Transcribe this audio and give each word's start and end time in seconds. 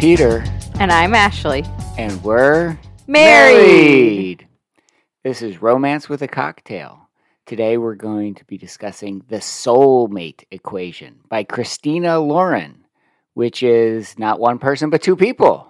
Peter, 0.00 0.42
And 0.78 0.90
I'm 0.90 1.14
Ashley. 1.14 1.62
and 1.98 2.24
we're 2.24 2.78
Married. 3.06 4.48
This 5.22 5.42
is 5.42 5.60
Romance 5.60 6.08
with 6.08 6.22
a 6.22 6.28
Cocktail. 6.28 7.10
Today 7.44 7.76
we're 7.76 7.96
going 7.96 8.34
to 8.36 8.44
be 8.46 8.56
discussing 8.56 9.22
the 9.28 9.36
soulmate 9.36 10.44
equation 10.50 11.16
by 11.28 11.44
Christina 11.44 12.18
Lauren, 12.18 12.86
which 13.34 13.62
is 13.62 14.18
not 14.18 14.40
one 14.40 14.58
person 14.58 14.88
but 14.88 15.02
two 15.02 15.16
people, 15.16 15.69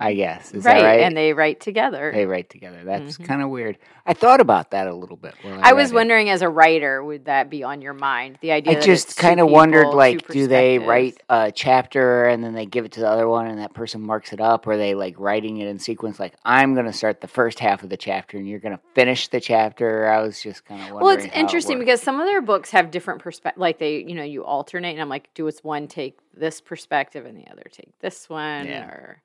I 0.00 0.14
guess. 0.14 0.52
Is 0.54 0.64
right. 0.64 0.80
that 0.80 0.86
right? 0.86 1.00
And 1.00 1.16
they 1.16 1.32
write 1.32 1.58
together. 1.60 2.12
they 2.14 2.24
write 2.24 2.48
together. 2.50 2.82
That's 2.84 3.18
Mhm. 3.18 3.24
kind 3.26 3.42
of 3.42 3.50
weird. 3.50 3.78
I 4.06 4.14
thought 4.14 4.40
about 4.40 4.70
that 4.70 4.86
a 4.86 4.94
little 4.94 5.16
bit. 5.16 5.34
while 5.42 5.58
I 5.62 5.72
was 5.72 5.88
read 5.90 5.92
it. 5.92 5.94
wondering, 5.96 6.30
as 6.30 6.40
a 6.42 6.48
writer, 6.48 7.02
would 7.02 7.24
that 7.24 7.50
be 7.50 7.64
on 7.64 7.82
your 7.82 7.94
mind? 7.94 8.38
The 8.40 8.52
idea. 8.52 8.78
I 8.78 8.80
just 8.80 9.16
kind 9.16 9.40
of 9.40 9.50
wondered, 9.50 9.88
like, 9.88 10.26
do 10.28 10.46
they 10.46 10.78
write 10.78 11.20
a 11.28 11.50
chapter 11.52 12.24
and 12.26 12.42
then 12.44 12.54
they 12.54 12.64
give 12.64 12.84
it 12.84 12.92
to 12.92 13.00
the 13.00 13.08
other 13.08 13.28
one, 13.28 13.48
and 13.48 13.58
that 13.58 13.74
person 13.74 14.00
marks 14.00 14.32
it 14.32 14.40
up, 14.40 14.66
or 14.66 14.72
are 14.72 14.76
they 14.76 14.94
like 14.94 15.16
writing 15.18 15.58
it 15.58 15.66
in 15.66 15.78
sequence? 15.80 16.20
Like, 16.20 16.34
I'm 16.44 16.74
going 16.74 16.86
to 16.86 16.92
start 16.92 17.20
the 17.20 17.28
first 17.28 17.58
half 17.58 17.82
of 17.82 17.88
the 17.90 17.96
chapter, 17.96 18.36
and 18.38 18.48
you're 18.48 18.60
going 18.60 18.76
to 18.76 18.80
finish 18.94 19.28
the 19.28 19.40
chapter. 19.40 20.08
I 20.08 20.20
was 20.22 20.40
just 20.40 20.64
kind 20.64 20.80
of 20.80 20.90
wondering. 20.92 21.04
Well, 21.04 21.16
it's 21.16 21.24
it 21.26 21.36
interesting 21.38 21.78
worked. 21.78 21.86
because 21.86 22.02
some 22.02 22.20
of 22.20 22.26
their 22.26 22.40
books 22.40 22.70
have 22.70 22.90
different 22.92 23.20
perspectives. 23.20 23.60
Like 23.60 23.78
they, 23.78 23.98
you 23.98 24.14
know, 24.14 24.22
you 24.22 24.44
alternate, 24.44 24.92
and 24.92 25.00
I'm 25.02 25.08
like, 25.08 25.28
do 25.34 25.46
it's 25.48 25.64
one 25.64 25.88
take 25.88 26.16
this 26.34 26.60
perspective 26.60 27.26
and 27.26 27.36
the 27.36 27.50
other 27.50 27.64
take 27.70 27.98
this 27.98 28.28
one, 28.30 28.66
Yeah. 28.66 28.86
or 28.86 29.22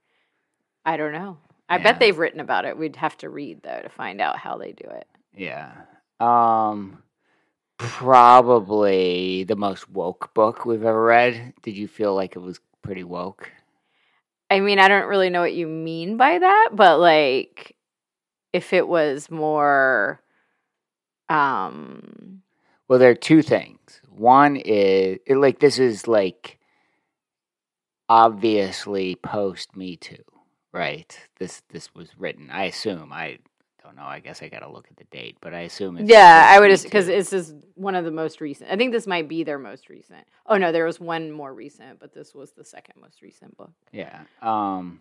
I 0.85 0.97
don't 0.97 1.13
know. 1.13 1.37
I 1.69 1.77
Yeah. 1.77 1.83
bet 1.83 1.99
they've 1.99 2.17
written 2.17 2.39
about 2.39 2.65
it. 2.65 2.77
We'd 2.77 2.97
have 2.97 3.17
to 3.19 3.29
read 3.29 3.63
though 3.63 3.81
to 3.81 3.89
find 3.89 4.19
out 4.21 4.37
how 4.37 4.57
they 4.57 4.71
do 4.73 4.87
it. 4.89 5.07
yeah, 5.35 5.71
um, 6.19 7.01
probably 7.77 9.43
the 9.45 9.55
most 9.55 9.89
woke 9.89 10.33
book 10.33 10.65
we've 10.65 10.83
ever 10.83 11.03
read. 11.03 11.53
Did 11.63 11.75
you 11.77 11.87
feel 11.87 12.13
like 12.13 12.35
it 12.35 12.39
was 12.39 12.59
pretty 12.81 13.03
woke? 13.03 13.51
I 14.51 14.59
mean, 14.59 14.77
I 14.77 14.87
don't 14.87 15.07
really 15.07 15.29
know 15.31 15.41
what 15.41 15.53
you 15.55 15.67
mean 15.67 16.17
by 16.17 16.37
that, 16.37 16.69
but 16.73 16.99
like 16.99 17.75
if 18.51 18.73
it 18.73 18.87
was 18.87 19.31
more 19.31 20.21
um 21.29 22.41
Well, 22.87 22.99
there 22.99 23.09
are 23.11 23.15
two 23.15 23.41
things. 23.41 24.01
One 24.09 24.57
is 24.57 25.17
it, 25.25 25.37
like 25.37 25.59
this 25.59 25.79
is 25.79 26.07
like 26.07 26.59
obviously 28.09 29.15
post 29.15 29.75
Me 29.75 29.95
Too, 29.95 30.23
right? 30.73 31.17
This 31.37 31.61
this 31.69 31.93
was 31.95 32.09
written. 32.17 32.49
I 32.49 32.65
assume. 32.65 33.13
I 33.13 33.39
don't 33.83 33.95
know. 33.95 34.03
I 34.03 34.19
guess 34.19 34.41
I 34.41 34.49
got 34.49 34.59
to 34.59 34.69
look 34.69 34.87
at 34.89 34.97
the 34.97 35.05
date, 35.05 35.37
but 35.39 35.53
I 35.53 35.61
assume 35.61 35.97
it's 35.97 36.09
yeah, 36.09 36.49
I 36.49 36.59
would 36.59 36.81
because 36.81 37.07
this 37.07 37.31
is 37.31 37.53
one 37.75 37.95
of 37.95 38.05
the 38.05 38.11
most 38.11 38.41
recent. 38.41 38.71
I 38.71 38.75
think 38.75 38.91
this 38.91 39.07
might 39.07 39.29
be 39.29 39.43
their 39.43 39.59
most 39.59 39.89
recent. 39.89 40.25
Oh 40.45 40.57
no, 40.57 40.71
there 40.71 40.85
was 40.85 40.99
one 40.99 41.31
more 41.31 41.53
recent, 41.53 41.99
but 41.99 42.13
this 42.13 42.33
was 42.33 42.51
the 42.51 42.65
second 42.65 42.99
most 42.99 43.21
recent 43.21 43.55
book. 43.55 43.71
yeah. 43.91 44.21
Um. 44.41 44.99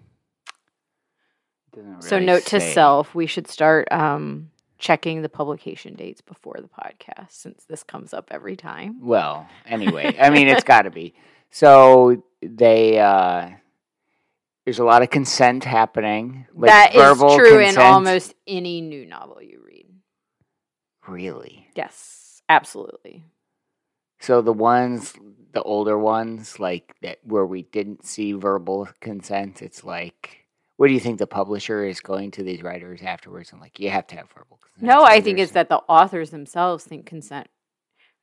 doesn't 1.75 2.03
so 2.03 2.17
really 2.17 2.27
note 2.27 2.47
to 2.47 2.61
self, 2.61 3.15
we 3.15 3.27
should 3.27 3.49
start 3.49 3.89
um 3.91 4.51
checking 4.79 5.23
the 5.23 5.29
publication 5.29 5.95
dates 5.95 6.21
before 6.21 6.57
the 6.61 6.69
podcast 6.69 7.31
since 7.31 7.65
this 7.69 7.85
comes 7.85 8.13
up 8.13 8.29
every 8.33 8.57
time. 8.57 8.99
Well, 9.01 9.49
anyway, 9.65 10.17
I 10.21 10.31
mean, 10.31 10.49
it's 10.49 10.65
got 10.75 10.83
to 10.83 10.91
be. 10.91 11.15
So 11.51 12.23
they 12.43 12.99
uh 12.99 13.51
there's 14.65 14.79
a 14.79 14.85
lot 14.85 15.03
of 15.03 15.11
consent 15.11 15.65
happening. 15.65 16.47
Like 16.55 16.71
that 16.71 16.95
is 16.95 17.19
true 17.19 17.59
in 17.59 17.79
almost 17.79 18.35
any 18.47 18.81
new 18.81 19.07
novel 19.07 19.43
you 19.43 19.61
read. 19.65 19.87
really. 21.09 21.69
Yes, 21.75 22.43
absolutely. 22.49 23.25
So 24.21 24.41
the 24.41 24.53
ones, 24.53 25.15
the 25.53 25.63
older 25.63 25.99
ones, 25.99 26.61
like 26.61 26.95
that 27.03 27.19
where 27.25 27.47
we 27.47 27.63
didn't 27.63 28.07
see 28.07 28.33
verbal 28.33 28.89
consent, 29.01 29.63
it's 29.63 29.83
like, 29.83 30.47
what 30.77 30.89
do 30.89 30.95
you 30.95 31.01
think 31.01 31.19
the 31.19 31.27
publisher 31.27 31.85
is 31.85 32.01
going 32.01 32.31
to 32.33 32.43
these 32.45 32.63
writers 32.63 33.03
afterwards 33.03 33.53
and 33.53 33.61
like, 33.61 33.81
you 33.81 33.91
have 33.91 34.07
to 34.09 34.17
have 34.17 34.29
verbal 34.31 34.61
consent? 34.63 34.89
No, 34.89 35.05
I 35.05 35.21
think 35.21 35.39
it's 35.39 35.53
that 35.53 35.69
the 35.69 35.79
authors 35.89 36.31
themselves 36.31 36.85
think 36.85 37.05
consent, 37.05 37.49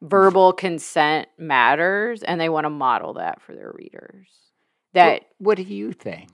verbal 0.01 0.53
consent 0.53 1.27
matters, 1.37 2.23
and 2.23 2.39
they 2.39 2.49
want 2.49 2.63
to 2.65 2.69
model 2.69 3.15
that 3.15 3.41
for 3.41 3.53
their 3.53 3.73
readers. 3.75 4.27
That 4.93 5.23
What, 5.37 5.57
what 5.57 5.57
do 5.57 5.63
you 5.63 5.91
think? 5.93 6.29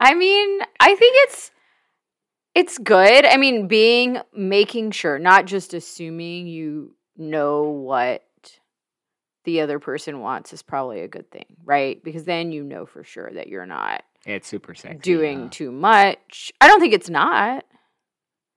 I 0.00 0.14
mean, 0.14 0.60
I 0.80 0.94
think 0.94 1.14
it's 1.28 1.50
it's 2.54 2.78
good. 2.78 3.24
I 3.26 3.36
mean, 3.36 3.66
being 3.66 4.18
making 4.34 4.92
sure, 4.92 5.18
not 5.18 5.46
just 5.46 5.74
assuming 5.74 6.46
you 6.46 6.94
know 7.16 7.62
what 7.64 8.22
the 9.44 9.60
other 9.60 9.78
person 9.78 10.20
wants 10.20 10.52
is 10.52 10.62
probably 10.62 11.00
a 11.00 11.08
good 11.08 11.30
thing, 11.30 11.46
right? 11.64 12.02
Because 12.02 12.24
then 12.24 12.52
you 12.52 12.62
know 12.64 12.86
for 12.86 13.04
sure 13.04 13.30
that 13.34 13.48
you're 13.48 13.66
not 13.66 14.02
It's 14.24 14.48
super 14.48 14.74
sexy. 14.74 14.98
doing 14.98 15.42
huh? 15.44 15.48
too 15.50 15.72
much. 15.72 16.52
I 16.60 16.66
don't 16.68 16.80
think 16.80 16.94
it's 16.94 17.10
not. 17.10 17.64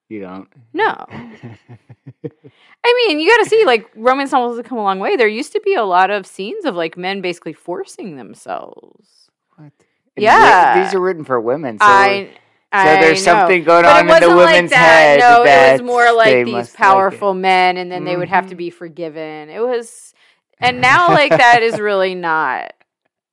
You 0.10 0.22
don't. 0.22 0.48
No. 0.74 0.94
I 1.10 3.06
mean, 3.08 3.20
you 3.20 3.30
got 3.30 3.44
to 3.44 3.50
see, 3.50 3.66
like, 3.66 3.90
romance 3.96 4.32
novels 4.32 4.58
have 4.58 4.66
come 4.66 4.78
a 4.78 4.84
long 4.84 5.00
way. 5.00 5.16
There 5.18 5.28
used 5.28 5.52
to 5.54 5.62
be 5.62 5.74
a 5.74 5.84
lot 5.84 6.10
of 6.10 6.26
scenes 6.26 6.66
of, 6.66 6.76
like, 6.76 6.98
men 6.98 7.22
basically 7.22 7.54
forcing 7.54 8.16
themselves. 8.16 9.30
what? 9.56 9.72
Yeah. 10.16 10.78
And 10.78 10.86
these 10.86 10.94
are 10.94 11.00
written 11.02 11.24
for 11.26 11.40
women. 11.42 11.78
So, 11.80 11.86
I, 11.86 12.30
so 12.74 12.84
there's 13.02 13.24
something 13.24 13.64
going 13.64 13.84
But 13.84 13.96
on 13.96 14.00
in 14.02 14.08
the 14.08 14.36
wasn't 14.36 14.38
like 14.64 14.70
that. 14.70 14.76
head. 14.78 15.20
No, 15.20 15.44
it 15.44 15.72
was 15.74 15.82
more 15.82 16.12
like 16.14 16.46
these 16.46 16.54
must 16.54 16.74
like 16.74 16.78
powerful 16.78 17.34
men, 17.34 17.78
and 17.78 17.92
then 17.92 18.06
they 18.06 18.16
would 18.16 18.30
have 18.30 18.48
to 18.48 18.56
Mhm. 18.56 18.60
be 18.60 18.70
forgiven. 18.70 19.50
It 19.50 19.60
was, 19.62 20.14
and 20.60 20.80
now, 20.82 21.10
like, 21.10 21.32
that 21.32 21.62
is 21.64 21.80
really 21.80 22.16
not 22.16 22.74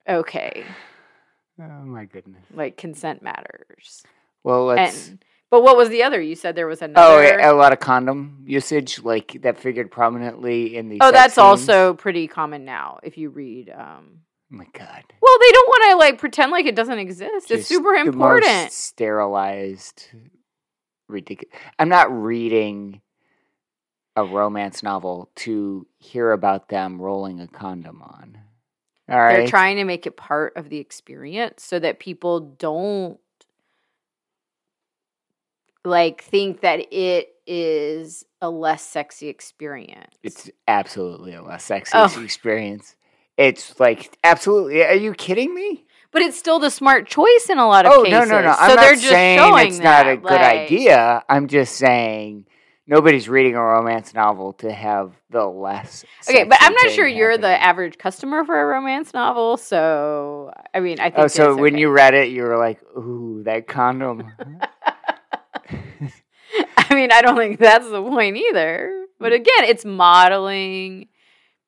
okay. 0.07 0.63
Oh 1.57 1.85
my 1.85 2.03
goodness. 2.03 2.43
Like, 2.53 2.75
consent 2.75 3.21
matters. 3.23 4.03
Well, 4.43 4.65
let's. 4.65 5.07
And, 5.07 5.23
but 5.55 5.63
what 5.63 5.77
was 5.77 5.87
the 5.87 6.03
other? 6.03 6.21
You 6.21 6.35
said 6.35 6.55
there 6.55 6.67
was 6.67 6.81
Oh, 6.81 6.85
another. 6.85 7.41
Oh, 7.41 7.55
a 7.55 7.57
lot 7.57 7.71
of 7.71 7.79
condom 7.79 8.43
usage, 8.45 9.01
like 9.03 9.37
that 9.43 9.57
figured 9.57 9.89
prominently 9.89 10.75
in 10.75 10.89
the. 10.89 10.97
Oh, 10.99 11.11
that's 11.13 11.35
scenes. 11.35 11.43
also 11.69 11.93
pretty 11.93 12.27
common 12.27 12.65
now. 12.65 12.99
If 13.03 13.17
you 13.17 13.29
read, 13.29 13.69
um, 13.69 14.19
Oh 14.51 14.57
my 14.57 14.65
god. 14.73 15.03
well, 15.21 15.37
they 15.39 15.51
don't 15.51 15.67
want 15.69 15.91
to 15.91 15.97
like 15.97 16.17
pretend 16.19 16.51
like 16.51 16.65
it 16.65 16.75
doesn't 16.75 16.99
exist. 16.99 17.31
it's 17.35 17.47
Just 17.47 17.67
super 17.69 17.91
the 17.97 18.03
most 18.11 18.13
important. 18.13 18.71
sterilized, 18.73 20.09
ridiculous. 21.07 21.55
I'm 21.79 21.87
not 21.89 22.11
reading 22.11 22.99
a 24.17 24.25
romance 24.25 24.83
novel 24.83 25.31
to 25.35 25.87
hear 25.99 26.33
about 26.33 26.67
them 26.67 27.01
rolling 27.01 27.39
a 27.39 27.47
condom 27.47 28.01
on. 28.01 28.39
All 29.09 29.17
right. 29.19 29.37
They're 29.37 29.47
trying 29.47 29.77
to 29.77 29.85
make 29.85 30.05
it 30.05 30.17
part 30.17 30.57
of 30.57 30.69
the 30.69 30.79
experience 30.79 31.63
so 31.63 31.79
that 31.79 31.99
people 31.99 32.39
don't 32.41 33.19
like 35.85 36.23
think 36.23 36.61
that 36.61 36.91
it 36.91 37.29
is 37.47 38.25
a 38.41 38.49
less 38.49 38.83
sexy 38.83 39.27
experience. 39.27 40.15
It's 40.23 40.49
absolutely 40.67 41.33
a 41.33 41.41
less 41.43 41.63
sexy 41.63 41.91
Oh. 41.95 42.21
experience. 42.21 42.95
It's 43.37 43.79
like 43.79 44.17
absolutely. 44.23 44.83
Are 44.83 44.93
you 44.95 45.13
kidding 45.13 45.53
me? 45.53 45.85
but 46.15 46.21
it's 46.21 46.39
still 46.39 46.59
the 46.59 46.69
smart 46.69 47.05
choice 47.07 47.47
in 47.49 47.57
a 47.57 47.67
lot 47.67 47.85
of 47.85 47.91
oh 47.91 48.03
cases. 48.05 48.29
no 48.29 48.39
no 48.39 48.47
no! 48.47 48.53
So 48.53 48.57
I'm 48.57 48.75
they're 48.77 48.93
just 48.93 49.09
saying 49.09 49.37
showing 49.37 49.67
it's 49.67 49.79
not 49.79 50.05
a 50.07 50.11
that, 50.11 50.21
good 50.21 50.31
like- 50.31 50.59
idea. 50.59 51.21
I'm 51.27 51.49
just 51.49 51.75
saying 51.75 52.45
nobody's 52.87 53.27
reading 53.27 53.55
a 53.55 53.61
romance 53.61 54.13
novel 54.13 54.53
to 54.53 54.71
have 54.71 55.11
the 55.29 55.45
less. 55.45 56.05
Okay, 56.29 56.45
but 56.45 56.57
I'm 56.61 56.71
not 56.73 56.91
sure 56.91 57.05
you're 57.05 57.37
the 57.37 57.61
average 57.61 57.97
customer 57.97 58.45
for 58.45 58.57
a 58.57 58.65
romance 58.65 59.13
novel. 59.13 59.57
So 59.57 60.53
I 60.73 60.79
mean, 60.79 61.01
I 61.01 61.07
oh, 61.07 61.09
think. 61.09 61.19
Oh, 61.19 61.27
so 61.27 61.55
when 61.57 61.73
okay. 61.73 61.81
you 61.81 61.89
read 61.89 62.13
it, 62.13 62.29
you 62.29 62.43
were 62.43 62.57
like, 62.57 62.81
"Ooh, 62.97 63.43
that 63.43 63.67
condom." 63.67 64.31
I 66.89 66.95
mean, 66.95 67.11
I 67.11 67.21
don't 67.21 67.37
think 67.37 67.59
that's 67.59 67.89
the 67.89 68.01
point 68.01 68.37
either. 68.37 69.05
But 69.19 69.31
Mm. 69.31 69.35
again, 69.35 69.63
it's 69.69 69.85
modeling 69.85 71.07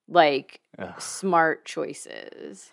like 0.07 0.59
Ugh. 0.77 0.99
smart 1.01 1.65
choices. 1.65 2.71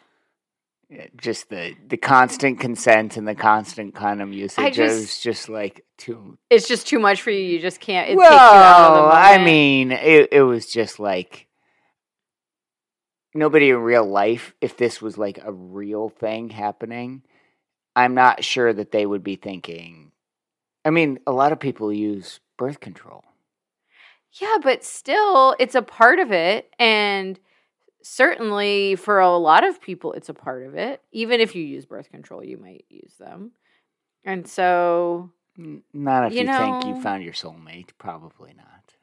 Yeah, 0.90 1.06
just 1.16 1.48
the 1.48 1.74
the 1.88 1.96
constant 1.96 2.60
consent 2.60 3.16
and 3.16 3.26
the 3.26 3.34
constant 3.34 3.94
condom 3.94 4.32
usage 4.32 4.74
just- 4.74 4.94
is 5.02 5.20
just 5.20 5.48
like 5.48 5.84
too. 5.96 6.36
It's 6.50 6.68
just 6.68 6.86
too 6.86 6.98
much 6.98 7.22
for 7.22 7.30
you. 7.30 7.38
You 7.40 7.58
just 7.58 7.80
can't. 7.80 8.08
It 8.10 8.14
takes 8.18 8.28
you 8.30 8.36
out 8.36 8.90
of 8.90 8.94
the 8.96 9.02
Well, 9.02 9.10
I 9.12 9.38
mean, 9.42 9.92
it 9.92 10.28
it 10.32 10.42
was 10.42 10.66
just 10.66 11.00
like 11.00 11.46
nobody 13.34 13.70
in 13.70 13.78
real 13.78 14.04
life. 14.04 14.54
If 14.60 14.76
this 14.76 15.00
was 15.00 15.16
like 15.18 15.38
a 15.42 15.52
real 15.52 16.08
thing 16.10 16.50
happening, 16.50 17.22
I'm 17.96 18.14
not 18.14 18.44
sure 18.44 18.72
that 18.72 18.92
they 18.92 19.06
would 19.06 19.22
be 19.24 19.36
thinking. 19.36 20.12
I 20.84 20.90
mean, 20.90 21.18
a 21.26 21.32
lot 21.32 21.52
of 21.52 21.60
people 21.60 21.92
use 21.92 22.40
birth 22.56 22.80
control. 22.80 23.24
yeah, 24.40 24.56
but 24.62 24.84
still, 24.84 25.54
it's 25.58 25.74
a 25.74 25.82
part 25.82 26.18
of 26.18 26.32
it, 26.32 26.70
and 26.78 27.38
certainly 28.02 28.96
for 28.96 29.18
a 29.20 29.36
lot 29.36 29.64
of 29.64 29.80
people, 29.80 30.12
it's 30.12 30.28
a 30.28 30.34
part 30.34 30.66
of 30.66 30.74
it. 30.74 31.00
Even 31.12 31.40
if 31.40 31.54
you 31.54 31.64
use 31.64 31.86
birth 31.86 32.10
control, 32.10 32.44
you 32.44 32.58
might 32.58 32.84
use 32.90 33.14
them, 33.18 33.52
and 34.24 34.46
so 34.46 35.30
Not 35.56 36.26
if 36.26 36.34
you, 36.34 36.40
You 36.40 36.46
think 36.56 36.84
you 36.86 36.94
found 36.94 37.22
your 37.22 37.32
soulmate. 37.32 37.90
Probably 37.98 38.52
not. 38.56 38.94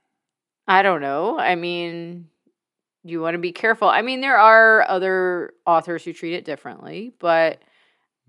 I 0.67 0.83
don't 0.83 1.01
know. 1.01 1.39
I 1.39 1.55
mean, 1.55 2.27
you 3.03 3.21
want 3.21 3.33
to 3.33 3.39
be 3.39 3.51
careful. 3.51 3.87
I 3.89 4.01
mean, 4.03 4.21
there 4.21 4.37
are 4.37 4.85
other 4.87 5.53
authors 5.65 6.03
who 6.05 6.13
treat 6.13 6.33
it 6.35 6.45
differently, 6.45 7.13
but 7.19 7.61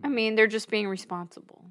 I 0.03 0.09
Mm. 0.09 0.13
mean, 0.15 0.35
they're 0.35 0.47
just 0.47 0.71
being 0.71 0.89
responsible. 0.89 1.71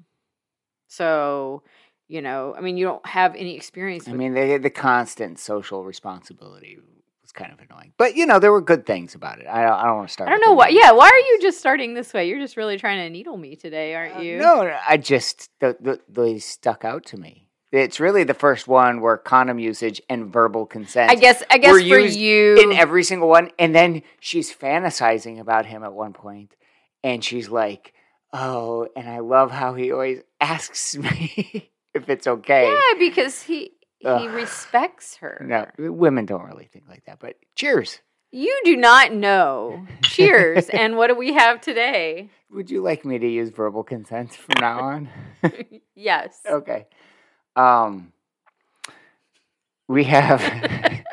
So, 0.92 1.62
you 2.08 2.20
know, 2.20 2.54
I 2.56 2.60
mean, 2.60 2.76
you 2.76 2.84
don't 2.84 3.06
have 3.06 3.34
any 3.34 3.56
experience. 3.56 4.06
I 4.08 4.12
mean, 4.12 4.34
the 4.34 4.58
the 4.58 4.70
constant 4.70 5.38
social 5.38 5.84
responsibility 5.84 6.78
was 7.22 7.32
kind 7.32 7.50
of 7.50 7.58
annoying, 7.60 7.94
but 7.96 8.14
you 8.14 8.26
know, 8.26 8.38
there 8.38 8.52
were 8.52 8.60
good 8.60 8.84
things 8.84 9.14
about 9.14 9.38
it. 9.38 9.46
I 9.46 9.62
don't, 9.62 9.72
I 9.72 9.86
don't 9.86 9.96
want 9.96 10.08
to 10.08 10.12
start. 10.12 10.28
I 10.28 10.32
don't 10.32 10.42
know 10.44 10.52
why. 10.52 10.68
Yeah, 10.68 10.92
why 10.92 11.08
are 11.08 11.18
you 11.18 11.38
just 11.40 11.58
starting 11.58 11.94
this 11.94 12.12
way? 12.12 12.28
You're 12.28 12.40
just 12.40 12.58
really 12.58 12.76
trying 12.76 12.98
to 12.98 13.08
needle 13.10 13.38
me 13.38 13.56
today, 13.56 13.94
aren't 13.94 14.16
Uh, 14.16 14.20
you? 14.20 14.36
No, 14.36 14.64
no, 14.64 14.76
I 14.86 14.98
just 14.98 15.48
the, 15.60 15.76
the, 15.80 16.00
they 16.10 16.38
stuck 16.38 16.84
out 16.84 17.06
to 17.06 17.16
me. 17.16 17.48
It's 17.72 17.98
really 17.98 18.24
the 18.24 18.34
first 18.34 18.68
one 18.68 19.00
where 19.00 19.16
condom 19.16 19.58
usage 19.58 20.02
and 20.10 20.30
verbal 20.30 20.66
consent. 20.66 21.10
I 21.10 21.14
guess. 21.14 21.42
I 21.50 21.56
guess 21.56 21.72
were 21.72 21.80
for 21.80 21.98
you, 21.98 22.60
in 22.60 22.72
every 22.72 23.02
single 23.02 23.30
one, 23.30 23.50
and 23.58 23.74
then 23.74 24.02
she's 24.20 24.54
fantasizing 24.54 25.40
about 25.40 25.64
him 25.64 25.82
at 25.84 25.94
one 25.94 26.12
point, 26.12 26.54
and 27.02 27.24
she's 27.24 27.48
like, 27.48 27.94
"Oh," 28.32 28.88
and 28.96 29.08
I 29.08 29.20
love 29.20 29.50
how 29.50 29.74
he 29.74 29.92
always 29.92 30.20
asks 30.40 30.96
me 30.96 31.70
if 31.94 32.08
it's 32.08 32.26
okay. 32.26 32.66
yeah, 32.72 32.98
because 32.98 33.42
he 33.42 33.72
he 33.98 34.08
Ugh. 34.08 34.30
respects 34.32 35.16
her. 35.16 35.44
No, 35.46 35.66
women 35.90 36.26
don't 36.26 36.44
really 36.44 36.66
think 36.66 36.88
like 36.88 37.04
that. 37.06 37.20
But 37.20 37.36
cheers. 37.54 38.00
You 38.34 38.58
do 38.64 38.76
not 38.76 39.12
know. 39.12 39.86
Cheers. 40.02 40.70
and 40.70 40.96
what 40.96 41.08
do 41.08 41.14
we 41.14 41.34
have 41.34 41.60
today? 41.60 42.30
Would 42.50 42.70
you 42.70 42.80
like 42.82 43.04
me 43.04 43.18
to 43.18 43.28
use 43.28 43.50
verbal 43.50 43.84
consent 43.84 44.32
from 44.34 44.54
now 44.58 44.80
on? 44.80 45.08
yes. 45.94 46.40
okay. 46.48 46.86
Um, 47.54 48.12
we 49.86 50.04
have. 50.04 50.40
I 50.42 51.04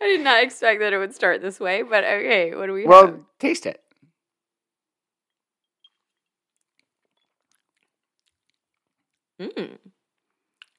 did 0.00 0.20
not 0.20 0.42
expect 0.42 0.80
that 0.80 0.92
it 0.92 0.98
would 0.98 1.14
start 1.14 1.42
this 1.42 1.58
way, 1.58 1.82
but 1.82 2.04
okay. 2.04 2.54
What 2.54 2.66
do 2.66 2.72
we 2.72 2.86
well, 2.86 3.06
have? 3.06 3.20
taste 3.40 3.66
it. 3.66 3.82
Mm, 9.40 9.78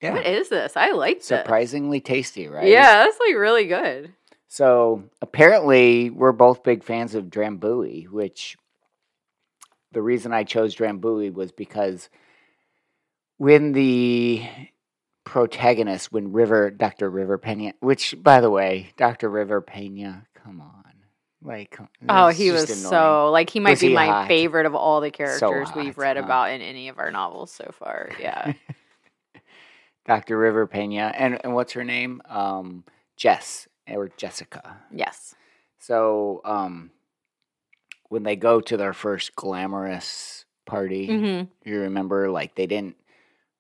Yeah, 0.02 0.14
What 0.14 0.26
is 0.26 0.50
this? 0.50 0.76
I 0.76 0.92
like 0.92 1.18
this. 1.18 1.28
surprisingly 1.28 2.02
tasty, 2.02 2.48
right? 2.48 2.68
Yeah, 2.68 3.04
that's 3.04 3.20
like 3.20 3.36
really 3.36 3.66
good. 3.68 4.14
So 4.48 5.04
apparently, 5.22 6.10
we're 6.10 6.32
both 6.32 6.64
big 6.64 6.84
fans 6.84 7.16
of 7.16 7.26
Drambuie, 7.26 8.10
which 8.10 8.58
the 9.92 10.02
reason 10.02 10.34
I 10.34 10.44
chose 10.44 10.76
Drambuie 10.76 11.34
was 11.34 11.52
because 11.52 12.10
when 13.38 13.72
the 13.74 14.46
protagonist, 15.24 16.12
when 16.12 16.32
River, 16.32 16.72
Dr. 16.72 17.10
River 17.10 17.38
Pena, 17.38 17.74
which 17.80 18.16
by 18.22 18.42
the 18.42 18.50
way, 18.50 18.90
Dr. 18.98 19.30
River 19.30 19.62
Pena, 19.62 20.26
come 20.44 20.62
on. 20.62 20.79
Like, 21.44 21.78
Oh, 22.10 22.28
he 22.30 22.52
was 22.52 22.70
annoying. 22.70 22.76
so 22.76 23.32
like 23.32 23.50
he 23.50 23.60
might 23.60 23.72
Was 23.72 23.82
be 23.82 23.90
he 23.90 23.94
my 23.96 24.08
hot? 24.08 24.28
favorite 24.28 24.66
of 24.66 24.76
all 24.76 25.00
the 25.02 25.12
characters 25.12 25.70
we've 25.76 25.98
read 25.98 26.18
huh? 26.18 26.24
about 26.24 26.52
in 26.52 26.62
any 26.62 26.90
of 26.90 27.00
our 27.00 27.12
novels 27.12 27.52
so 27.52 27.72
far. 27.72 28.10
Yeah. 28.20 28.54
Dr. 30.06 30.38
River 30.38 30.66
Pena. 30.68 31.14
And, 31.16 31.40
and 31.44 31.54
what's 31.54 31.74
her 31.74 31.84
name? 31.84 32.22
Um, 32.28 32.84
Jess 33.16 33.68
or 33.88 34.10
Jessica. 34.18 34.78
yes. 34.94 35.36
So, 35.80 36.42
um, 36.46 36.92
when 38.10 38.24
they 38.24 38.36
go 38.36 38.60
to 38.60 38.76
their 38.78 38.94
first 38.94 39.36
glamorous 39.36 40.46
party, 40.66 41.08
hmm 41.08 41.42
you 41.64 41.80
remember 41.82 42.30
like 42.32 42.56
they 42.56 42.66
didn't 42.68 42.96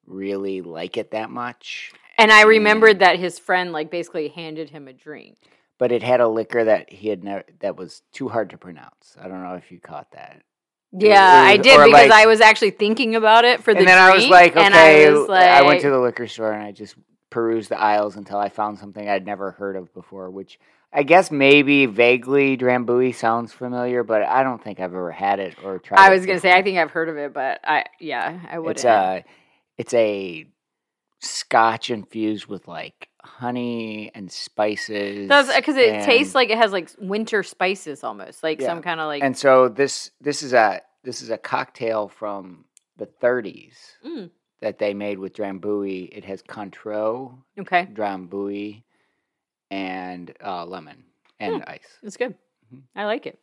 really 0.08 0.62
like 0.62 0.98
it 0.98 1.12
that 1.12 1.30
much, 1.30 1.92
And 2.18 2.31
I 2.31 2.44
remembered 2.44 2.98
Mm. 2.98 3.00
that 3.00 3.20
his 3.20 3.38
friend 3.40 3.72
like 3.72 3.92
basically 3.92 4.28
handed 4.30 4.70
him 4.72 4.88
a 4.88 4.94
drink. 4.94 5.38
But 5.80 5.92
it 5.92 6.04
had 6.04 6.20
a 6.20 6.28
liquor 6.28 6.66
that 6.66 6.92
he 6.92 7.08
had 7.08 7.24
never 7.24 7.44
that 7.62 7.76
was 7.76 8.04
too 8.12 8.30
hard 8.30 8.52
to 8.52 8.58
pronounce. 8.58 9.16
I 9.20 9.28
don't 9.28 9.42
know 9.42 9.56
if 9.56 9.72
you 9.72 9.80
caught 9.80 10.12
that. 10.12 10.44
Yeah, 10.92 11.44
or- 11.44 11.46
I 11.46 11.58
did 11.58 11.64
because 11.64 11.92
like- 11.92 12.12
I 12.12 12.28
was 12.28 12.42
actually 12.42 12.72
thinking 12.72 13.16
about 13.16 13.46
it 13.46 13.64
for 13.64 13.74
the 13.74 13.80
and 13.80 13.88
then 13.88 13.98
I 13.98 14.14
was 14.14 14.28
like, 14.28 14.56
okay, 14.56 15.08
I 15.08 15.10
was 15.10 15.30
uh, 15.30 15.34
I 15.34 15.62
went 15.64 15.81
to 15.81 15.90
the 15.90 16.00
liquor 16.00 16.28
store 16.28 16.52
and 16.52 16.64
I 16.64 16.72
just 16.72 16.96
perused 17.31 17.70
the 17.70 17.80
aisles 17.80 18.16
until 18.16 18.38
I 18.38 18.50
found 18.50 18.78
something 18.78 19.08
I'd 19.08 19.26
never 19.26 19.52
heard 19.52 19.76
of 19.76 19.94
before, 19.94 20.30
which 20.30 20.60
I 20.92 21.04
guess 21.04 21.30
maybe 21.30 21.86
vaguely 21.86 22.58
Drambuie 22.58 23.14
sounds 23.14 23.54
familiar, 23.54 24.04
but 24.04 24.24
I 24.24 24.44
don't 24.44 24.64
think 24.64 24.80
I've 24.80 24.94
ever 24.94 25.12
had 25.12 25.40
it 25.40 25.56
or 25.64 25.80
tried. 25.80 26.00
I 26.00 26.10
was 26.10 26.26
gonna 26.26 26.40
say. 26.40 26.52
I 26.52 26.64
think 26.64 26.78
I've 26.80 26.92
heard 26.92 27.10
of 27.10 27.18
it, 27.18 27.34
but 27.34 27.60
I 27.64 27.86
yeah 28.00 28.40
I 28.50 28.60
wouldn't. 28.60 28.78
It's 28.78 28.86
a 28.86 29.24
it's 29.78 29.94
a 29.94 30.48
scotch 31.20 31.92
infused 31.92 32.48
with 32.48 32.68
like 32.68 33.09
honey 33.24 34.12
and 34.16 34.31
spices. 34.31 35.27
Does 35.27 35.54
because 35.54 35.75
it 35.77 35.89
and- 35.95 36.06
tastes 36.06 36.36
like 36.36 36.50
it 36.50 36.57
has 36.57 36.71
like 36.71 36.89
winter 37.00 37.44
spices 37.44 38.04
almost, 38.04 38.44
like 38.44 38.60
Yeah. 38.62 38.68
some 38.68 38.81
kind 38.81 39.00
of 39.00 39.07
like. 39.07 39.24
And 39.24 39.38
so 39.38 39.68
this 39.69 40.12
this 40.21 40.42
is 40.44 40.54
a 40.54 40.81
this 41.04 41.21
is 41.21 41.30
a 41.30 41.38
cocktail 41.38 42.07
from 42.10 42.66
the 42.98 43.06
30s 43.06 43.75
Mm, 44.06 44.30
that 44.62 44.77
they 44.80 44.94
made 44.94 45.19
with 45.19 45.33
Drambuie. 45.33 46.10
It 46.12 46.25
has 46.25 46.42
Cointreau, 46.44 47.38
okay, 47.60 47.88
Drambuie, 47.94 48.83
and 49.71 50.33
uh, 50.44 50.66
lemon 50.66 51.04
and 51.39 51.63
ice. 51.68 52.00
it's 52.04 52.18
good. 52.18 52.36
Mhm. 52.74 52.81
I 52.95 53.06
like 53.06 53.25
it. 53.25 53.39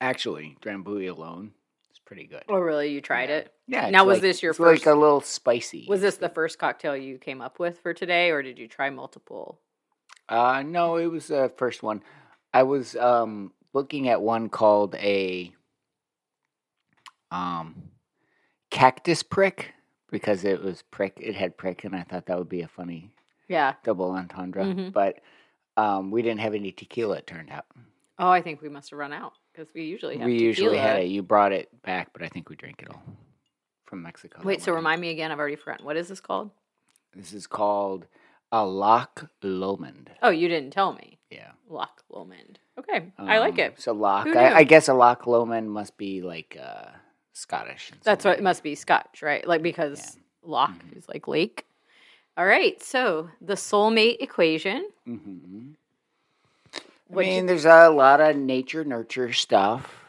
Actually, 0.00 0.56
Drambuie 0.60 1.08
alone 1.10 1.52
pretty 2.12 2.26
good. 2.28 2.42
Oh, 2.48 2.58
really? 2.58 2.88
You 2.92 3.00
tried 3.00 3.28
Yeah. 3.30 3.36
it? 3.36 3.54
Yeah. 3.66 3.90
Now, 3.90 4.04
was 4.04 4.16
like- 4.16 4.22
this 4.22 4.42
your 4.42 4.50
it's 4.50 4.60
like 4.60 4.86
a 4.86 4.94
little 4.94 5.20
spicy? 5.22 5.86
Was 5.88 6.00
this 6.02 6.16
the 6.18 6.28
first 6.28 6.58
cocktail 6.58 6.96
you 6.96 7.18
came 7.18 7.40
up 7.40 7.58
with 7.58 7.78
for 7.80 7.94
today, 7.94 8.30
or 8.30 8.42
did 8.42 8.58
you 8.58 8.68
try 8.68 8.90
multiple? 8.90 9.58
Uh, 10.28 10.62
no, 10.64 10.96
it 10.96 11.06
was 11.06 11.28
the 11.28 11.50
first 11.56 11.82
one. 11.82 12.02
I 12.52 12.62
was 12.64 12.94
um 12.96 13.52
looking 13.72 14.08
at 14.08 14.20
one 14.20 14.48
called 14.50 14.94
a 14.96 15.52
um 17.30 17.90
cactus 18.70 19.22
prick 19.22 19.72
because 20.10 20.44
it 20.44 20.62
was 20.62 20.82
prick. 20.90 21.14
It 21.20 21.34
had 21.34 21.56
prick, 21.56 21.84
and 21.84 21.96
I 21.96 22.02
thought 22.02 22.26
that 22.26 22.38
would 22.38 22.48
be 22.48 22.62
a 22.62 22.68
funny 22.68 23.10
Yeah. 23.48 23.74
double 23.84 24.10
entendre. 24.10 24.64
Mhm. 24.64 24.92
But 24.92 25.20
um, 25.78 26.10
we 26.10 26.20
didn't 26.20 26.40
have 26.40 26.54
any 26.54 26.70
tequila. 26.72 27.16
It 27.18 27.26
turned 27.26 27.48
out 27.50 27.64
Oh, 28.18 28.28
I 28.28 28.42
think 28.42 28.60
we 28.60 28.68
must 28.68 28.90
have 28.90 28.98
run 28.98 29.12
out 29.14 29.32
because 29.52 29.72
we 29.74 29.82
usually 29.84 30.16
have. 30.18 30.26
we 30.26 30.38
usually 30.38 30.78
had 30.78 31.00
it. 31.00 31.06
You 31.08 31.22
brought 31.22 31.52
it 31.52 31.68
back, 31.82 32.12
but 32.12 32.22
I 32.22 32.28
think 32.28 32.48
we 32.48 32.56
drank 32.56 32.82
it 32.82 32.88
all 32.90 33.02
from 33.84 34.02
Mexico. 34.02 34.40
Wait, 34.42 34.62
so 34.62 34.72
remind 34.72 35.00
me 35.00 35.10
again. 35.10 35.30
I've 35.30 35.38
already 35.38 35.56
forgotten. 35.56 35.84
What 35.86 35.96
is 35.96 36.08
this 36.08 36.20
called? 36.20 36.50
This 37.14 37.32
is 37.32 37.46
called 37.46 38.06
a 38.50 38.64
Loch 38.64 39.28
Lomond. 39.42 40.10
Oh, 40.22 40.30
you 40.30 40.48
didn't 40.48 40.70
tell 40.72 40.92
me. 40.94 41.18
Yeah, 41.30 41.50
Loch 41.68 42.02
Lomond. 42.10 42.58
Okay, 42.78 43.12
I 43.18 43.38
like 43.38 43.54
Um, 43.54 43.60
it. 43.60 43.80
So 43.80 43.92
Loch, 43.92 44.26
I. 44.28 44.54
I 44.54 44.64
guess 44.64 44.88
a 44.88 44.94
Loch 44.94 45.26
Lomond 45.26 45.70
must 45.70 45.96
be 45.98 46.22
like 46.22 46.56
uh, 46.60 46.88
Scottish. 47.32 47.90
That's 48.02 48.24
what 48.24 48.38
it 48.38 48.42
must 48.42 48.62
be 48.62 48.74
Scotch, 48.74 49.22
right? 49.22 49.46
Like 49.46 49.62
because 49.62 50.18
loch 50.42 50.70
Mhm. 50.70 50.96
is 50.98 51.08
like 51.08 51.28
lake. 51.28 51.66
All 52.36 52.46
right, 52.46 52.82
so 52.82 53.28
the 53.42 53.54
soulmate 53.54 54.16
equation. 54.20 54.88
Mhm. 55.06 55.74
I 57.12 57.14
What'd 57.14 57.28
you- 57.30 57.36
mean, 57.36 57.46
there's 57.46 57.66
a 57.66 57.90
lot 57.90 58.20
of 58.22 58.36
nature 58.36 58.84
nurture 58.84 59.32
stuff. 59.32 60.02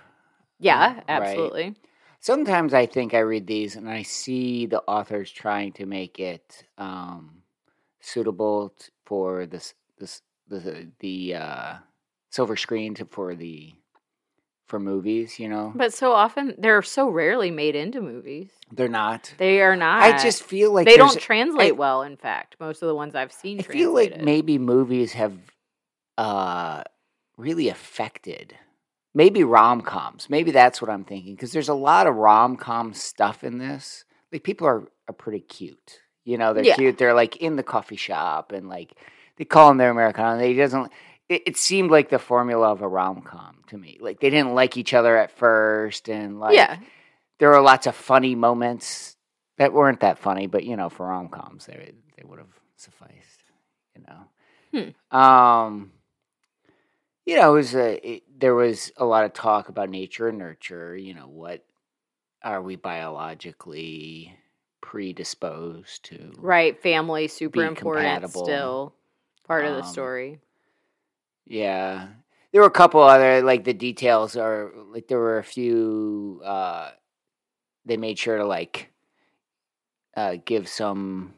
Yeah, 0.59 0.93
Right. 0.93 1.03
absolutely. 1.09 1.75
Sometimes 2.21 2.73
I 2.73 2.85
think 2.85 3.13
I 3.13 3.19
read 3.19 3.45
these 3.45 3.75
and 3.75 3.89
I 3.89 4.03
see 4.03 4.65
the 4.65 4.81
authors 4.83 5.29
trying 5.29 5.73
to 5.73 5.85
make 5.85 6.17
it 6.19 6.63
um, 6.77 7.43
suitable 7.99 8.69
t- 8.69 8.85
for 9.05 9.45
this 9.45 9.73
this 9.97 10.21
the 10.47 10.89
the 10.99 11.35
uh, 11.35 11.73
silver 12.29 12.55
screen 12.55 12.93
to, 12.95 13.05
for 13.05 13.35
the 13.35 13.73
for 14.67 14.79
movies. 14.79 15.37
You 15.37 15.49
know, 15.49 15.73
But 15.75 15.93
so 15.93 16.13
often 16.13 16.55
they're 16.57 16.81
so 16.81 17.09
rarely 17.09 17.51
made 17.51 17.75
into 17.75 17.99
movies. 17.99 18.51
they're 18.71 18.87
not. 18.87 19.33
They 19.37 19.61
are 19.61 19.75
not. 19.75 20.03
I 20.03 20.23
just 20.23 20.43
feel 20.43 20.71
like 20.71 20.85
they 20.85 20.95
don't 20.95 21.19
translate 21.19 21.73
I- 21.73 21.75
well. 21.75 22.03
In 22.03 22.15
fact, 22.15 22.55
most 22.61 22.81
of 22.81 22.87
the 22.87 22.95
ones 22.95 23.15
I've 23.15 23.33
seen. 23.33 23.59
I 23.59 23.63
feel 23.63 23.93
like 23.93 24.21
maybe 24.21 24.57
movies 24.57 25.11
have 25.11 25.37
uh, 26.17 26.83
really 27.37 27.69
affected. 27.69 28.55
Maybe 29.13 29.43
rom 29.43 29.81
coms. 29.81 30.29
Maybe 30.29 30.51
that's 30.51 30.81
what 30.81 30.89
I'm 30.89 31.03
thinking 31.03 31.35
because 31.35 31.51
there's 31.51 31.69
a 31.69 31.73
lot 31.73 32.07
of 32.07 32.15
rom 32.15 32.57
com 32.57 32.93
stuff 32.93 33.43
in 33.43 33.57
this. 33.59 34.05
Like 34.31 34.43
people 34.43 34.67
are 34.67 34.83
are 35.07 35.13
pretty 35.13 35.39
cute. 35.41 35.99
You 36.23 36.37
know, 36.37 36.53
they're 36.53 36.63
Yeah. 36.63 36.75
cute. 36.75 36.97
They're 36.97 37.13
like 37.13 37.37
in 37.37 37.55
the 37.55 37.63
coffee 37.63 37.95
shop 37.97 38.51
and 38.51 38.69
like 38.69 38.93
they 39.37 39.45
call 39.45 39.67
them 39.69 39.77
their 39.77 39.91
Americano. 39.91 40.37
They 40.39 40.53
doesn't. 40.53 40.91
It, 41.29 41.43
it 41.45 41.57
seemed 41.57 41.89
like 41.91 42.09
the 42.09 42.19
formula 42.19 42.71
of 42.71 42.81
a 42.81 42.87
rom 42.87 43.21
com 43.21 43.57
to 43.67 43.77
me. 43.77 43.97
Like 44.01 44.19
they 44.19 44.29
didn't 44.29 44.55
like 44.55 44.77
each 44.77 44.93
other 44.93 45.15
at 45.17 45.31
first, 45.31 46.09
and 46.09 46.39
like 46.39 46.55
yeah, 46.55 46.77
there 47.39 47.49
were 47.49 47.61
lots 47.61 47.87
of 47.87 47.95
funny 47.95 48.35
moments 48.35 49.15
that 49.57 49.73
weren't 49.73 49.99
that 50.01 50.17
funny, 50.19 50.47
but 50.47 50.63
you 50.65 50.75
know, 50.75 50.89
for 50.89 51.07
rom 51.07 51.29
coms, 51.29 51.65
they 51.67 51.93
they 52.17 52.23
would 52.23 52.39
have 52.39 52.59
sufficed. 52.77 53.43
You 53.95 54.03
know, 54.07 54.91
Hmm. 55.11 55.17
um, 55.17 55.91
you 57.25 57.35
know, 57.37 57.51
it 57.51 57.55
was 57.55 57.75
a 57.75 58.13
it, 58.15 58.23
there 58.39 58.55
was 58.55 58.91
a 58.97 59.05
lot 59.05 59.25
of 59.25 59.33
talk 59.33 59.69
about 59.69 59.89
nature 59.89 60.27
and 60.27 60.37
nurture. 60.37 60.95
You 60.95 61.13
know, 61.13 61.27
what 61.27 61.65
are 62.43 62.61
we 62.61 62.75
biologically 62.75 64.37
predisposed 64.81 66.03
to? 66.05 66.33
right. 66.37 66.81
Family 66.81 67.27
super 67.27 67.63
important 67.63 68.05
compatible. 68.05 68.43
still. 68.45 68.93
part 69.47 69.65
of 69.65 69.75
the 69.75 69.83
Um, 69.83 69.91
story. 69.93 70.39
Yeah. 71.45 72.07
There 72.51 72.61
were 72.61 72.67
a 72.67 72.71
couple 72.71 73.01
other 73.01 73.41
like 73.41 73.63
the 73.63 73.73
details 73.73 74.35
are 74.37 74.71
like 74.93 75.07
there 75.07 75.19
were 75.19 75.39
a 75.39 75.43
few 75.43 76.41
uh 76.45 76.91
they 77.85 77.97
made 77.97 78.17
sure 78.19 78.37
to 78.37 78.45
like 78.45 78.91
uh 80.15 80.35
give 80.45 80.67
some 80.67 81.33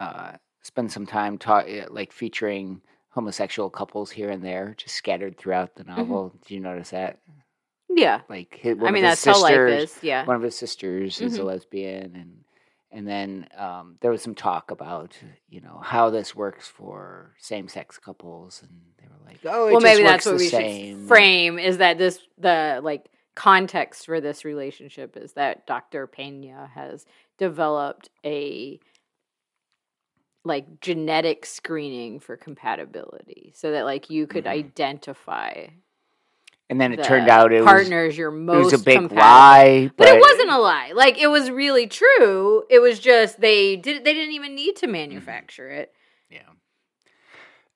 uh 0.00 0.32
spend 0.62 0.90
some 0.90 1.06
time 1.06 1.36
talk 1.38 1.66
like 1.90 2.12
featuring 2.12 2.80
homosexual 3.14 3.70
couples 3.70 4.10
here 4.10 4.30
and 4.30 4.44
there 4.44 4.74
just 4.76 4.94
scattered 4.96 5.38
throughout 5.38 5.76
the 5.76 5.84
novel. 5.84 6.34
Do 6.46 6.54
you 6.54 6.60
notice 6.60 6.90
that? 6.90 7.18
Yeah, 7.88 8.22
Like 8.28 8.58
his, 8.60 8.76
I 8.80 8.90
mean 8.90 9.04
his 9.04 9.22
that's 9.22 9.24
how 9.24 9.40
life 9.42 9.54
is. 9.68 9.98
Yeah, 10.02 10.26
one 10.26 10.36
of 10.36 10.42
his 10.42 10.58
sisters 10.58 11.20
is 11.20 11.38
a 11.38 11.42
Mhm. 11.42 11.44
lesbian 11.44 12.16
and 12.16 12.44
and 12.90 13.08
then 13.08 13.48
um, 13.58 13.96
there 14.00 14.10
was 14.10 14.22
some 14.22 14.34
talk 14.34 14.70
about 14.70 15.16
you 15.48 15.60
know 15.60 15.80
how 15.82 16.10
this 16.10 16.34
works 16.34 16.66
for 16.68 17.34
same-sex 17.38 17.98
couples 17.98 18.62
and 18.62 18.70
they 19.00 19.06
were 19.08 19.24
like 19.30 19.40
oh 19.44 19.68
it 19.68 19.72
well, 19.72 19.80
just 19.80 19.84
maybe 19.84 20.02
that's 20.02 20.26
what 20.26 20.36
we 20.38 20.48
same. 20.48 20.98
should 21.00 21.08
frame 21.08 21.58
is 21.58 21.78
that 21.78 21.98
this 21.98 22.20
the 22.38 22.80
like 22.82 23.06
context 23.36 24.06
for 24.06 24.20
this 24.20 24.44
relationship 24.44 25.16
is 25.16 25.32
that 25.34 25.66
Dr. 25.66 26.06
Pena 26.06 26.70
has 26.74 27.04
developed 27.38 28.10
a 28.24 28.80
like 30.44 30.80
genetic 30.80 31.46
screening 31.46 32.20
for 32.20 32.36
compatibility 32.36 33.52
so 33.56 33.72
that 33.72 33.84
like 33.84 34.10
you 34.10 34.26
could 34.26 34.44
Mhm. 34.44 34.48
identify 34.48 35.66
and 36.70 36.80
then 36.80 36.92
it 36.92 36.96
the 36.98 37.02
turned 37.02 37.28
out 37.28 37.52
it 37.52 37.60
was 37.60 37.66
partners 37.66 38.16
you're 38.16 38.30
it 38.30 38.34
most 38.34 38.64
was 38.66 38.72
a 38.72 38.78
big 38.78 38.98
compatible. 38.98 39.16
lie 39.20 39.90
But 39.96 40.08
it 40.08 40.20
wasn't 40.20 40.50
a 40.50 40.58
lie. 40.58 40.92
Like 40.94 41.18
it 41.18 41.28
was 41.28 41.50
really 41.50 41.86
true. 41.86 42.64
It 42.70 42.78
was 42.80 42.98
just 43.00 43.40
they 43.40 43.76
did 43.76 44.04
they 44.04 44.12
didn't 44.14 44.34
even 44.34 44.54
need 44.54 44.76
Mm-hmm. 44.76 44.86
to 44.86 44.92
manufacture 44.92 45.70
it. 45.70 45.92
yeah 46.30 46.40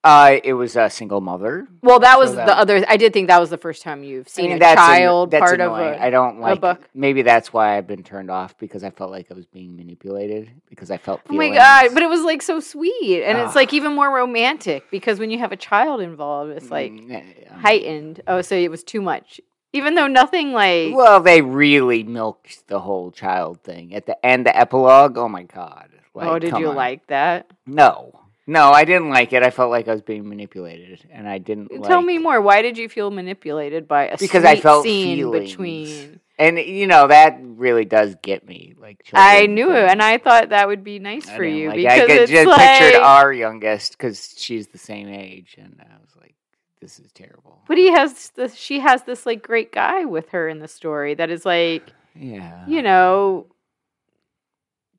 uh 0.05 0.37
it 0.45 0.52
was 0.52 0.76
a 0.76 0.88
single 0.88 1.21
mother 1.21 1.67
Well, 1.83 1.99
that 2.00 2.14
So 2.14 2.21
was 2.21 2.35
that- 2.37 2.47
the 2.47 2.57
other. 2.57 2.85
I 2.88 2.97
did 2.97 3.12
think 3.12 3.26
that 3.28 3.40
was 3.40 3.50
the 3.50 3.59
first 3.59 3.83
time 3.83 4.05
you've 4.05 4.28
I 4.28 4.31
seen 4.31 4.45
mean, 4.50 4.57
a 4.57 4.61
that's 4.61 4.81
an- 4.81 4.87
child 4.87 5.31
that's 5.33 5.43
part 5.43 5.61
of 5.61 5.73
annoying. 5.73 5.99
a. 5.99 6.02
I 6.05 6.11
don't 6.11 6.38
like 6.40 6.61
book. 6.61 6.88
maybe 6.95 7.23
that's 7.23 7.52
why 7.52 7.76
I've 7.76 7.87
been 7.88 8.05
turned 8.05 8.31
off 8.31 8.57
because 8.59 8.85
I 8.85 8.90
felt 8.90 9.11
like 9.11 9.26
I 9.31 9.35
was 9.35 9.47
being 9.47 9.76
manipulated 9.76 10.50
because 10.71 10.90
I 10.93 10.99
felt 10.99 11.21
Oh 11.28 11.35
my 11.35 11.45
feelings. 11.47 11.57
god! 11.59 11.95
But 11.95 12.02
it 12.05 12.09
was 12.09 12.23
like 12.23 12.43
so 12.43 12.61
sweet, 12.61 13.25
and 13.25 13.38
it's 13.38 13.57
like 13.57 13.73
even 13.73 13.95
more 13.95 14.11
romantic 14.14 14.88
because 14.90 15.19
when 15.19 15.31
you 15.31 15.38
have 15.38 15.50
a 15.52 15.57
child 15.57 16.00
involved, 16.00 16.52
it's 16.52 16.71
like 16.71 16.93
Mm, 16.93 17.09
yeah. 17.11 17.55
heightened. 17.59 18.21
Oh, 18.28 18.40
so 18.40 18.55
it 18.55 18.71
was 18.71 18.85
too 18.85 19.02
much, 19.02 19.40
even 19.73 19.95
though 19.97 20.07
nothing 20.07 20.52
like. 20.52 20.95
Well, 20.95 21.21
they 21.21 21.43
really 21.43 22.05
milked 22.05 22.69
the 22.69 22.78
whole 22.81 23.11
child 23.11 23.62
thing 23.64 23.95
at 23.95 24.07
the 24.07 24.17
end. 24.25 24.47
The 24.47 24.57
epilogue. 24.57 25.19
Oh 25.19 25.28
my 25.28 25.43
god! 25.43 25.88
Like, 26.14 26.28
oh, 26.28 26.38
did 26.38 26.57
you 26.57 26.69
on. 26.69 26.76
like 26.76 27.07
that? 27.09 27.50
No, 27.67 28.12
no, 28.49 28.71
I 28.71 28.85
didn't 28.87 29.11
like 29.11 29.33
it. 29.35 29.43
I 29.43 29.50
felt 29.50 29.71
like 29.71 29.87
I 29.88 29.93
was 29.93 30.00
being 30.02 30.26
manipulated, 30.28 31.07
and 31.12 31.28
I 31.28 31.37
didn't. 31.38 31.69
Tell 31.85 31.99
like- 31.99 32.07
me 32.07 32.17
more. 32.19 32.40
Why 32.40 32.62
did 32.62 32.78
you 32.78 32.88
feel 32.88 33.11
manipulated 33.11 33.87
by 33.87 34.09
a 34.09 34.17
Because 34.17 34.45
I 34.45 34.57
felt 34.57 34.85
scene 34.85 35.19
feelings. 35.19 35.50
between? 35.50 36.21
And 36.38 36.57
you 36.59 36.87
know 36.87 37.09
that 37.09 37.38
really 37.43 37.85
does 37.85 38.14
get 38.23 38.47
me. 38.49 38.75
Like 38.81 39.05
I 39.12 39.47
knew 39.47 39.71
it, 39.75 39.90
and 39.90 40.00
I 40.02 40.17
thought 40.19 40.49
that 40.49 40.67
would 40.67 40.83
be 40.83 40.99
nice 40.99 41.28
I 41.28 41.37
for 41.37 41.45
you 41.45 41.69
like 41.69 41.76
because 41.76 41.93
I 41.93 42.07
could 42.07 42.11
it's 42.23 42.31
just 42.31 42.49
like. 42.49 42.78
pictured 42.81 43.00
our 43.02 43.33
youngest 43.33 43.93
because 43.93 44.35
she's 44.37 44.69
the 44.69 44.78
same 44.78 45.09
age, 45.09 45.57
and 45.59 45.81
I 45.81 45.97
was 46.00 46.17
like, 46.19 46.35
"This 46.81 46.99
is 47.00 47.12
terrible." 47.12 47.61
But 47.69 47.76
he 47.76 47.90
has 47.90 48.31
this. 48.31 48.55
She 48.55 48.81
has 48.81 49.02
this 49.02 49.26
like 49.26 49.43
great 49.43 49.73
guy 49.73 50.05
with 50.05 50.31
her 50.31 50.49
in 50.49 50.61
the 50.61 50.69
story 50.69 51.14
that 51.14 51.28
is 51.28 51.45
like 51.45 51.83
Yeah, 52.14 52.64
you 52.69 52.83
know, 52.83 53.47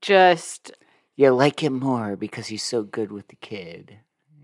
just 0.02 0.72
you 1.20 1.32
like 1.32 1.62
him 1.62 1.74
more 1.80 2.16
because 2.16 2.48
he's 2.48 2.64
so 2.64 2.84
good 2.84 3.12
with 3.12 3.28
the 3.28 3.36
kid. 3.36 3.98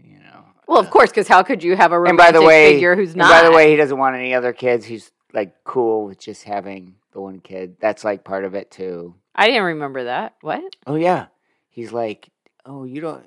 You 0.03 0.19
know. 0.19 0.43
well, 0.67 0.79
of 0.79 0.87
Uh, 0.87 0.89
course, 0.91 1.09
because 1.09 1.27
how 1.27 1.41
could 1.43 1.63
you 1.63 1.75
have 1.75 1.91
a 1.91 1.95
And 1.95 2.03
romantic 2.03 2.25
by 2.25 2.31
the 2.39 2.45
way, 2.45 2.73
figure 2.73 2.95
who's 2.95 3.09
and 3.11 3.19
not? 3.19 3.41
by 3.43 3.47
the 3.49 3.55
way, 3.55 3.69
he 3.71 3.75
doesn't 3.77 3.97
want 3.97 4.15
any 4.15 4.33
other 4.33 4.53
kids. 4.53 4.85
He's 4.85 5.11
like 5.33 5.55
cool 5.63 6.05
with 6.05 6.19
just 6.19 6.43
having 6.43 6.95
the 7.13 7.21
one 7.21 7.39
kid. 7.39 7.77
That's 7.79 8.03
like 8.03 8.23
part 8.23 8.43
of 8.45 8.55
it 8.55 8.71
too. 8.71 9.15
I 9.33 9.47
didn't 9.47 9.63
remember 9.63 10.03
that. 10.05 10.35
What? 10.41 10.75
Oh 10.85 10.95
yeah, 10.95 11.27
he's 11.69 11.91
like, 11.91 12.29
oh, 12.65 12.83
you 12.83 13.01
don't. 13.01 13.25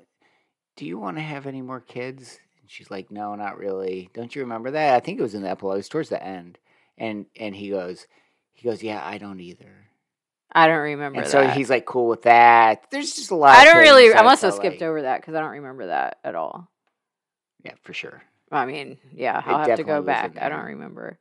Do 0.75 0.85
you 0.85 0.97
want 0.99 1.17
to 1.17 1.23
have 1.23 1.45
any 1.47 1.61
more 1.61 1.81
kids? 1.81 2.39
And 2.61 2.69
she's 2.69 2.89
like, 2.91 3.11
no, 3.11 3.35
not 3.35 3.57
really. 3.57 4.09
Don't 4.13 4.33
you 4.35 4.41
remember 4.43 4.71
that? 4.71 4.95
I 4.95 4.99
think 4.99 5.19
it 5.19 5.23
was 5.23 5.35
in 5.35 5.41
the 5.41 5.49
epilogue. 5.49 5.75
It 5.75 5.77
was 5.77 5.89
towards 5.89 6.09
the 6.09 6.23
end, 6.23 6.57
and 6.97 7.25
and 7.39 7.55
he 7.55 7.69
goes, 7.69 8.07
he 8.53 8.67
goes, 8.67 8.81
yeah, 8.83 9.01
I 9.03 9.17
don't 9.17 9.39
either. 9.41 9.88
I 10.51 10.67
don't 10.67 10.79
remember 10.79 11.17
And 11.19 11.25
that. 11.27 11.31
so 11.31 11.47
he's 11.47 11.69
like 11.69 11.85
cool 11.85 12.07
with 12.07 12.23
that. 12.23 12.89
There's 12.91 13.13
just 13.15 13.31
a 13.31 13.35
lot. 13.35 13.55
I 13.57 13.65
don't 13.65 13.77
really. 13.77 14.13
I 14.13 14.23
must 14.23 14.41
have 14.41 14.53
skipped 14.53 14.81
like- 14.81 14.87
over 14.89 15.03
that 15.03 15.21
because 15.21 15.35
I 15.35 15.41
don't 15.41 15.51
remember 15.51 15.87
that 15.87 16.17
at 16.23 16.35
all. 16.35 16.67
Yeah, 17.63 17.73
for 17.83 17.93
sure. 17.93 18.23
I 18.51 18.65
mean, 18.65 18.97
yeah, 19.13 19.41
I'll 19.45 19.67
have 19.67 19.77
to 19.77 19.83
go 19.83 20.01
back. 20.01 20.37
I 20.41 20.49
don't 20.49 20.65
remember. 20.65 21.19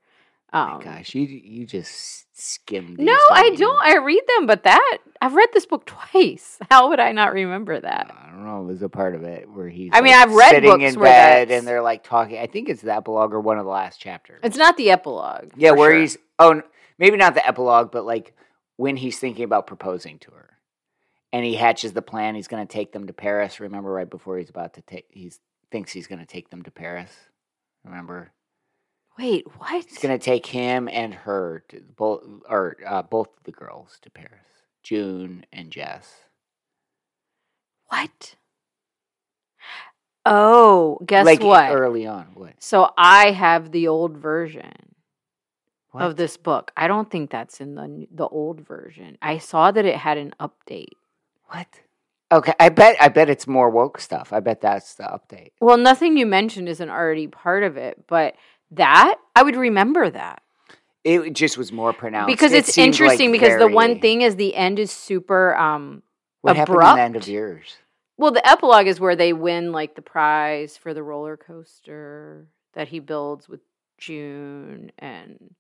My 0.50 0.76
Um, 0.76 0.80
gosh, 0.80 1.14
you 1.14 1.22
you 1.26 1.66
just 1.66 2.24
skimmed. 2.40 2.98
no, 2.98 3.18
I 3.30 3.50
don't. 3.50 3.78
I 3.82 3.98
read 3.98 4.22
them, 4.34 4.46
but 4.46 4.62
that 4.62 4.98
I've 5.20 5.34
read 5.34 5.50
this 5.52 5.66
book 5.66 5.84
twice. 5.84 6.58
How 6.70 6.88
would 6.88 7.00
I 7.00 7.12
not 7.12 7.34
remember 7.34 7.78
that? 7.78 8.10
I 8.18 8.30
don't 8.30 8.46
know. 8.46 8.66
There's 8.66 8.80
a 8.80 8.88
part 8.88 9.14
of 9.14 9.24
it 9.24 9.46
where 9.50 9.68
he's. 9.68 9.90
I 9.92 10.00
mean, 10.00 10.14
I've 10.14 10.32
read 10.32 10.50
sitting 10.52 10.70
books 10.70 10.94
in 10.94 11.00
where 11.00 11.10
bed 11.10 11.50
and 11.50 11.68
they're 11.68 11.82
like 11.82 12.02
talking. 12.02 12.38
I 12.38 12.46
think 12.46 12.70
it's 12.70 12.80
the 12.80 12.94
epilogue 12.96 13.34
or 13.34 13.40
one 13.40 13.58
of 13.58 13.66
the 13.66 13.70
last 13.70 14.00
chapters. 14.00 14.40
It's 14.42 14.56
not 14.56 14.78
the 14.78 14.90
epilogue. 14.90 15.50
yeah, 15.56 15.72
where 15.72 15.90
sure. 15.90 16.00
he's 16.00 16.16
oh 16.38 16.62
maybe 16.96 17.18
not 17.18 17.34
the 17.34 17.46
epilogue, 17.46 17.90
but 17.90 18.06
like 18.06 18.34
when 18.78 18.96
he's 18.96 19.18
thinking 19.18 19.44
about 19.44 19.66
proposing 19.66 20.18
to 20.20 20.30
her, 20.30 20.56
and 21.32 21.44
he 21.44 21.54
hatches 21.54 21.92
the 21.92 22.00
plan. 22.00 22.36
He's 22.36 22.48
going 22.48 22.66
to 22.66 22.72
take 22.72 22.92
them 22.92 23.08
to 23.08 23.12
Paris. 23.12 23.60
Remember, 23.60 23.90
right 23.90 24.08
before 24.08 24.38
he's 24.38 24.48
about 24.48 24.74
to 24.74 24.82
take, 24.82 25.04
he 25.10 25.30
thinks 25.70 25.92
he's 25.92 26.06
going 26.06 26.20
to 26.20 26.26
take 26.26 26.48
them 26.48 26.62
to 26.62 26.70
Paris. 26.70 27.10
Remember, 27.84 28.32
Wait, 29.18 29.46
what? 29.58 29.84
he's 29.84 29.98
going 29.98 30.16
to 30.16 30.24
take 30.24 30.46
him 30.46 30.88
and 30.88 31.12
her 31.12 31.64
to 31.68 31.82
both 31.96 32.22
or 32.48 32.76
uh, 32.86 33.02
both 33.02 33.28
the 33.44 33.50
girls 33.50 33.98
to 34.02 34.10
Paris. 34.10 34.46
June 34.84 35.44
and 35.52 35.70
Jess. 35.70 36.08
What? 37.88 38.36
Oh, 40.24 40.98
guess 41.04 41.26
like 41.26 41.42
what? 41.42 41.72
Early 41.72 42.06
on, 42.06 42.28
what? 42.34 42.54
So 42.60 42.90
I 42.96 43.32
have 43.32 43.72
the 43.72 43.88
old 43.88 44.16
version 44.16 44.94
What? 45.98 46.06
of 46.06 46.16
this 46.16 46.36
book. 46.36 46.70
I 46.76 46.88
don't 46.88 47.10
think 47.10 47.30
that's 47.30 47.60
in 47.60 47.74
the 47.74 48.06
the 48.10 48.26
old 48.28 48.60
version. 48.60 49.18
I 49.22 49.38
saw 49.38 49.70
that 49.70 49.84
it 49.84 49.96
had 49.96 50.18
an 50.18 50.34
update. 50.40 50.92
What? 51.48 51.66
Okay, 52.30 52.52
I 52.60 52.68
bet 52.68 52.96
I 53.00 53.08
bet 53.08 53.30
it's 53.30 53.46
more 53.46 53.70
woke 53.70 54.00
stuff. 54.00 54.32
I 54.32 54.40
bet 54.40 54.60
that's 54.60 54.94
the 54.94 55.04
update. 55.04 55.52
Well, 55.60 55.78
nothing 55.78 56.16
you 56.16 56.26
mentioned 56.26 56.68
isn't 56.68 56.90
already 56.90 57.26
part 57.26 57.62
of 57.62 57.76
it, 57.76 58.04
but 58.06 58.34
that 58.72 59.16
I 59.34 59.42
would 59.42 59.56
remember 59.56 60.10
that 60.10 60.42
It 61.04 61.32
just 61.32 61.56
was 61.56 61.72
more 61.72 61.92
pronounced 61.94 62.28
because 62.28 62.52
It 62.52 62.58
it's 62.68 62.76
like, 62.76 62.86
interesting. 62.86 63.32
because 63.32 63.58
the 63.58 63.68
one 63.68 63.98
thing 64.00 64.20
is 64.22 64.36
the 64.36 64.54
end 64.54 64.78
is 64.78 64.90
super. 64.92 65.56
um 65.56 66.02
what 66.42 66.56
happened 66.56 66.76
in 66.76 66.80
the 66.96 67.00
end 67.02 67.16
of 67.16 67.22
abrupt. 67.22 67.28
yours. 67.28 67.76
Well, 68.18 68.30
the 68.32 68.46
epilogue 68.46 68.86
is 68.88 69.00
where 69.00 69.16
they 69.16 69.32
win 69.32 69.72
like 69.72 69.94
the 69.94 70.02
prize 70.02 70.76
for 70.76 70.92
the 70.92 71.02
roller 71.02 71.36
coaster 71.36 72.46
that 72.74 72.88
he 72.88 72.98
builds 73.00 73.48
with 73.48 73.60
June 73.96 74.92
and 74.98 75.54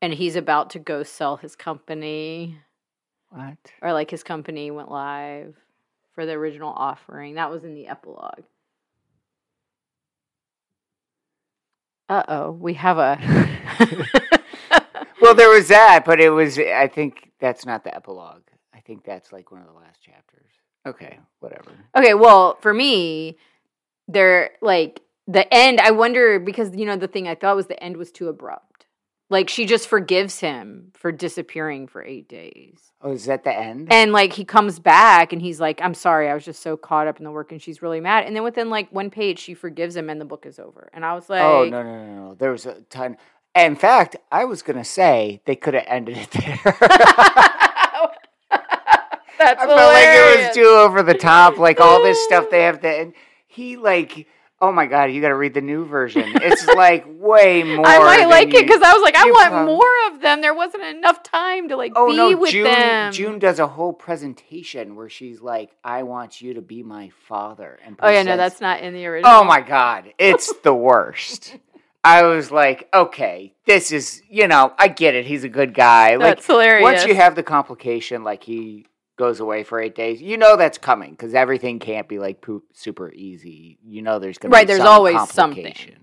and 0.00 0.14
he's 0.14 0.36
about 0.36 0.70
to 0.70 0.78
go 0.78 1.02
sell 1.02 1.36
his 1.36 1.56
company 1.56 2.56
What? 3.30 3.56
or 3.82 3.92
like 3.92 4.10
his 4.10 4.22
company 4.22 4.70
went 4.70 4.90
live 4.90 5.54
for 6.14 6.26
the 6.26 6.32
original 6.32 6.72
offering. 6.74 7.34
That 7.34 7.50
was 7.50 7.64
in 7.64 7.74
the 7.74 7.88
epilogue. 7.88 8.42
Uh-oh, 12.08 12.52
we 12.52 12.74
have 12.74 12.98
a 12.98 13.18
Well, 15.20 15.34
there 15.34 15.50
was 15.50 15.68
that, 15.68 16.04
but 16.04 16.20
it 16.20 16.30
was. 16.30 16.58
I 16.58 16.88
think 16.88 17.32
that's 17.40 17.66
not 17.66 17.84
the 17.84 17.94
epilogue. 17.94 18.42
I 18.74 18.80
think 18.80 19.04
that's 19.04 19.32
like 19.32 19.50
one 19.50 19.60
of 19.60 19.66
the 19.66 19.72
last 19.74 20.00
chapters. 20.02 20.50
Okay, 20.86 21.18
whatever. 21.40 21.72
Okay, 21.96 22.14
well, 22.14 22.56
for 22.60 22.72
me, 22.72 23.36
they're 24.06 24.50
like 24.62 25.02
the 25.26 25.52
end. 25.52 25.80
I 25.80 25.90
wonder 25.90 26.38
because 26.38 26.74
you 26.74 26.86
know 26.86 26.96
the 26.96 27.08
thing 27.08 27.26
I 27.26 27.34
thought 27.34 27.56
was 27.56 27.66
the 27.66 27.82
end 27.82 27.96
was 27.96 28.12
too 28.12 28.28
abrupt. 28.28 28.67
Like 29.30 29.48
she 29.50 29.66
just 29.66 29.88
forgives 29.88 30.40
him 30.40 30.92
for 30.94 31.12
disappearing 31.12 31.86
for 31.86 32.02
eight 32.02 32.28
days, 32.28 32.92
Oh, 33.02 33.12
is 33.12 33.26
that 33.26 33.44
the 33.44 33.54
end? 33.54 33.92
and 33.92 34.10
like 34.12 34.32
he 34.32 34.44
comes 34.44 34.78
back 34.78 35.32
and 35.34 35.42
he's 35.42 35.60
like, 35.60 35.80
"I'm 35.82 35.92
sorry, 35.94 36.30
I 36.30 36.34
was 36.34 36.44
just 36.46 36.62
so 36.62 36.76
caught 36.78 37.06
up 37.06 37.18
in 37.18 37.24
the 37.24 37.30
work," 37.30 37.52
and 37.52 37.60
she's 37.60 37.82
really 37.82 38.00
mad. 38.00 38.24
And 38.24 38.34
then 38.34 38.42
within 38.42 38.70
like 38.70 38.90
one 38.90 39.10
page, 39.10 39.38
she 39.38 39.52
forgives 39.54 39.94
him, 39.96 40.08
and 40.08 40.18
the 40.20 40.24
book 40.24 40.46
is 40.46 40.58
over. 40.58 40.88
And 40.94 41.04
I 41.04 41.14
was 41.14 41.26
oh, 41.28 41.34
like, 41.34 41.42
oh 41.42 41.68
no, 41.68 41.82
no, 41.82 42.06
no, 42.06 42.14
no! 42.28 42.34
There 42.34 42.50
was 42.50 42.64
a 42.64 42.80
ton. 42.88 43.18
In 43.54 43.76
fact, 43.76 44.16
I 44.32 44.44
was 44.46 44.62
gonna 44.62 44.84
say 44.84 45.42
they 45.44 45.56
could 45.56 45.74
have 45.74 45.84
ended 45.86 46.16
it 46.16 46.30
there. 46.30 46.58
That's 49.38 49.62
I 49.62 49.66
felt 49.66 49.92
like 49.92 50.06
it 50.08 50.46
was 50.46 50.56
too 50.56 50.64
over 50.64 51.02
the 51.02 51.14
top. 51.14 51.58
Like 51.58 51.80
all 51.80 52.02
this 52.02 52.22
stuff 52.24 52.50
they 52.50 52.62
have 52.62 52.80
to. 52.80 52.88
And 53.00 53.12
he 53.46 53.76
like 53.76 54.26
Oh 54.60 54.72
my 54.72 54.86
god, 54.86 55.12
you 55.12 55.20
got 55.20 55.28
to 55.28 55.36
read 55.36 55.54
the 55.54 55.60
new 55.60 55.84
version. 55.84 56.24
It's 56.34 56.66
like 56.66 57.04
way 57.08 57.62
more. 57.76 57.86
I 57.86 57.98
might 57.98 58.26
like 58.26 58.48
it 58.52 58.66
because 58.66 58.82
I 58.82 58.92
was 58.92 59.02
like, 59.02 59.14
I 59.14 59.24
want 59.26 59.50
prob- 59.50 59.66
more 59.66 59.92
of 60.10 60.20
them. 60.20 60.40
There 60.40 60.54
wasn't 60.54 60.82
enough 60.82 61.22
time 61.22 61.68
to 61.68 61.76
like 61.76 61.92
Oh 61.94 62.10
be 62.10 62.16
no, 62.16 62.36
with 62.36 62.50
June. 62.50 62.64
them. 62.64 63.12
June 63.12 63.38
does 63.38 63.60
a 63.60 63.68
whole 63.68 63.92
presentation 63.92 64.96
where 64.96 65.08
she's 65.08 65.40
like, 65.40 65.70
"I 65.84 66.02
want 66.02 66.40
you 66.40 66.54
to 66.54 66.60
be 66.60 66.82
my 66.82 67.10
father." 67.28 67.78
And 67.84 67.96
Oh 68.00 68.08
yeah, 68.10 68.22
no, 68.24 68.36
that's 68.36 68.60
not 68.60 68.80
in 68.80 68.94
the 68.94 69.06
oh 69.06 69.10
original. 69.10 69.32
Oh 69.32 69.44
my 69.44 69.60
god, 69.60 70.12
it's 70.18 70.52
the 70.64 70.74
worst. 70.74 71.56
I 72.04 72.22
was 72.22 72.50
like, 72.50 72.88
okay, 72.94 73.52
this 73.66 73.92
is 73.92 74.22
you 74.28 74.48
know, 74.48 74.72
I 74.78 74.88
get 74.88 75.14
it. 75.14 75.26
He's 75.26 75.44
a 75.44 75.48
good 75.48 75.72
guy. 75.74 76.16
Like 76.16 76.36
That's 76.36 76.46
hilarious. 76.46 76.82
once 76.82 77.04
you 77.06 77.14
have 77.14 77.34
the 77.36 77.42
complication, 77.42 78.24
like 78.24 78.42
he 78.42 78.86
goes 79.18 79.40
away 79.40 79.64
for 79.64 79.80
eight 79.80 79.94
days, 79.94 80.22
you 80.22 80.36
know 80.38 80.56
that's 80.56 80.78
coming 80.78 81.10
because 81.10 81.34
everything 81.34 81.78
can't 81.78 82.08
be 82.08 82.18
like 82.18 82.40
poop, 82.40 82.64
super 82.72 83.12
easy. 83.12 83.78
You 83.84 84.00
know 84.02 84.18
there's 84.18 84.38
gonna 84.38 84.52
Right, 84.52 84.66
be 84.66 84.68
there's 84.72 84.78
some 84.78 84.88
always 84.88 85.16
something. 85.30 85.64
complication. 85.64 85.98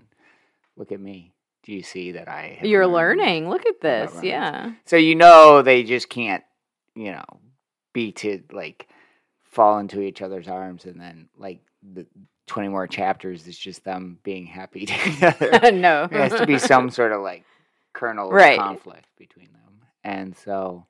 Look 0.76 0.92
at 0.92 1.00
me. 1.00 1.32
Do 1.64 1.72
you 1.72 1.82
see 1.82 2.12
that 2.12 2.28
I? 2.28 2.58
have 2.60 2.68
You're 2.68 2.86
learning. 2.86 3.48
Look 3.48 3.66
at 3.66 3.80
this. 3.80 4.12
Yeah. 4.22 4.72
So 4.84 4.96
you 4.96 5.14
know 5.16 5.62
they 5.62 5.82
just 5.82 6.08
can't, 6.08 6.44
you 6.94 7.10
know, 7.10 7.24
be 7.92 8.12
to 8.12 8.42
like 8.52 8.86
fall 9.42 9.78
into 9.78 10.00
each 10.02 10.22
other's 10.22 10.46
arms 10.48 10.84
and 10.84 11.00
then 11.00 11.28
like 11.36 11.60
the 11.82 12.06
20 12.46 12.68
more 12.68 12.86
chapters 12.86 13.48
is 13.48 13.58
just 13.58 13.82
them 13.84 14.18
being 14.22 14.46
happy 14.46 14.86
together. 14.86 15.72
no. 15.72 16.06
there 16.06 16.22
has 16.22 16.38
to 16.38 16.46
be 16.46 16.58
some 16.58 16.90
sort 16.98 17.10
of 17.12 17.22
like 17.22 17.44
kernel 17.92 18.30
Right. 18.30 18.58
of 18.58 18.64
conflict 18.64 19.06
between 19.16 19.48
them. 19.52 19.80
And 20.04 20.36
so 20.36 20.86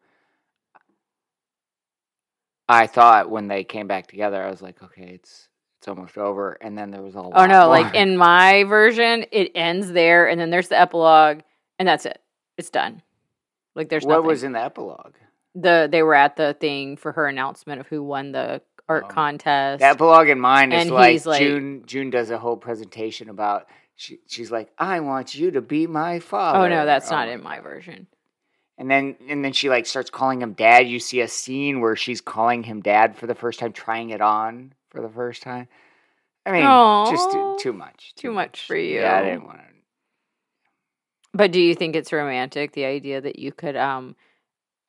I 2.69 2.87
thought 2.87 3.31
when 3.31 3.49
they 3.49 3.65
came 3.65 3.87
back 3.87 4.07
together, 4.09 4.43
I 4.43 4.51
was 4.51 4.63
like, 4.63 4.83
okay, 4.83 5.11
it's 5.15 5.49
it's 5.79 5.89
almost 5.89 6.19
over. 6.19 6.57
And 6.61 6.77
then 6.77 6.91
there 6.91 7.03
was 7.03 7.15
a 7.15 7.19
Oh 7.19 7.29
lot 7.29 7.49
no, 7.49 7.69
like 7.69 7.95
in 7.95 8.17
my 8.17 8.65
version, 8.65 9.25
it 9.31 9.53
ends 9.55 9.93
there 9.93 10.29
and 10.29 10.41
then 10.41 10.51
there's 10.51 10.69
the 10.69 10.79
epilogue 10.79 11.41
and 11.79 11.87
that's 11.87 12.07
it. 12.07 12.21
It's 12.59 12.71
done. 12.71 13.03
Like 13.75 13.89
there's 13.89 14.05
what 14.05 14.15
nothing. 14.17 14.27
was 14.27 14.43
in 14.45 14.53
the 14.53 14.61
epilogue? 14.63 15.15
the 15.55 15.89
they 15.91 16.03
were 16.03 16.15
at 16.15 16.37
the 16.37 16.55
thing 16.61 16.97
for 16.99 17.13
her 17.13 17.27
announcement 17.27 17.81
of 17.81 17.87
who 17.87 18.03
won 18.03 18.33
the 18.33 18.61
art 18.89 19.05
Um, 19.05 19.11
contest. 19.11 19.81
The 19.81 19.87
epilogue 19.87 20.29
in 20.29 20.39
mine 20.41 20.73
is 20.73 20.91
like, 20.91 21.25
like- 21.25 21.41
June. 21.41 21.83
June 21.87 22.11
does 22.11 22.31
a 22.31 22.39
whole 22.39 22.57
presentation 22.57 23.29
about. 23.31 23.67
She, 23.99 24.19
she's 24.27 24.51
like, 24.51 24.69
I 24.79 25.01
want 25.01 25.35
you 25.35 25.53
to 25.53 25.63
be 25.63 25.87
my 25.87 26.21
father. 26.21 26.59
oh 26.67 26.69
no, 26.69 26.85
that's 26.85 27.11
not 27.11 27.29
Oh 27.29 27.33
in 27.33 27.43
my 27.43 27.61
version. 27.61 28.07
And 28.79 28.91
then 28.91 29.17
and 29.29 29.45
then 29.45 29.53
she 29.53 29.71
like 29.71 29.87
starts 29.87 30.11
calling 30.11 30.43
him 30.43 30.53
dad. 30.53 30.89
You 30.89 30.99
see 30.99 31.21
a 31.21 31.29
scene 31.29 31.81
where 31.81 31.97
she's 31.97 32.21
calling 32.21 32.63
him 32.63 32.83
dad 32.83 33.17
for 33.17 33.27
the 33.27 33.35
first 33.35 33.59
time, 33.59 33.73
trying 33.73 34.11
it 34.11 34.21
on 34.21 34.75
for 34.91 35.01
the 35.01 35.09
first 35.09 35.43
time. 35.43 35.69
I 36.45 36.53
mean, 36.53 37.11
just 37.11 37.31
too, 37.33 37.57
too 37.59 37.73
much. 37.73 38.15
Too 38.17 38.33
much 38.33 38.67
for 38.67 38.77
you. 38.77 39.01
Yeah, 39.01 39.19
I 39.19 39.23
didn't 39.23 39.47
want 39.47 39.59
to. 39.59 39.65
But 41.33 41.53
do 41.53 41.61
you 41.61 41.75
think 41.75 41.97
it's 41.97 42.13
romantic 42.13 42.73
the 42.73 42.85
idea 42.85 43.21
that 43.21 43.39
you 43.39 43.53
could 43.53 43.77
um 43.77 44.15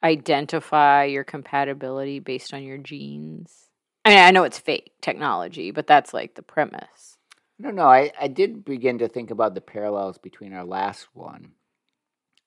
identify 0.04 1.06
your 1.06 1.24
compatibility 1.24 2.20
based 2.20 2.54
on 2.54 2.64
your 2.64 2.78
genes? 2.78 3.70
I 4.06 4.10
mean, 4.10 4.20
I 4.20 4.32
know 4.32 4.44
it's 4.44 4.60
fake 4.60 4.92
technology, 5.02 5.72
but 5.72 5.88
that's 5.88 6.14
like 6.14 6.36
the 6.36 6.42
premise. 6.42 7.18
No, 7.58 7.72
no. 7.72 7.86
I 7.86 8.12
I 8.20 8.28
did 8.28 8.66
begin 8.66 9.00
to 9.00 9.08
think 9.08 9.32
about 9.32 9.56
the 9.56 9.62
parallels 9.62 10.18
between 10.18 10.54
our 10.54 10.66
last 10.66 11.08
one 11.14 11.54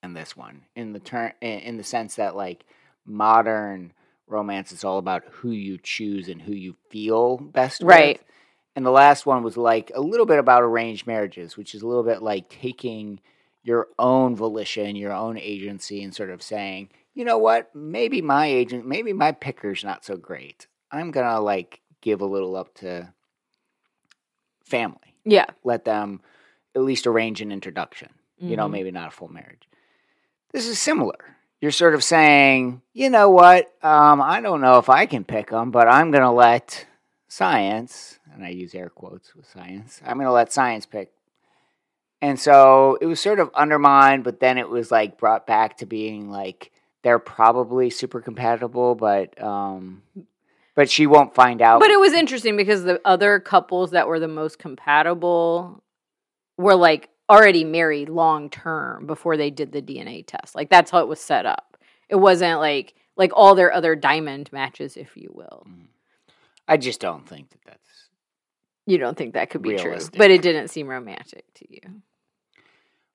and 0.03 0.17
this 0.17 0.37
one 0.37 0.63
in 0.75 0.93
the 0.93 0.99
turn 1.01 1.33
in 1.41 1.61
in 1.61 1.77
the 1.77 1.85
sense 1.85 2.17
that 2.17 2.37
like 2.37 2.65
modern 3.05 3.93
romance 4.27 4.73
is 4.73 4.85
all 4.85 4.99
about 4.99 5.25
who 5.31 5.51
you 5.51 5.79
choose 5.83 6.29
and 6.29 6.41
who 6.43 6.53
you 6.53 6.77
feel 6.91 7.37
best 7.37 7.83
Right. 7.83 8.19
with. 8.19 8.25
And 8.77 8.87
the 8.87 8.91
last 8.91 9.27
one 9.27 9.43
was 9.43 9.57
like 9.57 9.91
a 9.95 10.01
little 10.01 10.27
bit 10.27 10.39
about 10.39 10.63
arranged 10.63 11.07
marriages, 11.07 11.57
which 11.57 11.75
is 11.75 11.83
a 11.83 11.87
little 11.87 12.05
bit 12.05 12.23
like 12.23 12.49
taking 12.49 13.21
your 13.65 13.89
own 13.99 14.37
volition, 14.37 14.95
your 14.95 15.13
own 15.13 15.37
agency, 15.37 16.03
and 16.05 16.15
sort 16.15 16.31
of 16.31 16.43
saying, 16.43 16.91
you 17.13 17.25
know 17.25 17.37
what, 17.39 17.75
maybe 17.75 18.23
my 18.23 18.47
agent, 18.47 18.87
maybe 18.87 19.13
my 19.13 19.33
picker's 19.33 19.83
not 19.83 20.05
so 20.05 20.17
great. 20.17 20.69
I'm 20.93 21.11
gonna 21.11 21.41
like 21.41 21.81
give 22.01 22.21
a 22.21 22.27
little 22.27 22.55
up 22.57 22.73
to 22.75 23.13
family 24.65 25.15
Yeah. 25.25 25.47
let 25.65 25.85
them 25.85 26.21
at 26.77 26.83
least 26.83 27.07
arrange 27.07 27.41
an 27.41 27.51
introduction. 27.53 28.11
You 28.39 28.57
know, 28.57 28.69
Mhm. 28.69 28.71
maybe 28.71 28.91
not 28.93 29.09
a 29.09 29.11
full 29.11 29.29
marriage. 29.29 29.69
This 30.53 30.67
is 30.67 30.79
similar. 30.79 31.37
You're 31.61 31.71
sort 31.71 31.95
of 31.95 32.03
saying, 32.03 32.81
you 32.93 33.11
know 33.11 33.31
what? 33.31 33.73
Um, 33.83 34.21
I 34.23 34.41
don't 34.41 34.61
know 34.61 34.79
if 34.79 34.89
I 34.89 35.07
can 35.07 35.25
pick 35.25 35.51
them, 35.51 35.71
but 35.71 35.89
I'm 35.89 36.11
going 36.11 36.23
to 36.23 36.31
let 36.31 36.87
science, 37.29 38.19
and 38.33 38.45
I 38.45 38.49
use 38.49 38.75
air 38.75 38.89
quotes 38.89 39.35
with 39.35 39.47
science, 39.47 40.01
I'm 40.05 40.17
going 40.17 40.27
to 40.27 40.33
let 40.33 40.53
science 40.53 40.87
pick. 40.87 41.13
And 42.23 42.39
so 42.39 42.99
it 43.01 43.07
was 43.07 43.21
sort 43.21 43.41
of 43.41 43.51
undermined, 43.55 44.25
but 44.25 44.41
then 44.41 44.59
it 44.59 44.69
was 44.69 44.91
like 44.91 45.17
brought 45.17 45.47
back 45.47 45.79
to 45.79 45.87
being 45.87 46.31
like 46.31 46.71
they're 47.03 47.19
probably 47.19 47.89
super 47.89 48.21
compatible, 48.21 48.95
but 48.95 49.41
um, 49.43 50.03
but 50.75 50.91
she 50.91 51.07
won't 51.07 51.35
find 51.35 51.63
out. 51.63 51.81
But 51.81 51.91
it 51.91 52.01
was 52.01 52.13
interesting 52.13 52.57
because 52.57 52.85
the 52.85 53.01
other 53.07 53.41
couples 53.41 53.93
that 53.93 54.07
were 54.07 54.21
the 54.21 54.29
most 54.29 54.59
compatible 54.59 55.83
were 56.59 56.75
like 56.75 57.09
already 57.31 57.63
married 57.63 58.09
long 58.09 58.51
term 58.51 59.07
before 59.07 59.37
they 59.37 59.51
did 59.51 59.71
the 59.71 59.81
DNA 59.81 60.27
test. 60.27 60.55
Like 60.55 60.69
that's 60.69 60.91
how 60.91 60.99
it 60.99 61.09
was 61.09 61.21
set 61.21 61.47
up. 61.47 61.79
It 62.09 62.17
wasn't 62.17 62.59
like 62.59 62.95
like 63.17 63.31
all 63.35 63.55
their 63.55 63.73
other 63.73 63.95
diamond 63.95 64.53
matches, 64.53 64.97
if 64.97 65.17
you 65.17 65.31
will. 65.33 65.65
Mm-hmm. 65.69 65.85
I 66.67 66.77
just 66.77 67.01
don't 67.01 67.29
think 67.29 67.51
that 67.51 67.61
that's 67.65 68.09
You 68.87 68.99
don't 68.99 69.17
think 69.17 69.35
that 69.35 69.51
could 69.51 69.63
be 69.63 69.77
true, 69.77 69.99
but 70.17 70.31
it 70.31 70.43
didn't 70.43 70.69
seem 70.69 70.89
romantic 70.89 71.45
to 71.55 71.73
you. 71.73 72.03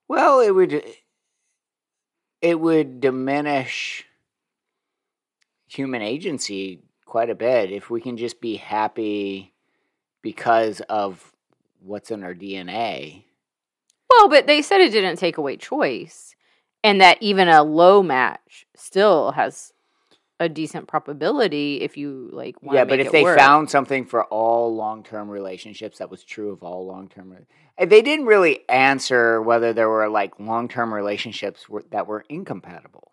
Well, 0.08 0.40
it 0.40 0.52
would 0.52 0.84
it 2.42 2.60
would 2.60 3.02
diminish 3.02 4.06
human 5.68 6.02
agency 6.02 6.80
quite 7.06 7.30
a 7.30 7.36
bit 7.36 7.72
if 7.72 7.90
we 7.90 8.00
can 8.00 8.18
just 8.18 8.40
be 8.40 8.56
happy 8.56 9.54
because 10.22 10.80
of 10.82 11.34
what's 11.82 12.12
in 12.12 12.24
our 12.24 12.34
DNA. 12.34 13.25
Well, 14.10 14.30
but 14.30 14.48
they 14.48 14.62
said 14.62 14.82
it 14.82 14.92
didn't 14.92 15.18
take 15.18 15.38
away 15.38 15.58
choice, 15.58 16.36
and 16.84 17.02
that 17.02 17.18
even 17.22 17.48
a 17.48 17.64
low 17.64 18.04
match 18.04 18.66
still 18.76 19.32
has 19.32 19.74
a 20.40 20.50
decent 20.50 20.88
probability 20.88 21.82
if 21.82 21.98
you 21.98 22.30
like. 22.32 22.56
yeah, 22.62 22.84
but 22.84 23.00
if 23.00 23.12
they 23.12 23.24
work. 23.24 23.38
found 23.38 23.70
something 23.70 24.06
for 24.06 24.26
all 24.26 24.76
long-term 24.76 25.30
relationships 25.30 26.00
that 26.00 26.10
was 26.10 26.24
true 26.24 26.52
of 26.52 26.62
all 26.62 26.86
long-term 26.86 27.46
they 27.78 28.02
didn't 28.02 28.26
really 28.26 28.68
answer 28.70 29.42
whether 29.42 29.74
there 29.74 29.90
were 29.90 30.10
like 30.10 30.40
long-term 30.40 30.94
relationships 30.94 31.68
were, 31.70 31.84
that 31.92 32.08
were 32.08 32.26
incompatible. 32.30 33.12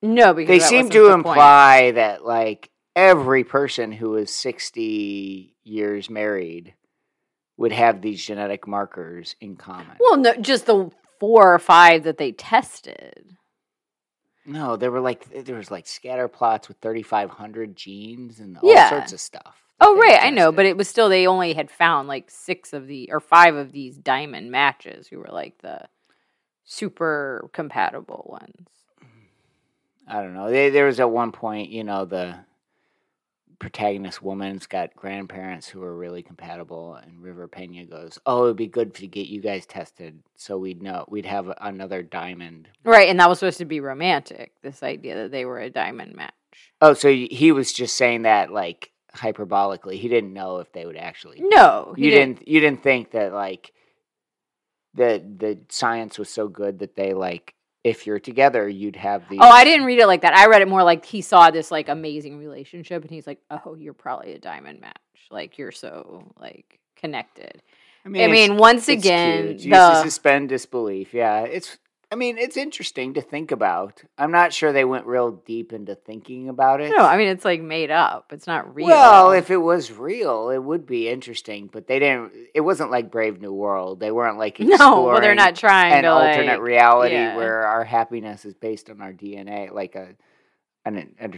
no, 0.00 0.32
because 0.32 0.48
they 0.48 0.60
seem 0.60 0.88
to 0.90 1.04
the 1.04 1.08
point. 1.10 1.26
imply 1.26 1.90
that 1.92 2.24
like 2.24 2.70
every 2.94 3.42
person 3.42 3.90
who 3.92 4.16
is 4.16 4.30
60 4.30 5.56
years 5.64 6.10
married 6.10 6.74
would 7.62 7.72
have 7.72 8.02
these 8.02 8.22
genetic 8.24 8.66
markers 8.66 9.36
in 9.40 9.56
common. 9.56 9.96
Well, 10.00 10.16
no, 10.18 10.34
just 10.34 10.66
the 10.66 10.90
four 11.20 11.54
or 11.54 11.58
five 11.60 12.02
that 12.02 12.18
they 12.18 12.32
tested. 12.32 13.36
no, 14.44 14.76
there 14.76 14.90
were 14.90 15.00
like 15.00 15.44
there 15.44 15.56
was 15.56 15.70
like 15.70 15.86
scatter 15.86 16.26
plots 16.28 16.66
with 16.68 16.76
3500 16.82 17.76
genes 17.76 18.40
and 18.40 18.58
all 18.58 18.68
Yeah. 18.68 18.90
sorts 18.90 19.12
of 19.12 19.20
stuff. 19.20 19.62
Oh, 19.80 19.96
right, 19.96 20.18
I 20.20 20.30
know, 20.30 20.50
but 20.52 20.66
it 20.66 20.76
was 20.76 20.88
still 20.88 21.08
they 21.08 21.26
only 21.26 21.54
had 21.54 21.70
found 21.70 22.08
like 22.08 22.30
six 22.30 22.72
of 22.72 22.86
the 22.88 23.10
or 23.12 23.20
five 23.20 23.54
of 23.54 23.70
these 23.72 23.96
diamond 23.96 24.50
matches 24.50 25.06
who 25.08 25.18
were 25.18 25.30
like 25.30 25.58
the 25.62 25.88
super 26.64 27.48
compatible 27.52 28.26
ones. 28.28 28.68
I 30.08 30.20
don't 30.20 30.34
know. 30.34 30.50
They, 30.50 30.70
there 30.70 30.86
was 30.86 30.98
at 31.00 31.10
one 31.10 31.30
point, 31.32 31.70
you 31.70 31.84
know, 31.84 32.04
the 32.04 32.36
protagonist 33.62 34.20
woman's 34.20 34.66
got 34.66 34.96
grandparents 34.96 35.68
who 35.68 35.80
are 35.84 35.96
really 35.96 36.20
compatible, 36.20 36.96
and 36.96 37.22
River 37.22 37.46
Pena 37.46 37.84
goes, 37.84 38.18
"Oh, 38.26 38.46
it'd 38.46 38.56
be 38.56 38.66
good 38.66 38.92
to 38.94 39.06
get 39.06 39.28
you 39.28 39.40
guys 39.40 39.66
tested, 39.66 40.20
so 40.34 40.58
we'd 40.58 40.82
know 40.82 41.04
we'd 41.08 41.26
have 41.26 41.48
another 41.60 42.02
diamond." 42.02 42.68
Right, 42.82 43.08
and 43.08 43.20
that 43.20 43.28
was 43.28 43.38
supposed 43.38 43.58
to 43.58 43.64
be 43.64 43.78
romantic. 43.78 44.52
This 44.62 44.82
idea 44.82 45.14
that 45.14 45.30
they 45.30 45.44
were 45.44 45.60
a 45.60 45.70
diamond 45.70 46.16
match. 46.16 46.34
Oh, 46.80 46.92
so 46.92 47.08
he 47.08 47.52
was 47.52 47.72
just 47.72 47.94
saying 47.94 48.22
that 48.22 48.52
like 48.52 48.90
hyperbolically. 49.14 49.94
He 49.94 50.08
didn't 50.08 50.32
know 50.32 50.58
if 50.58 50.72
they 50.72 50.84
would 50.84 50.96
actually. 50.96 51.38
No, 51.40 51.94
you 51.96 52.10
didn't. 52.10 52.48
You 52.48 52.58
didn't 52.58 52.82
think 52.82 53.12
that 53.12 53.32
like 53.32 53.72
the 54.92 55.22
the 55.38 55.60
science 55.68 56.18
was 56.18 56.28
so 56.28 56.48
good 56.48 56.80
that 56.80 56.96
they 56.96 57.14
like 57.14 57.54
if 57.84 58.06
you're 58.06 58.20
together, 58.20 58.68
you'd 58.68 58.96
have 58.96 59.28
the. 59.28 59.38
Oh, 59.40 59.48
I 59.48 59.64
didn't 59.64 59.86
read 59.86 59.98
it 59.98 60.06
like 60.06 60.22
that. 60.22 60.34
I 60.34 60.46
read 60.46 60.62
it 60.62 60.68
more 60.68 60.82
like 60.84 61.04
he 61.04 61.20
saw 61.20 61.50
this 61.50 61.70
like 61.70 61.88
amazing 61.88 62.38
relationship, 62.38 63.02
and 63.02 63.10
he's 63.10 63.26
like, 63.26 63.40
"Oh, 63.50 63.74
you're 63.74 63.92
probably 63.94 64.32
a 64.32 64.38
diamond 64.38 64.80
match. 64.80 64.96
Like 65.30 65.58
you're 65.58 65.72
so 65.72 66.30
like 66.38 66.78
connected." 66.96 67.62
I 68.04 68.08
it's- 68.08 68.30
mean, 68.30 68.56
once 68.56 68.88
again, 68.88 69.48
cute. 69.48 69.60
You 69.60 69.70
the 69.72 70.02
suspend 70.02 70.48
disbelief. 70.48 71.14
Yeah, 71.14 71.40
it's 71.42 71.78
I 72.12 72.14
mean, 72.14 72.36
it's 72.36 72.58
interesting 72.58 73.14
to 73.14 73.22
think 73.22 73.52
about. 73.52 74.02
I'm 74.18 74.32
not 74.32 74.52
sure 74.52 74.70
they 74.70 74.84
went 74.84 75.06
real 75.06 75.30
deep 75.30 75.72
into 75.72 75.94
thinking 75.94 76.50
about 76.50 76.82
it. 76.82 76.90
No, 76.90 77.02
I 77.02 77.16
mean 77.16 77.28
it's 77.28 77.44
like 77.44 77.62
made 77.62 77.90
up. 77.90 78.34
It's 78.34 78.46
not 78.46 78.74
real. 78.74 78.88
Well, 78.88 79.32
if 79.32 79.50
it 79.50 79.56
was 79.56 79.90
real, 79.90 80.50
it 80.50 80.62
would 80.62 80.84
be 80.84 81.08
interesting. 81.08 81.70
But 81.72 81.86
they 81.86 81.98
didn't. 81.98 82.32
It 82.54 82.60
wasn't 82.60 82.90
like 82.90 83.10
Brave 83.10 83.40
New 83.40 83.54
World. 83.54 83.98
They 83.98 84.10
weren't 84.10 84.36
like 84.36 84.60
no, 84.60 85.04
well, 85.04 85.22
they're 85.22 85.34
not 85.34 85.56
trying 85.56 85.94
an 85.94 86.02
to 86.02 86.10
alternate 86.10 86.58
like, 86.58 86.60
reality 86.60 87.14
yeah. 87.14 87.34
where 87.34 87.66
our 87.66 87.82
happiness 87.82 88.44
is 88.44 88.52
based 88.52 88.90
on 88.90 89.00
our 89.00 89.14
DNA, 89.14 89.72
like 89.72 89.94
a 89.94 90.08
an, 90.84 91.14
a, 91.18 91.30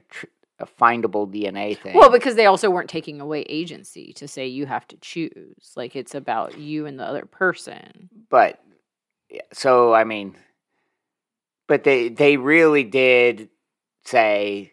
a 0.58 0.66
findable 0.66 1.32
DNA 1.32 1.78
thing. 1.78 1.94
Well, 1.94 2.10
because 2.10 2.34
they 2.34 2.46
also 2.46 2.68
weren't 2.68 2.90
taking 2.90 3.20
away 3.20 3.42
agency 3.42 4.12
to 4.14 4.26
say 4.26 4.48
you 4.48 4.66
have 4.66 4.88
to 4.88 4.96
choose. 4.96 5.72
Like 5.76 5.94
it's 5.94 6.16
about 6.16 6.58
you 6.58 6.86
and 6.86 6.98
the 6.98 7.04
other 7.04 7.26
person. 7.26 8.10
but 8.28 8.60
yeah, 9.30 9.42
so 9.52 9.94
I 9.94 10.02
mean, 10.02 10.34
but 11.66 11.84
they 11.84 12.08
they 12.08 12.36
really 12.36 12.84
did 12.84 13.48
say 14.04 14.72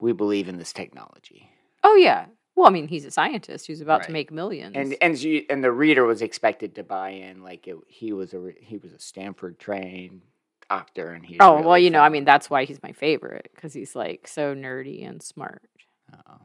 we 0.00 0.12
believe 0.12 0.48
in 0.48 0.58
this 0.58 0.72
technology, 0.72 1.50
Oh 1.82 1.94
yeah. 1.94 2.26
Well, 2.54 2.66
I 2.66 2.70
mean, 2.70 2.88
he's 2.88 3.04
a 3.04 3.10
scientist 3.10 3.66
who's 3.66 3.82
about 3.82 4.04
to 4.04 4.12
make 4.12 4.32
millions. 4.32 4.74
and 4.74 4.96
and 5.02 5.20
you, 5.22 5.44
and 5.50 5.62
the 5.62 5.70
reader 5.70 6.04
was 6.06 6.22
expected 6.22 6.74
to 6.76 6.82
buy 6.82 7.10
in, 7.10 7.42
like 7.42 7.68
it, 7.68 7.76
he 7.86 8.12
was 8.12 8.32
a 8.32 8.38
re- 8.38 8.56
he 8.60 8.78
was 8.78 8.92
a 8.92 8.98
Stanford 8.98 9.58
trained 9.58 10.22
doctor, 10.70 11.10
and 11.12 11.24
he 11.24 11.36
oh 11.38 11.60
well, 11.60 11.78
you 11.78 11.90
know, 11.90 12.00
I 12.00 12.08
mean, 12.08 12.24
that's 12.24 12.48
why 12.48 12.64
he's 12.64 12.82
my 12.82 12.92
favorite 12.92 13.50
because 13.54 13.74
he's 13.74 13.94
like 13.94 14.26
so 14.26 14.54
nerdy 14.54 15.06
and 15.06 15.22
smart. 15.22 15.68
Oh. 16.12 16.38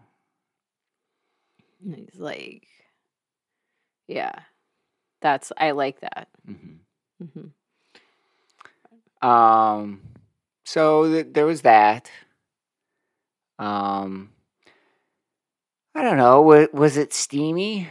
And 1.84 1.96
he's 1.96 2.20
like, 2.20 2.68
yeah, 4.08 4.34
that's 5.22 5.52
I 5.58 5.72
like 5.72 6.02
that. 6.02 6.28
Mhm. 6.48 6.78
hmm 7.34 7.48
Um, 9.22 10.02
so 10.66 11.08
th- 11.12 11.28
there 11.32 11.46
was 11.46 11.62
that. 11.62 12.10
Um, 13.60 14.32
I 15.94 16.02
don't 16.04 16.18
know. 16.18 16.42
Was, 16.42 16.68
was 16.74 16.98
it 16.98 17.14
steamy? 17.14 17.90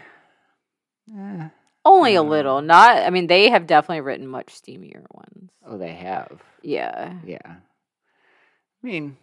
Eh, 1.17 1.49
Only 1.85 2.15
a 2.15 2.23
little, 2.23 2.61
not. 2.63 2.97
I 2.99 3.11
mean, 3.11 3.27
they 3.27 3.51
have 3.51 3.67
definitely 3.67 4.01
written 4.01 4.27
much 4.27 4.47
steamier 4.49 5.05
ones. 5.13 5.51
oh, 5.67 5.79
they 5.79 5.93
have. 5.95 6.43
Yeah. 6.63 7.15
Yeah. 7.25 7.39
I 7.47 7.57
mean, 8.87 9.17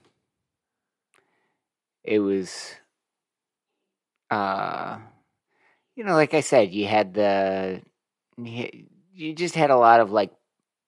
it 2.04 2.20
was, 2.20 2.76
uh, 4.30 5.00
you 5.96 6.04
know, 6.04 6.13
like 6.13 6.34
I 6.34 6.41
said, 6.41 6.72
you 6.72 6.86
had 6.86 7.13
the, 7.13 7.82
you 8.38 9.34
just 9.34 9.56
had 9.56 9.72
a 9.72 9.78
lot 9.78 10.00
of 10.00 10.12
like 10.12 10.32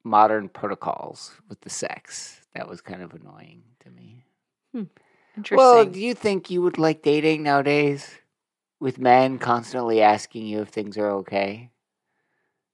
modern 0.03 0.49
protocols 0.49 1.33
with 1.47 1.62
the 1.62 1.69
sex. 1.69 2.41
That 2.55 2.67
was 2.67 2.81
kind 2.81 3.01
of 3.01 3.13
annoying 3.13 3.63
to 3.81 3.89
me. 3.89 4.25
Hmm. 4.73 4.83
Interesting. 5.38 5.57
Well, 5.57 5.85
do 5.85 5.99
you 5.99 6.13
think 6.13 6.49
you 6.49 6.62
would 6.62 6.77
like 6.77 7.01
dating 7.01 7.43
nowadays 7.43 8.09
with 8.79 8.97
men 8.97 9.38
constantly 9.39 10.01
asking 10.01 10.47
you 10.47 10.62
if 10.62 10.69
things 10.69 10.97
are 10.97 11.12
okay? 11.12 11.69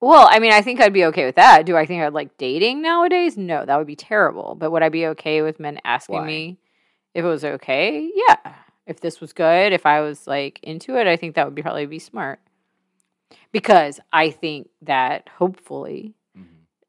Well, 0.01 0.27
I 0.29 0.39
mean, 0.39 0.51
I 0.51 0.61
think 0.61 0.81
I'd 0.81 0.93
be 0.93 1.05
okay 1.05 1.25
with 1.25 1.35
that. 1.35 1.65
Do 1.65 1.75
I 1.75 1.85
think 1.85 2.03
I'd 2.03 2.13
like 2.13 2.37
dating 2.37 2.81
nowadays? 2.81 3.37
No, 3.37 3.65
that 3.65 3.77
would 3.77 3.87
be 3.87 3.95
terrible. 3.95 4.55
But 4.55 4.71
would 4.71 4.83
I 4.83 4.89
be 4.89 5.07
okay 5.07 5.41
with 5.41 5.59
men 5.59 5.79
asking 5.83 6.17
Why? 6.17 6.27
me 6.27 6.59
if 7.13 7.23
it 7.23 7.27
was 7.27 7.45
okay? 7.45 8.11
Yeah. 8.13 8.53
If 8.85 8.99
this 8.99 9.19
was 9.19 9.33
good, 9.33 9.73
if 9.73 9.85
I 9.85 10.01
was 10.01 10.27
like 10.27 10.59
into 10.61 10.95
it, 10.97 11.07
I 11.07 11.17
think 11.17 11.35
that 11.35 11.45
would 11.45 11.55
be 11.55 11.63
probably 11.63 11.85
be 11.87 11.99
smart. 11.99 12.39
Because 13.51 13.99
I 14.13 14.29
think 14.29 14.69
that 14.83 15.29
hopefully 15.37 16.13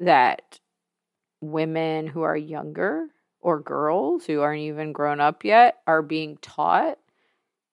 that 0.00 0.60
women 1.40 2.06
who 2.08 2.22
are 2.22 2.36
younger 2.36 3.06
or 3.40 3.60
girls 3.60 4.26
who 4.26 4.40
aren't 4.40 4.60
even 4.62 4.92
grown 4.92 5.20
up 5.20 5.44
yet 5.44 5.78
are 5.86 6.02
being 6.02 6.36
taught 6.38 6.98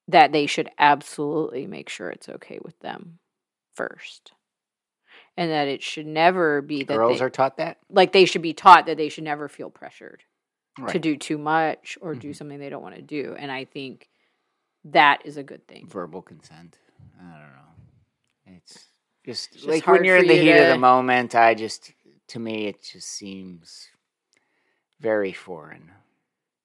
that 0.08 0.32
they 0.32 0.46
should 0.46 0.70
absolutely 0.78 1.66
make 1.66 1.90
sure 1.90 2.10
it's 2.10 2.30
okay 2.30 2.60
with 2.64 2.78
them 2.82 3.20
first. 3.76 4.34
And 5.38 5.50
that 5.50 5.68
it 5.68 5.82
should 5.82 6.06
never 6.06 6.62
be 6.62 6.84
that 6.84 6.96
Girls 6.96 7.20
they, 7.20 7.26
are 7.26 7.30
taught 7.30 7.58
that? 7.58 7.78
like 7.90 8.12
they 8.12 8.26
should 8.26 8.42
be 8.42 8.54
taught 8.54 8.86
that 8.86 8.98
they 8.98 9.10
should 9.10 9.24
never 9.24 9.48
feel 9.48 9.70
pressured 9.70 10.24
to 10.90 11.00
do 11.00 11.16
too 11.18 11.38
much 11.38 11.98
or 12.02 12.14
do 12.16 12.30
Mhm. 12.32 12.36
something 12.36 12.60
they 12.60 12.70
don't 12.70 12.84
want 12.84 12.96
to 12.96 13.02
do. 13.02 13.36
And 13.38 13.52
I 13.52 13.66
think 13.66 14.10
that 14.86 15.26
is 15.26 15.38
a 15.38 15.44
good 15.44 15.68
thing. 15.68 15.88
Verbal 15.88 16.22
consent. 16.22 16.78
I 17.20 17.24
don't 17.40 17.54
know. 17.54 18.58
It's 18.58 18.88
just 19.26 19.54
just 19.54 19.68
like 19.68 19.88
when 19.88 20.04
you're 20.04 20.18
in 20.18 20.28
the 20.28 20.36
heat 20.36 20.58
of 20.60 20.68
the 20.68 20.78
moment, 20.78 21.34
I 21.36 21.54
just, 21.56 21.94
to 22.30 22.40
me, 22.40 22.68
it 22.68 22.84
just 22.84 23.08
seems 23.10 23.90
very 25.00 25.34
foreign. 25.34 25.92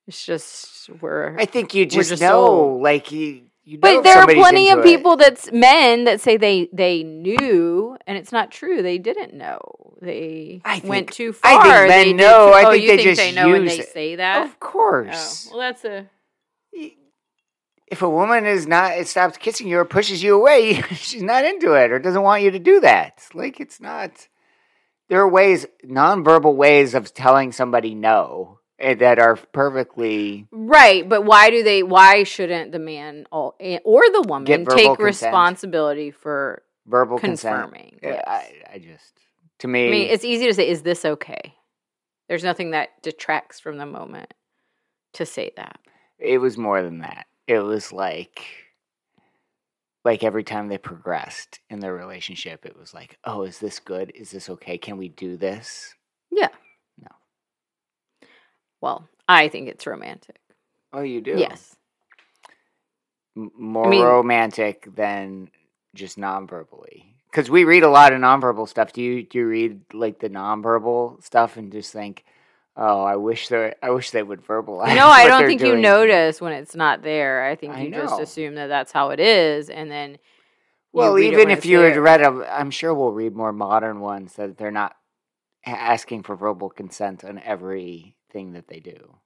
It's 0.07 0.25
just 0.25 0.89
we're 1.01 1.37
I 1.39 1.45
think 1.45 1.75
you 1.75 1.85
just, 1.85 2.11
just 2.11 2.23
know, 2.23 2.79
like 2.83 3.13
you, 3.13 3.43
you 3.65 3.77
know 3.77 3.81
But 3.83 4.03
there 4.03 4.17
are 4.17 4.27
plenty 4.27 4.71
of 4.71 4.79
into 4.79 4.89
it. 4.89 4.97
people 4.97 5.17
that's 5.17 5.53
men 5.53 6.05
that 6.05 6.21
say 6.23 6.39
they 6.39 6.69
they 6.73 7.03
knew, 7.03 7.99
and 8.07 8.17
it's 8.17 8.33
not 8.33 8.51
true. 8.51 8.81
They 8.83 8.97
didn't 8.97 9.35
know. 9.35 9.61
They 10.01 10.63
I 10.65 10.81
went 10.85 11.09
think- 11.09 11.13
too 11.13 11.35
I 11.43 11.55
far. 11.55 11.63
think 11.63 11.89
men 11.89 12.07
They 12.07 12.13
know. 12.15 12.47
too- 12.49 12.55
I 12.55 12.65
oh, 12.65 12.71
think 12.71 12.83
you 12.85 12.89
they 12.91 12.97
think 12.97 13.09
just 13.09 13.21
they 13.21 13.33
know 13.33 13.51
when 13.51 13.65
use 13.65 13.77
they 13.77 13.83
it. 13.83 13.89
say 13.93 14.17
that. 14.17 14.45
Of 14.45 14.51
oh, 14.53 14.57
course. 14.61 15.49
Oh, 15.53 15.59
well, 15.59 15.67
that's 15.67 15.85
a 15.85 16.07
if 17.91 18.03
a 18.03 18.09
woman 18.09 18.45
is 18.47 18.67
not 18.67 18.93
it 18.99 19.09
stops 19.09 19.37
kissing 19.39 19.67
you 19.69 19.79
or 19.79 19.85
pushes 19.85 20.23
you 20.23 20.35
away, 20.35 20.81
she's 20.93 21.23
not 21.23 21.45
into 21.45 21.73
it 21.75 21.91
or 21.91 21.99
doesn't 21.99 22.23
want 22.23 22.43
you 22.43 22.51
to 22.53 22.59
do 22.59 22.81
that. 22.81 23.27
Like 23.35 23.61
it's 23.61 23.81
not. 23.81 24.29
There 25.09 25.21
are 25.21 25.29
ways, 25.29 25.67
nonverbal 25.85 26.55
ways 26.55 26.95
of 26.95 27.15
telling 27.15 27.53
somebody 27.53 27.95
no 27.95 28.61
eh, 28.79 28.95
that 28.95 29.19
are 29.19 29.37
perfectly 29.37 30.47
right. 30.51 31.09
But 31.09 31.25
why 31.25 31.51
do 31.51 31.63
they? 31.63 31.83
Why 31.83 32.25
shouldn't 32.25 32.73
the 32.73 32.79
man 32.79 33.27
eh, 33.61 33.79
or 33.85 34.03
the 34.11 34.25
woman 34.27 34.67
take 34.67 34.67
consent. 34.67 35.01
responsibility 35.01 36.11
for 36.11 36.63
verbal 36.87 37.19
confirming? 37.19 37.99
Yeah, 38.03 38.11
Yes. 38.11 38.25
I, 38.27 38.75
I 38.75 38.79
just 38.79 39.15
to 39.61 39.69
me, 39.69 39.89
I 39.89 39.91
mean, 39.91 40.09
it's 40.11 40.25
easy 40.25 40.47
to 40.47 40.55
say, 40.55 40.69
"Is 40.69 40.83
this 40.83 41.05
okay?" 41.05 41.55
There's 42.29 42.45
nothing 42.45 42.73
that 42.73 43.03
detracts 43.03 43.59
from 43.59 43.79
the 43.79 43.87
moment 43.87 44.35
to 45.15 45.25
say 45.25 45.53
that. 45.57 45.79
it 46.19 46.39
was 46.39 46.59
more 46.59 46.83
than 46.83 46.99
that. 46.99 47.27
It 47.47 47.61
was 47.61 47.93
like 47.93 48.45
like 50.09 50.25
every 50.25 50.43
time 50.43 50.69
they 50.69 50.79
progressed 50.79 51.61
in 51.69 51.81
their 51.81 51.93
relationship, 51.93 52.65
it 52.65 52.79
was 52.79 52.95
like, 52.95 53.19
oh, 53.25 53.43
is 53.43 53.59
this 53.59 53.79
good? 53.79 54.11
Is 54.15 54.31
this 54.31 54.49
okay? 54.49 54.79
Can 54.79 54.97
we 54.97 55.11
do 55.11 55.37
this? 55.37 55.95
Yeah. 56.31 56.49
No. 56.99 57.09
Well, 58.81 59.07
I 59.29 59.49
think 59.49 59.69
it's 59.69 59.87
romantic. 59.87 60.41
Oh, 60.95 61.03
you 61.03 61.21
do. 61.21 61.35
Yes. 61.37 61.77
M- 63.37 63.51
more 63.59 63.91
mean- 63.91 64.03
romantic 64.03 64.89
than 64.97 65.51
just 65.95 66.17
non-verbally. 66.17 67.15
Because 67.31 67.51
we 67.51 67.65
read 67.65 67.83
a 67.83 67.91
lot 67.91 68.15
of 68.15 68.21
nonverbal 68.23 68.67
stuff. 68.67 68.95
Do 68.95 69.03
you 69.03 69.23
do 69.23 69.41
you 69.41 69.47
read 69.47 69.81
like 69.93 70.21
the 70.21 70.31
nonverbal 70.31 71.23
stuff 71.23 71.59
and 71.59 71.71
just 71.71 71.93
think, 71.93 72.25
oh, 72.79 73.03
I 73.03 73.17
wish 73.17 73.49
they 73.49 73.75
I 73.83 73.91
wish 73.91 74.13
they 74.13 74.23
would 74.23 74.43
verbalize. 74.47 74.95
No, 74.95 75.09
I 75.09 75.27
don't 75.27 75.47
think 75.47 75.61
you 75.61 75.77
notice 75.77 76.41
when 76.41 76.53
it's 76.53 76.75
not 76.75 77.03
there. 77.03 77.45
I 77.45 77.57
think 77.57 77.75
I 77.75 77.83
you 77.83 77.91
just 77.91 78.21
assume 78.21 78.55
that 78.55 78.69
that's 78.69 78.93
how 78.93 79.11
it 79.11 79.21
is, 79.21 79.69
and 79.69 79.91
then. 79.91 80.19
Well, 80.93 81.19
even 81.19 81.51
if 81.51 81.67
you 81.67 81.81
had 81.81 81.97
read 81.99 82.23
them, 82.23 82.43
I'm 82.49 82.71
sure 82.71 82.95
we'll 82.95 83.13
read 83.13 83.37
more 83.37 83.53
modern 83.53 84.01
ones 84.01 84.35
that 84.37 84.57
they're 84.57 84.71
not 84.71 84.97
asking 85.67 86.23
for 86.23 86.35
verbal 86.35 86.71
consent 86.71 87.25
on 87.25 87.39
everything 87.45 88.53
that 88.53 88.69
they 88.69 88.81
do. 88.81 89.17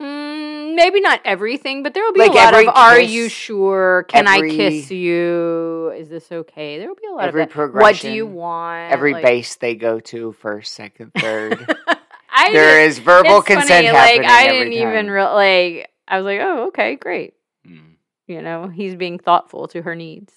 Mm, 0.00 0.76
maybe 0.76 1.00
not 1.00 1.20
everything, 1.24 1.82
but 1.82 1.92
there 1.92 2.04
will 2.04 2.12
be 2.12 2.20
Like 2.20 2.30
a 2.30 2.34
lot 2.34 2.54
every 2.54 2.68
of 2.68 2.74
"Are 2.74 3.00
you 3.00 3.28
sure? 3.28 4.06
Can 4.08 4.26
I 4.26 4.40
kiss 4.40 4.90
you? 4.90 5.92
Is 5.96 6.08
this 6.08 6.30
okay?" 6.30 6.78
There 6.78 6.88
will 6.88 6.94
be 6.94 7.06
a 7.10 7.14
lot 7.14 7.28
Every 7.28 7.42
of 7.42 7.52
that. 7.52 7.74
What 7.74 7.98
do 7.98 8.10
you 8.10 8.26
want? 8.26 8.92
Every 8.92 9.12
Like- 9.12 9.24
base 9.24 9.56
they 9.56 9.74
go 9.74 10.00
to, 10.00 10.32
first, 10.32 10.74
second, 10.74 11.12
third. 11.18 11.66
I 12.38 12.52
there 12.52 12.86
just- 12.86 12.98
is 12.98 13.04
verbal 13.04 13.42
consent 13.42 13.68
funny, 13.68 13.86
happening 13.86 14.22
Like 14.22 14.30
I 14.30 14.48
didn't 14.48 14.72
even 14.72 15.10
real 15.10 15.32
like. 15.34 15.90
I 16.06 16.16
was 16.16 16.24
like, 16.24 16.40
"Oh, 16.40 16.68
okay, 16.68 16.96
great." 16.96 17.34
Mm. 17.66 17.96
You 18.26 18.40
know, 18.42 18.68
he's 18.68 18.94
being 18.94 19.18
thoughtful 19.18 19.68
to 19.68 19.82
her 19.82 19.94
needs. 19.94 20.32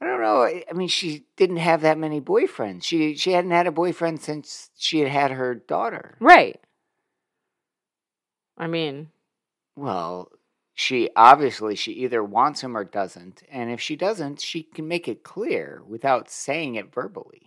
I 0.00 0.06
don't 0.06 0.20
know. 0.20 0.42
I 0.42 0.64
I 0.70 0.74
mean, 0.74 0.88
she 0.88 1.24
didn't 1.36 1.56
have 1.56 1.80
that 1.80 1.98
many 1.98 2.20
boyfriends. 2.20 2.84
She 2.84 3.14
she 3.16 3.32
hadn't 3.32 3.50
had 3.52 3.66
a 3.66 3.72
boyfriend 3.72 4.20
since 4.22 4.70
she 4.76 5.00
had 5.00 5.08
had 5.08 5.30
her 5.32 5.54
daughter. 5.54 6.16
Right. 6.20 6.60
I 8.58 8.66
mean, 8.66 9.08
Well, 9.76 10.30
she 10.74 11.10
obviously 11.16 11.74
she 11.76 11.92
either 11.92 12.22
wants 12.22 12.62
him 12.62 12.76
or 12.76 12.84
doesn't, 12.84 13.42
and 13.50 13.70
if 13.70 13.80
she 13.80 13.96
doesn't, 13.96 14.40
she 14.40 14.62
can 14.62 14.86
make 14.88 15.08
it 15.08 15.22
clear 15.22 15.82
without 15.86 16.30
saying 16.30 16.74
it 16.76 16.92
verbally. 16.92 17.45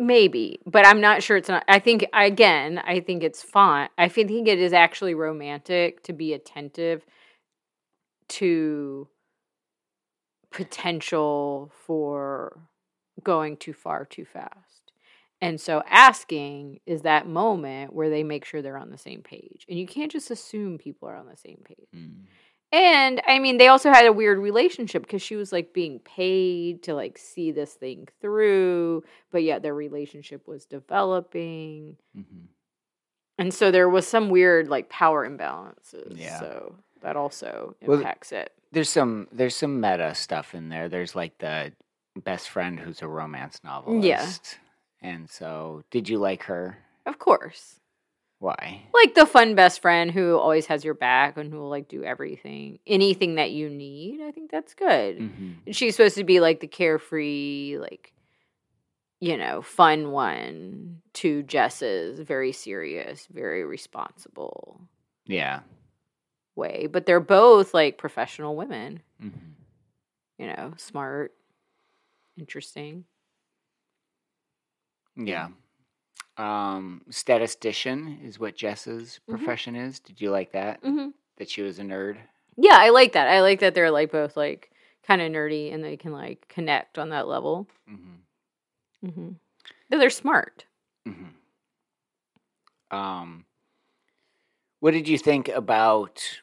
Maybe, 0.00 0.58
but 0.66 0.86
I'm 0.86 1.00
not 1.00 1.22
sure 1.22 1.36
it's 1.36 1.48
not. 1.48 1.62
I 1.68 1.78
think 1.78 2.06
again, 2.12 2.78
I 2.84 3.00
think 3.00 3.22
it's 3.22 3.42
fine. 3.42 3.90
I 3.98 4.08
think 4.08 4.48
it 4.48 4.58
is 4.58 4.72
actually 4.72 5.14
romantic 5.14 6.02
to 6.04 6.12
be 6.12 6.32
attentive 6.32 7.04
to 8.30 9.08
potential 10.50 11.70
for 11.86 12.58
going 13.22 13.58
too 13.58 13.74
far 13.74 14.06
too 14.06 14.24
fast. 14.24 14.92
And 15.42 15.60
so 15.60 15.82
asking 15.88 16.80
is 16.86 17.02
that 17.02 17.26
moment 17.26 17.92
where 17.94 18.10
they 18.10 18.22
make 18.22 18.44
sure 18.44 18.62
they're 18.62 18.76
on 18.76 18.90
the 18.90 18.98
same 18.98 19.22
page. 19.22 19.64
And 19.68 19.78
you 19.78 19.86
can't 19.86 20.12
just 20.12 20.30
assume 20.30 20.78
people 20.78 21.08
are 21.08 21.16
on 21.16 21.28
the 21.28 21.36
same 21.36 21.62
page. 21.64 21.88
Mm. 21.94 22.24
And 22.72 23.20
I 23.26 23.40
mean, 23.40 23.58
they 23.58 23.66
also 23.66 23.90
had 23.90 24.06
a 24.06 24.12
weird 24.12 24.38
relationship 24.38 25.02
because 25.02 25.22
she 25.22 25.34
was 25.34 25.50
like 25.52 25.72
being 25.72 25.98
paid 26.00 26.84
to 26.84 26.94
like 26.94 27.18
see 27.18 27.50
this 27.50 27.74
thing 27.74 28.06
through, 28.20 29.02
but 29.32 29.42
yet 29.42 29.62
their 29.62 29.74
relationship 29.74 30.46
was 30.46 30.66
developing. 30.66 31.96
Mhm. 32.16 32.46
And 33.38 33.52
so 33.52 33.70
there 33.70 33.88
was 33.88 34.06
some 34.06 34.28
weird 34.30 34.68
like 34.68 34.88
power 34.88 35.28
imbalances. 35.28 36.16
Yeah. 36.16 36.38
So 36.38 36.76
that 37.02 37.16
also 37.16 37.74
Well, 37.82 37.98
impacts 37.98 38.30
it. 38.32 38.52
There's 38.70 38.90
some 38.90 39.26
there's 39.32 39.56
some 39.56 39.80
meta 39.80 40.14
stuff 40.14 40.54
in 40.54 40.68
there. 40.68 40.88
There's 40.88 41.16
like 41.16 41.38
the 41.38 41.72
best 42.22 42.50
friend 42.50 42.78
who's 42.78 43.02
a 43.02 43.08
romance 43.08 43.60
novelist. 43.64 44.04
Yes. 44.06 44.58
And 45.02 45.28
so, 45.30 45.82
did 45.90 46.08
you 46.08 46.18
like 46.18 46.42
her? 46.44 46.76
Of 47.06 47.18
course. 47.18 47.79
Why? 48.40 48.82
Like 48.92 49.14
the 49.14 49.26
fun 49.26 49.54
best 49.54 49.80
friend 49.82 50.10
who 50.10 50.36
always 50.36 50.66
has 50.66 50.82
your 50.84 50.94
back 50.94 51.36
and 51.36 51.52
who 51.52 51.58
will 51.60 51.68
like 51.68 51.88
do 51.88 52.02
everything, 52.02 52.80
anything 52.86 53.36
that 53.36 53.52
you 53.52 53.68
need. 53.68 54.20
I 54.22 54.32
think 54.32 54.50
that's 54.50 54.74
good. 54.74 55.16
hmm 55.18 55.52
And 55.66 55.76
she's 55.76 55.94
supposed 55.94 56.16
to 56.16 56.24
be 56.24 56.40
like 56.40 56.60
the 56.60 56.66
carefree, 56.66 57.76
like, 57.78 58.12
you 59.20 59.36
know, 59.36 59.60
fun 59.60 60.10
one 60.10 61.02
to 61.14 61.42
Jess's 61.42 62.18
very 62.20 62.52
serious, 62.52 63.26
very 63.30 63.62
responsible 63.62 64.80
Yeah. 65.26 65.60
way. 66.56 66.88
But 66.90 67.04
they're 67.04 67.20
both 67.20 67.74
like 67.74 67.98
professional 67.98 68.56
women, 68.56 69.02
hmm 69.20 69.28
you 70.38 70.46
know, 70.46 70.72
smart, 70.78 71.34
interesting. 72.38 73.04
Yeah. 75.16 75.48
Um, 76.40 77.02
statistician 77.10 78.20
is 78.24 78.38
what 78.38 78.56
Jess's 78.56 79.20
Mhm. 79.28 79.30
profession 79.30 79.76
is. 79.76 80.00
Did 80.00 80.20
you 80.20 80.30
like 80.30 80.52
that? 80.52 80.80
hmm 80.80 81.10
That 81.36 81.50
she 81.50 81.60
was 81.62 81.78
a 81.78 81.82
nerd? 81.82 82.18
Yeah, 82.56 82.76
I 82.78 82.90
like 82.90 83.12
that. 83.12 83.28
I 83.28 83.40
like 83.42 83.60
that 83.60 83.74
they're 83.74 83.90
like 83.90 84.10
both 84.10 84.36
like 84.36 84.70
kind 85.02 85.20
of 85.20 85.30
nerdy 85.30 85.72
and 85.72 85.84
they 85.84 85.96
can 85.96 86.12
like 86.12 86.48
connect 86.48 86.98
on 86.98 87.10
that 87.10 87.28
level. 87.28 87.68
Mm-hmm. 87.88 89.06
mm-hmm. 89.06 89.30
They're 89.90 90.10
smart. 90.10 90.64
Mm-hmm. 91.06 92.96
Um, 92.96 93.44
what 94.80 94.92
did 94.92 95.08
you 95.08 95.18
think 95.18 95.48
about? 95.48 96.40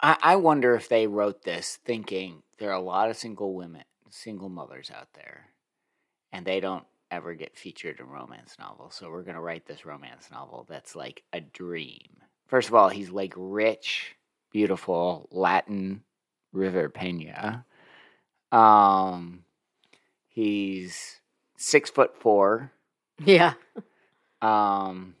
I, 0.00 0.16
I 0.22 0.36
wonder 0.36 0.74
if 0.74 0.88
they 0.88 1.06
wrote 1.06 1.42
this 1.42 1.78
thinking 1.84 2.42
there 2.58 2.70
are 2.70 2.74
a 2.74 2.80
lot 2.80 3.10
of 3.10 3.16
single 3.16 3.54
women, 3.54 3.84
single 4.10 4.48
mothers 4.48 4.90
out 4.90 5.08
there, 5.14 5.52
and 6.32 6.44
they 6.44 6.58
don't 6.60 6.84
ever 7.12 7.34
get 7.34 7.56
featured 7.56 8.00
in 8.00 8.06
romance 8.08 8.56
novels. 8.58 8.94
So 8.94 9.10
we're 9.10 9.22
going 9.22 9.36
to 9.36 9.40
write 9.40 9.66
this 9.66 9.84
romance 9.84 10.28
novel 10.32 10.66
that's 10.68 10.96
like 10.96 11.22
a 11.32 11.40
dream. 11.40 12.08
First 12.48 12.68
of 12.68 12.74
all, 12.74 12.88
he's 12.88 13.10
like 13.10 13.34
rich, 13.36 14.16
beautiful, 14.50 15.28
Latin 15.30 16.02
River 16.52 16.88
Pena. 16.88 17.64
Um, 18.50 19.44
he's 20.28 21.20
six 21.56 21.90
foot 21.90 22.16
four. 22.16 22.72
Yeah. 23.24 23.54
Um, 24.40 25.14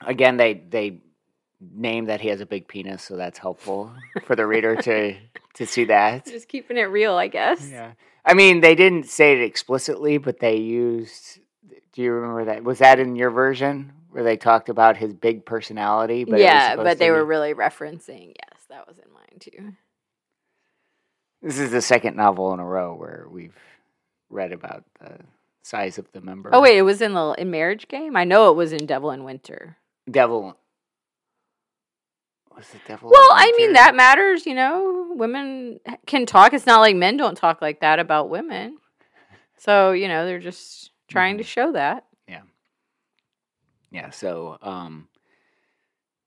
again, 0.00 0.36
they 0.36 0.54
they 0.54 0.98
name 1.60 2.06
that 2.06 2.20
he 2.20 2.28
has 2.28 2.40
a 2.40 2.46
big 2.46 2.66
penis, 2.68 3.02
so 3.02 3.16
that's 3.16 3.38
helpful 3.38 3.92
for 4.24 4.34
the 4.34 4.46
reader 4.46 4.76
to 4.76 5.14
to 5.54 5.66
see 5.66 5.84
that. 5.84 6.26
Just 6.26 6.48
keeping 6.48 6.76
it 6.76 6.82
real, 6.82 7.14
I 7.14 7.28
guess. 7.28 7.68
Yeah, 7.70 7.92
I 8.24 8.34
mean, 8.34 8.60
they 8.60 8.74
didn't 8.74 9.06
say 9.06 9.32
it 9.32 9.42
explicitly, 9.42 10.18
but 10.18 10.40
they 10.40 10.56
used. 10.56 11.40
Do 11.92 12.02
you 12.02 12.12
remember 12.12 12.44
that? 12.46 12.64
Was 12.64 12.78
that 12.78 12.98
in 13.00 13.16
your 13.16 13.30
version 13.30 13.92
where 14.10 14.22
they 14.22 14.36
talked 14.36 14.68
about 14.68 14.96
his 14.96 15.12
big 15.12 15.44
personality? 15.44 16.24
But 16.24 16.40
yeah, 16.40 16.76
but 16.76 16.98
they 16.98 17.10
were 17.10 17.24
really 17.24 17.54
referencing. 17.54 18.28
Yes, 18.28 18.64
that 18.68 18.86
was 18.86 18.98
in 18.98 19.12
mine 19.12 19.38
too. 19.40 19.72
This 21.42 21.58
is 21.58 21.70
the 21.70 21.82
second 21.82 22.16
novel 22.16 22.52
in 22.52 22.60
a 22.60 22.64
row 22.64 22.94
where 22.94 23.26
we've 23.30 23.56
read 24.28 24.52
about 24.52 24.84
the 25.00 25.18
size 25.62 25.98
of 25.98 26.06
the 26.12 26.20
member. 26.20 26.50
Oh 26.52 26.60
wait, 26.60 26.76
it 26.76 26.82
was 26.82 27.00
in 27.00 27.14
the 27.14 27.34
in 27.38 27.50
Marriage 27.50 27.88
Game. 27.88 28.16
I 28.16 28.24
know 28.24 28.50
it 28.50 28.56
was 28.56 28.72
in 28.72 28.86
Devil 28.86 29.10
in 29.10 29.24
Winter. 29.24 29.76
Devil. 30.10 30.56
Was 32.56 32.74
it 32.74 32.80
Devil? 32.86 33.10
Well, 33.10 33.30
I 33.32 33.52
mean 33.56 33.74
that 33.74 33.94
matters. 33.94 34.46
You 34.46 34.54
know, 34.54 35.12
women 35.14 35.80
can 36.06 36.26
talk. 36.26 36.52
It's 36.52 36.66
not 36.66 36.80
like 36.80 36.96
men 36.96 37.16
don't 37.16 37.36
talk 37.36 37.62
like 37.62 37.80
that 37.80 37.98
about 37.98 38.30
women. 38.30 38.78
So 39.56 39.92
you 39.92 40.08
know, 40.08 40.26
they're 40.26 40.38
just 40.38 40.90
trying 41.08 41.38
to 41.38 41.44
show 41.44 41.72
that. 41.72 42.06
Yeah. 42.28 42.42
Yeah, 43.90 44.10
so, 44.10 44.56
um, 44.62 45.08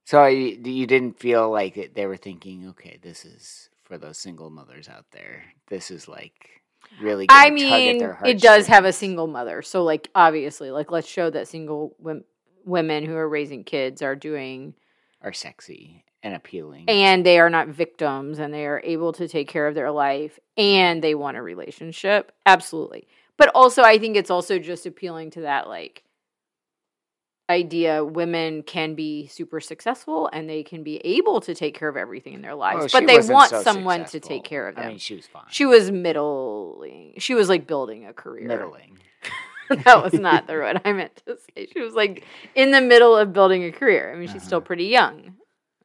so 0.06 0.20
I, 0.20 0.30
you 0.30 0.86
didn't 0.86 1.20
feel 1.20 1.50
like 1.50 1.94
they 1.96 2.06
were 2.06 2.18
thinking, 2.18 2.68
okay, 2.70 3.00
this 3.02 3.24
is 3.24 3.70
for 3.84 3.98
those 3.98 4.18
single 4.18 4.50
mothers 4.50 4.90
out 4.90 5.06
there. 5.12 5.44
This 5.70 5.90
is 5.90 6.08
like 6.08 6.62
really. 7.02 7.26
I 7.30 7.50
gonna 7.50 7.62
tug 7.62 8.12
at 8.12 8.24
mean, 8.24 8.36
it 8.36 8.42
does 8.42 8.68
have 8.68 8.86
a 8.86 8.94
single 8.94 9.28
mother. 9.28 9.62
So 9.62 9.84
like 9.84 10.10
obviously, 10.14 10.72
like 10.72 10.92
let's 10.92 11.08
show 11.08 11.30
that 11.30 11.48
single 11.48 11.96
wom- 12.00 12.26
women 12.66 13.06
who 13.06 13.16
are 13.16 13.30
raising 13.30 13.64
kids 13.64 14.02
are 14.02 14.16
doing 14.16 14.74
are 15.22 15.34
sexy 15.34 16.04
and 16.24 16.34
appealing. 16.36 16.86
and 16.90 17.26
they 17.26 17.38
are 17.40 17.50
not 17.50 17.68
victims 17.68 18.40
and 18.40 18.54
they 18.54 18.66
are 18.66 18.82
able 18.84 19.12
to 19.14 19.28
take 19.28 19.48
care 19.50 19.68
of 19.68 19.76
their 19.76 19.92
life 19.92 20.40
and 20.58 21.04
they 21.04 21.14
want 21.16 21.38
a 21.38 21.42
relationship. 21.42 22.32
Absolutely. 22.46 23.08
But 23.38 23.50
also 23.54 23.82
i 23.84 23.98
think 24.00 24.16
it's 24.16 24.30
also 24.32 24.58
just 24.60 24.86
appealing 24.86 25.32
to 25.32 25.42
that 25.42 25.68
like 25.68 26.04
idea 27.50 28.04
women 28.06 28.64
can 28.64 28.96
be 28.96 29.28
super 29.28 29.60
successful 29.60 30.30
and 30.32 30.50
they 30.50 30.64
can 30.64 30.82
be 30.82 30.98
able 31.04 31.42
to 31.42 31.54
take 31.54 31.78
care 31.78 31.90
of 31.90 31.98
everything 31.98 32.34
in 32.34 32.42
their 32.42 32.56
lives 32.56 32.94
Well, 32.94 33.02
but 33.02 33.08
they 33.08 33.20
want 33.34 33.50
so 33.50 33.62
someone 33.62 34.06
to 34.06 34.20
take 34.22 34.44
care 34.46 34.68
of 34.70 34.76
them 34.76 34.86
I 34.86 34.88
mean, 34.90 34.98
she 34.98 35.16
was 35.16 35.28
fine. 35.28 35.44
she 35.50 35.66
was 35.66 35.92
middling. 35.92 37.16
She 37.18 37.34
was 37.36 37.50
like 37.50 37.68
building 37.68 38.06
a 38.06 38.14
career. 38.14 38.48
Middling. 38.48 38.98
that 39.84 40.02
was 40.02 40.14
not 40.14 40.48
the 40.48 40.54
word 40.54 40.82
i 40.86 40.94
meant 40.94 41.22
to 41.26 41.38
say. 41.38 41.68
She 41.74 41.82
was 41.82 41.94
like 41.94 42.24
in 42.56 42.72
the 42.72 42.82
middle 42.82 43.16
of 43.16 43.34
building 43.34 43.64
a 43.66 43.72
career. 43.72 44.14
I 44.14 44.18
mean 44.18 44.30
she's 44.30 44.44
still 44.44 44.60
Uh-huh. 44.60 44.66
pretty 44.68 44.86
young 44.86 45.36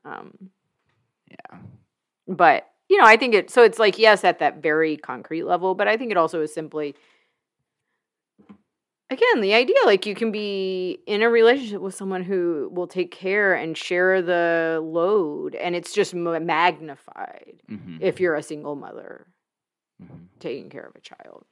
um 0.09 0.51
Yeah. 1.31 1.59
but 2.27 2.67
you 2.89 2.97
know 2.99 3.05
i 3.07 3.17
think 3.17 3.35
it 3.35 3.51
so 3.51 3.63
it's 3.63 3.79
like 3.79 3.99
yes 3.99 4.25
at 4.25 4.39
that 4.39 4.63
very 4.63 4.97
concrete 4.97 5.45
level 5.45 5.75
but 5.75 5.89
i 5.89 5.97
think 5.97 6.11
it 6.11 6.17
also 6.17 6.41
is 6.41 6.53
simply 6.55 6.95
again 9.11 9.41
the 9.41 9.55
idea 9.55 9.77
like 9.87 10.07
you 10.07 10.15
can 10.15 10.31
be 10.33 10.99
in 11.07 11.23
a 11.23 11.29
relationship 11.31 11.81
with 11.81 11.95
someone 11.95 12.23
who 12.23 12.71
will 12.73 12.87
take 12.87 13.11
care 13.11 13.55
and 13.55 13.77
share 13.77 14.21
the 14.23 14.81
load 14.83 15.55
and 15.55 15.75
it's 15.75 15.93
just 15.93 16.15
ma- 16.15 16.39
magnified 16.39 17.63
Mhm, 17.71 17.99
if 18.01 18.21
you're 18.21 18.35
a 18.37 18.43
single 18.43 18.77
mother 18.77 19.27
mhm. 20.03 20.27
taking 20.41 20.71
care 20.71 20.85
of 20.87 20.95
a 20.97 21.01
child 21.01 21.45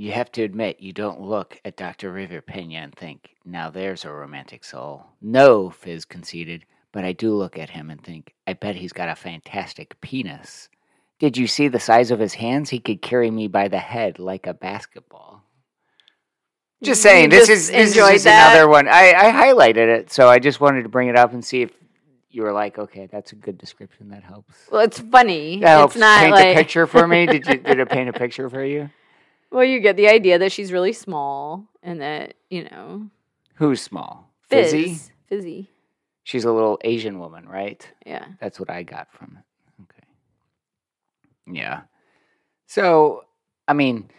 You 0.00 0.12
have 0.12 0.32
to 0.32 0.42
admit, 0.42 0.80
you 0.80 0.94
don't 0.94 1.20
look 1.20 1.60
at 1.62 1.76
Dr. 1.76 2.10
River 2.10 2.40
Pena 2.40 2.76
and 2.76 2.94
think, 2.94 3.36
now 3.44 3.68
there's 3.68 4.06
a 4.06 4.10
romantic 4.10 4.64
soul. 4.64 5.04
No, 5.20 5.68
Fizz 5.68 6.06
conceded, 6.06 6.64
but 6.90 7.04
I 7.04 7.12
do 7.12 7.34
look 7.34 7.58
at 7.58 7.68
him 7.68 7.90
and 7.90 8.02
think, 8.02 8.32
I 8.46 8.54
bet 8.54 8.76
he's 8.76 8.94
got 8.94 9.10
a 9.10 9.14
fantastic 9.14 10.00
penis. 10.00 10.70
Did 11.18 11.36
you 11.36 11.46
see 11.46 11.68
the 11.68 11.78
size 11.78 12.10
of 12.10 12.18
his 12.18 12.32
hands? 12.32 12.70
He 12.70 12.78
could 12.78 13.02
carry 13.02 13.30
me 13.30 13.46
by 13.46 13.68
the 13.68 13.76
head 13.76 14.18
like 14.18 14.46
a 14.46 14.54
basketball. 14.54 15.42
Just 16.82 17.04
You 17.04 17.10
saying, 17.10 17.28
this 17.28 17.48
just 17.48 17.50
is, 17.50 17.68
this 17.68 17.90
is 17.90 17.94
enjoyed 17.94 18.12
just 18.12 18.24
that? 18.24 18.52
another 18.54 18.70
one. 18.70 18.88
I, 18.88 19.12
I 19.12 19.32
highlighted 19.32 19.98
it, 19.98 20.10
so 20.10 20.30
I 20.30 20.38
just 20.38 20.62
wanted 20.62 20.84
to 20.84 20.88
bring 20.88 21.08
it 21.08 21.16
up 21.18 21.34
and 21.34 21.44
see 21.44 21.60
if 21.60 21.72
you 22.30 22.42
were 22.42 22.52
like, 22.54 22.78
okay, 22.78 23.06
that's 23.12 23.32
a 23.32 23.36
good 23.36 23.58
description. 23.58 24.08
That 24.08 24.24
helps. 24.24 24.54
well 24.72 24.80
it's 24.80 24.98
funny 24.98 25.60
That 25.60 25.76
helps 25.76 25.96
it's 25.96 26.00
not 26.00 26.20
paint 26.20 26.32
like 26.32 26.46
a 26.46 26.54
picture 26.54 26.86
for 26.86 27.06
me. 27.06 27.26
Did 27.26 27.46
you 27.46 27.58
did 27.58 27.80
it 27.80 27.88
paint 27.90 28.08
a 28.08 28.14
picture 28.14 28.48
for 28.48 28.64
you? 28.64 28.88
Well 29.50 29.64
you 29.64 29.80
get 29.80 29.96
the 29.96 30.08
idea 30.08 30.38
that 30.38 30.52
she's 30.52 30.72
really 30.72 30.92
small 30.92 31.66
and 31.82 32.00
that 32.00 32.34
you 32.50 32.64
know 32.64 33.08
Who's 33.56 33.80
small? 33.82 34.30
fizz, 34.48 34.70
Fizzy? 34.72 34.98
fizzy 35.28 35.70
She's 36.22 36.44
a 36.44 36.52
little 36.52 36.78
Asian 36.84 37.18
woman, 37.18 37.48
right? 37.48 37.86
yeah 38.06 38.24
That's 38.40 38.60
what 38.60 38.70
I 38.70 38.82
got 38.84 39.10
from 39.12 39.38
it. 39.38 39.82
Okay. 39.84 40.04
Yeah. 41.58 41.82
So, 42.66 43.24
I 43.66 43.72
mean, 43.72 44.10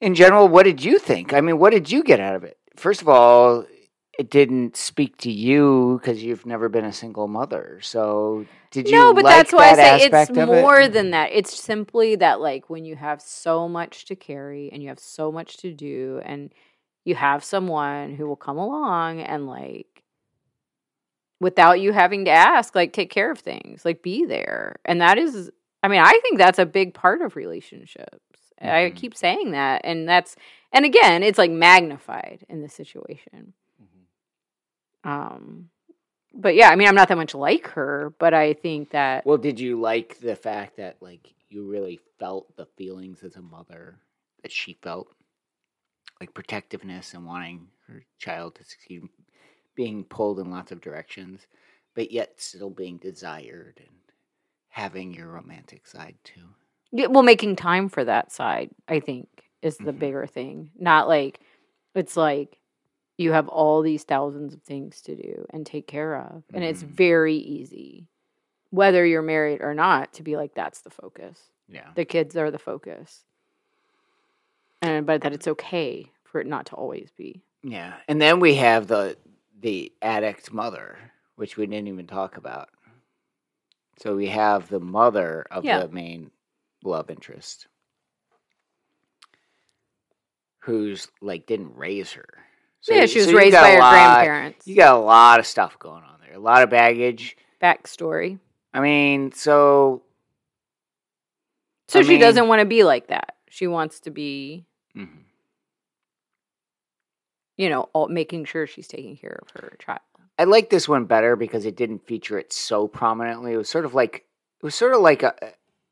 in 0.00 0.14
general, 0.16 0.48
what 0.48 0.64
did 0.64 0.82
you 0.82 0.98
think? 0.98 1.32
I 1.32 1.40
mean, 1.40 1.58
what 1.58 1.70
did 1.70 1.90
you 1.92 2.02
get 2.02 2.18
out 2.20 2.34
of 2.34 2.42
it? 2.42 2.58
First 2.76 3.00
of 3.00 3.08
all, 3.08 3.64
it 4.18 4.30
didn't 4.30 4.76
speak 4.76 5.16
to 5.18 5.30
you 5.30 5.98
because 6.00 6.22
you've 6.22 6.46
never 6.46 6.68
been 6.68 6.84
a 6.84 6.92
single 6.92 7.28
mother. 7.28 7.80
So, 7.82 8.46
did 8.70 8.88
you? 8.88 8.98
no, 8.98 9.14
but 9.14 9.24
like 9.24 9.36
that's 9.36 9.52
why 9.52 9.74
that 9.76 9.94
I 9.94 9.98
say 9.98 10.06
it's 10.06 10.30
of 10.30 10.36
it? 10.36 10.62
more 10.62 10.88
than 10.88 11.10
that. 11.10 11.30
It's 11.32 11.56
simply 11.58 12.16
that, 12.16 12.40
like, 12.40 12.68
when 12.70 12.84
you 12.84 12.96
have 12.96 13.20
so 13.20 13.68
much 13.68 14.04
to 14.06 14.16
carry 14.16 14.70
and 14.72 14.82
you 14.82 14.88
have 14.88 15.00
so 15.00 15.32
much 15.32 15.56
to 15.58 15.72
do, 15.72 16.20
and 16.24 16.52
you 17.04 17.14
have 17.14 17.44
someone 17.44 18.14
who 18.14 18.26
will 18.26 18.36
come 18.36 18.56
along 18.58 19.20
and, 19.20 19.46
like, 19.46 20.02
without 21.40 21.80
you 21.80 21.92
having 21.92 22.24
to 22.26 22.30
ask, 22.30 22.74
like, 22.74 22.92
take 22.92 23.10
care 23.10 23.30
of 23.30 23.38
things, 23.38 23.84
like, 23.84 24.02
be 24.02 24.24
there. 24.24 24.76
And 24.84 25.00
that 25.00 25.18
is, 25.18 25.50
I 25.82 25.88
mean, 25.88 26.00
I 26.00 26.18
think 26.22 26.38
that's 26.38 26.58
a 26.58 26.66
big 26.66 26.94
part 26.94 27.20
of 27.22 27.36
relationships. 27.36 28.08
I 28.60 28.90
Mhm. 28.90 28.94
keep 28.94 29.14
saying 29.16 29.50
that, 29.52 29.82
and 29.84 30.08
that's 30.08 30.36
and 30.72 30.84
again, 30.84 31.22
it's 31.22 31.38
like 31.38 31.50
magnified 31.52 32.44
in 32.48 32.60
this 32.62 32.74
situation. 32.74 33.54
Um, 35.04 35.70
but 36.34 36.54
yeah, 36.54 36.70
I 36.70 36.76
mean, 36.76 36.88
I'm 36.88 36.94
not 36.94 37.08
that 37.08 37.16
much 37.16 37.34
like 37.34 37.68
her, 37.68 38.14
but 38.18 38.34
I 38.34 38.54
think 38.54 38.90
that 38.90 39.26
Well, 39.26 39.38
did 39.38 39.60
you 39.60 39.80
like 39.80 40.18
the 40.20 40.36
fact 40.36 40.76
that 40.76 41.00
like 41.00 41.34
you 41.48 41.66
really 41.68 42.00
felt 42.18 42.56
the 42.56 42.66
feelings 42.76 43.22
as 43.22 43.36
a 43.36 43.42
mother 43.42 43.98
that 44.42 44.52
she 44.52 44.74
felt, 44.82 45.08
like 46.20 46.34
protectiveness 46.34 47.14
and 47.14 47.26
wanting 47.26 47.68
her 47.86 48.02
child 48.18 48.54
to 48.56 48.64
succeed, 48.64 49.08
being 49.74 50.04
pulled 50.04 50.40
in 50.40 50.50
lots 50.50 50.72
of 50.72 50.80
directions, 50.80 51.46
but 51.94 52.10
yet 52.10 52.40
still 52.40 52.70
being 52.70 52.98
desired 52.98 53.74
and 53.78 53.96
having 54.68 55.14
your 55.14 55.28
romantic 55.28 55.86
side 55.86 56.16
too. 56.24 56.48
Yeah, 56.92 57.06
well, 57.06 57.22
making 57.22 57.56
time 57.56 57.88
for 57.88 58.04
that 58.04 58.32
side, 58.32 58.70
I 58.88 59.00
think, 59.00 59.28
is 59.62 59.80
the 59.80 59.92
Mhm. 59.92 59.98
bigger 59.98 60.26
thing. 60.26 60.70
Not 60.78 61.08
like 61.08 61.40
it's 61.94 62.16
like 62.16 62.58
you 63.16 63.32
have 63.32 63.48
all 63.48 63.82
these 63.82 64.04
thousands 64.04 64.54
of 64.54 64.62
things 64.62 65.00
to 65.02 65.14
do 65.14 65.46
and 65.50 65.64
take 65.64 65.86
care 65.86 66.16
of, 66.16 66.42
and 66.52 66.64
it's 66.64 66.82
Mhm. 66.82 66.88
very 66.88 67.36
easy, 67.36 68.08
whether 68.70 69.04
you're 69.06 69.22
married 69.22 69.60
or 69.60 69.74
not, 69.74 70.12
to 70.14 70.22
be 70.22 70.36
like 70.36 70.54
that's 70.54 70.82
the 70.82 70.90
focus. 70.90 71.50
Yeah. 71.68 71.92
The 71.94 72.04
kids 72.04 72.36
are 72.36 72.50
the 72.50 72.58
focus, 72.58 73.24
and 74.82 75.06
but 75.06 75.22
that 75.22 75.32
it's 75.32 75.48
okay 75.48 76.10
for 76.24 76.40
it 76.40 76.46
not 76.46 76.66
to 76.66 76.74
always 76.76 77.10
be. 77.12 77.42
Yeah, 77.62 77.98
and 78.08 78.20
then 78.20 78.40
we 78.40 78.56
have 78.56 78.86
the 78.88 79.16
the 79.60 79.92
addict 80.02 80.52
mother, 80.52 80.98
which 81.36 81.56
we 81.56 81.66
didn't 81.66 81.88
even 81.88 82.06
talk 82.06 82.36
about. 82.36 82.68
So 83.98 84.16
we 84.16 84.26
have 84.26 84.68
the 84.68 84.80
mother 84.80 85.46
of 85.50 85.64
Yeah. 85.64 85.80
the 85.82 85.88
main 85.88 86.30
love 86.82 87.08
interest, 87.10 87.68
who's 90.58 91.08
like 91.20 91.46
didn't 91.46 91.76
raise 91.76 92.12
her. 92.12 92.28
So- 92.84 92.92
yeah, 92.94 93.06
she 93.06 93.18
was 93.20 93.28
so 93.28 93.34
raised 93.34 93.54
by 93.56 93.70
her 93.72 93.78
lot- 93.80 93.92
grandparents. 94.24 94.66
You 94.66 94.76
got 94.76 94.94
a 94.94 94.98
lot 94.98 95.38
of 95.40 95.46
stuff 95.46 95.78
going 95.78 96.02
on 96.04 96.20
there, 96.20 96.34
a 96.34 96.38
lot 96.38 96.62
of 96.62 96.68
baggage. 96.68 97.34
Backstory. 97.62 98.38
I 98.74 98.80
mean, 98.80 99.32
so 99.32 100.02
So 101.88 102.00
I 102.00 102.02
she 102.02 102.08
mean- 102.10 102.20
doesn't 102.20 102.46
want 102.46 102.60
to 102.60 102.66
be 102.66 102.84
like 102.84 103.06
that. 103.06 103.36
She 103.48 103.66
wants 103.66 104.00
to 104.00 104.10
be, 104.10 104.66
mhm. 104.94 105.08
you 107.56 107.70
know, 107.70 107.88
all, 107.94 108.08
making 108.08 108.44
sure 108.44 108.66
she's 108.66 108.88
taking 108.88 109.16
care 109.16 109.38
of 109.42 109.48
her 109.62 109.76
child. 109.78 110.00
I 110.38 110.44
like 110.44 110.68
this 110.68 110.86
one 110.88 111.04
better 111.06 111.36
because 111.36 111.64
it 111.64 111.76
didn't 111.76 112.06
feature 112.06 112.38
it 112.38 112.52
so 112.52 112.86
prominently. 112.88 113.52
It 113.52 113.56
was 113.56 113.68
sort 113.70 113.84
of 113.86 113.94
like 113.94 114.16
it 114.60 114.62
was 114.64 114.74
sort 114.74 114.92
of 114.94 115.00
like 115.00 115.22
a, 115.22 115.34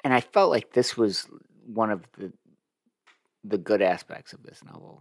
and 0.04 0.12
I 0.12 0.20
felt 0.20 0.50
like 0.50 0.72
this 0.72 0.96
was 0.96 1.26
one 1.66 1.90
of 1.90 2.02
the 2.18 2.32
the 3.44 3.58
good 3.58 3.80
aspects 3.82 4.32
of 4.32 4.42
this 4.42 4.62
novel 4.64 5.00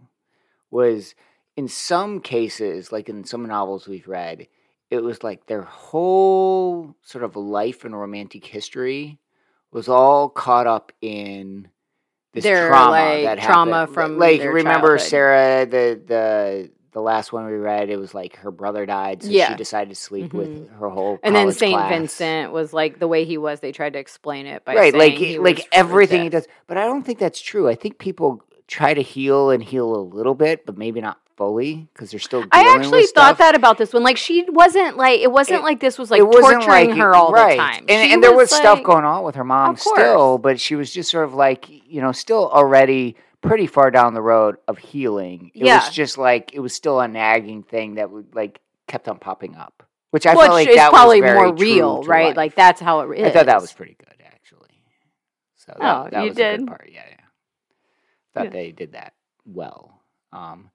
was 0.70 1.14
in 1.56 1.68
some 1.68 2.20
cases, 2.20 2.92
like 2.92 3.08
in 3.08 3.24
some 3.24 3.44
novels 3.46 3.86
we've 3.86 4.08
read, 4.08 4.48
it 4.90 5.02
was 5.02 5.22
like 5.22 5.46
their 5.46 5.62
whole 5.62 6.94
sort 7.02 7.24
of 7.24 7.36
life 7.36 7.84
and 7.84 7.98
romantic 7.98 8.44
history 8.44 9.18
was 9.70 9.88
all 9.88 10.28
caught 10.28 10.66
up 10.66 10.92
in 11.00 11.68
this 12.34 12.44
Their, 12.44 12.68
trauma 12.68 12.90
like, 12.90 13.24
that 13.24 13.42
trauma 13.42 13.86
from 13.86 14.18
like 14.18 14.40
remember 14.42 14.96
childhood. 14.96 15.00
Sarah 15.08 15.66
the 15.66 16.00
the 16.06 16.70
the 16.92 17.00
last 17.00 17.32
one 17.32 17.46
we 17.46 17.52
read 17.54 17.88
it 17.88 17.96
was 17.98 18.14
like 18.14 18.36
her 18.36 18.50
brother 18.50 18.84
died 18.84 19.22
so 19.22 19.30
she 19.30 19.54
decided 19.54 19.88
to 19.90 19.94
sleep 19.94 20.32
with 20.34 20.48
Mhm. 20.50 20.78
her 20.78 20.90
whole 20.90 21.18
And 21.22 21.34
then 21.34 21.52
Saint 21.52 21.74
class. 21.78 21.90
Vincent 21.90 22.52
was 22.52 22.72
like 22.74 22.98
the 22.98 23.08
way 23.08 23.24
he 23.24 23.38
was. 23.38 23.60
They 23.60 23.72
tried 23.72 23.94
to 23.94 23.98
explain 23.98 24.46
it 24.46 24.64
by 24.64 24.74
right 24.76 24.92
saying 24.92 25.42
like 25.42 25.58
like 25.58 25.68
everything 25.72 26.22
he 26.22 26.28
does 26.28 26.46
but 26.66 26.76
I 26.76 26.84
don't 26.84 27.02
think 27.02 27.18
that's 27.18 27.40
true 27.40 27.68
I 27.68 27.74
think 27.74 27.98
people 27.98 28.42
try 28.66 28.92
to 28.94 29.02
heal 29.02 29.50
and 29.50 29.62
heal 29.62 29.94
a 29.94 30.00
little 30.02 30.34
bit 30.34 30.64
but 30.66 30.76
maybe 30.78 31.00
not 31.00 31.18
fully 31.36 31.88
because 31.92 32.10
they're 32.10 32.20
still 32.20 32.44
I 32.52 32.74
actually 32.76 33.02
thought 33.02 33.36
stuff. 33.36 33.38
that 33.38 33.54
about 33.54 33.78
this 33.78 33.92
one. 33.92 34.02
Like 34.02 34.16
she 34.16 34.44
wasn't 34.48 34.96
like 34.96 35.20
it 35.20 35.30
wasn't 35.30 35.60
It- 35.60 35.64
like 35.64 35.80
this 35.80 35.98
was 35.98 36.10
like 36.10 36.20
it 36.20 36.26
wasn't 36.26 36.62
torturing 36.62 36.90
like- 36.90 36.98
her 36.98 37.14
all 37.14 37.32
right. 37.32 37.50
the 37.52 37.56
time. 37.56 37.84
And, 37.88 38.12
and 38.12 38.22
there 38.22 38.34
was 38.34 38.50
stuff 38.50 38.78
like- 38.78 38.84
going 38.84 39.04
on 39.04 39.24
with 39.24 39.34
her 39.36 39.44
mom 39.44 39.76
still, 39.76 40.38
but 40.38 40.60
she 40.60 40.74
was 40.74 40.92
just 40.92 41.10
sort 41.10 41.24
of 41.24 41.34
like, 41.34 41.66
you 41.68 42.00
know, 42.00 42.12
still 42.12 42.50
already 42.50 43.16
pretty 43.40 43.66
far 43.66 43.90
down 43.90 44.14
the 44.14 44.22
road 44.22 44.56
of 44.68 44.78
healing. 44.78 45.50
It 45.54 45.66
Yeah. 45.66 45.84
was 45.84 45.90
just 45.94 46.16
like 46.18 46.52
it 46.54 46.60
was 46.60 46.74
still 46.74 47.00
a 47.00 47.08
nagging 47.08 47.62
thing 47.64 47.94
that 47.96 48.10
would 48.10 48.34
like 48.34 48.60
kept 48.86 49.08
on 49.08 49.18
popping 49.18 49.56
up. 49.56 49.82
Which 50.10 50.26
I 50.26 50.34
which 50.34 50.40
felt 50.42 50.52
like 50.52 50.68
is 50.68 50.76
that 50.76 50.90
probably 50.90 51.22
was 51.22 51.32
more 51.32 51.54
real, 51.54 52.02
right? 52.02 52.26
life. 52.28 52.36
Like 52.36 52.54
that's 52.54 52.80
how 52.80 53.00
it 53.00 53.18
is. 53.18 53.26
I 53.26 53.30
thought 53.30 53.46
that 53.46 53.60
was 53.60 53.72
pretty 53.72 53.96
good 53.98 54.08
actually. 54.26 54.68
So 55.56 55.74
that, 55.78 55.96
Oh, 56.06 56.08
that 56.10 56.22
you 56.24 56.28
was 56.30 56.36
a 56.38 56.40
did? 56.40 56.58
good 56.60 56.66
part. 56.68 56.88
Yeah, 56.92 57.02
yeah. 57.08 57.16
Thought 58.34 58.44
Yeah. 58.44 58.50
they 58.50 58.72
did 58.72 58.92
that 58.92 59.14
well. 59.46 60.00
Um 60.32 60.70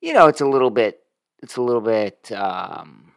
you 0.00 0.12
know, 0.12 0.26
it's 0.28 0.40
a 0.40 0.46
little 0.48 0.70
bit 0.70 1.02
it's 1.42 1.56
a 1.56 1.62
little 1.62 1.80
bit 1.82 2.30
um 2.32 3.12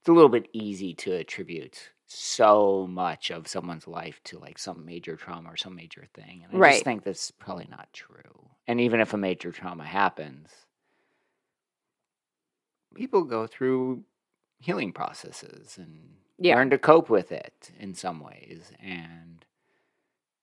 it's 0.00 0.08
a 0.08 0.12
little 0.12 0.30
bit 0.30 0.48
easy 0.52 0.94
to 0.94 1.12
attribute 1.12 1.92
so 2.06 2.86
much 2.86 3.30
of 3.30 3.48
someone's 3.48 3.88
life 3.88 4.20
to 4.24 4.38
like 4.38 4.58
some 4.58 4.84
major 4.84 5.16
trauma 5.16 5.50
or 5.52 5.56
some 5.56 5.74
major 5.74 6.06
thing. 6.14 6.42
And 6.44 6.52
I 6.52 6.60
Right. 6.60 6.62
just 6.62 6.84
think 6.84 7.02
that's 7.04 7.30
probably 7.32 7.66
not 7.70 7.92
true. 7.92 8.50
And 8.68 8.80
even 8.80 9.00
if 9.00 9.12
a 9.12 9.16
major 9.16 9.50
trauma 9.50 9.84
happens, 9.84 10.66
people 12.94 13.24
go 13.24 13.46
through 13.46 14.04
healing 14.60 14.92
processes 14.92 15.78
and 15.78 16.16
Yeah. 16.38 16.56
learn 16.56 16.70
to 16.70 16.78
cope 16.78 17.10
with 17.10 17.32
it 17.32 17.72
in 17.78 17.94
some 17.94 18.20
ways. 18.20 18.72
And, 18.80 19.44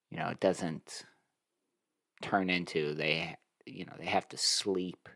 you 0.10 0.18
know, 0.18 0.30
it 0.30 0.40
doesn't 0.40 1.06
turn 2.22 2.50
into 2.50 2.94
they, 2.96 3.36
you 3.66 3.86
know, 3.86 3.94
they 3.98 4.06
have 4.06 4.28
to 4.30 4.38
sleep 4.38 5.08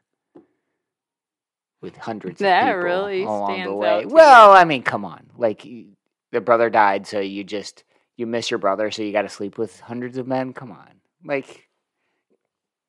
with 1.81 1.95
hundreds 1.97 2.39
That 2.39 2.63
of 2.63 2.67
people 2.75 2.83
really 2.83 3.23
along 3.23 3.47
the 3.49 3.53
stands 3.55 3.75
way. 3.75 4.05
Well, 4.05 4.51
I 4.51 4.63
mean, 4.65 4.83
come 4.83 5.05
on. 5.05 5.29
Like, 5.37 5.65
you- 5.65 5.93
the 6.31 6.41
brother 6.41 6.69
died, 6.69 7.07
so 7.07 7.19
you 7.19 7.43
just, 7.43 7.83
you 8.17 8.25
miss 8.27 8.51
your 8.51 8.57
brother, 8.57 8.91
so 8.91 9.01
you 9.01 9.11
got 9.11 9.21
to 9.21 9.29
sleep 9.29 9.57
with 9.57 9.79
hundreds 9.79 10.17
of 10.17 10.27
men? 10.27 10.53
Come 10.53 10.71
on. 10.71 10.99
Like, 11.23 11.66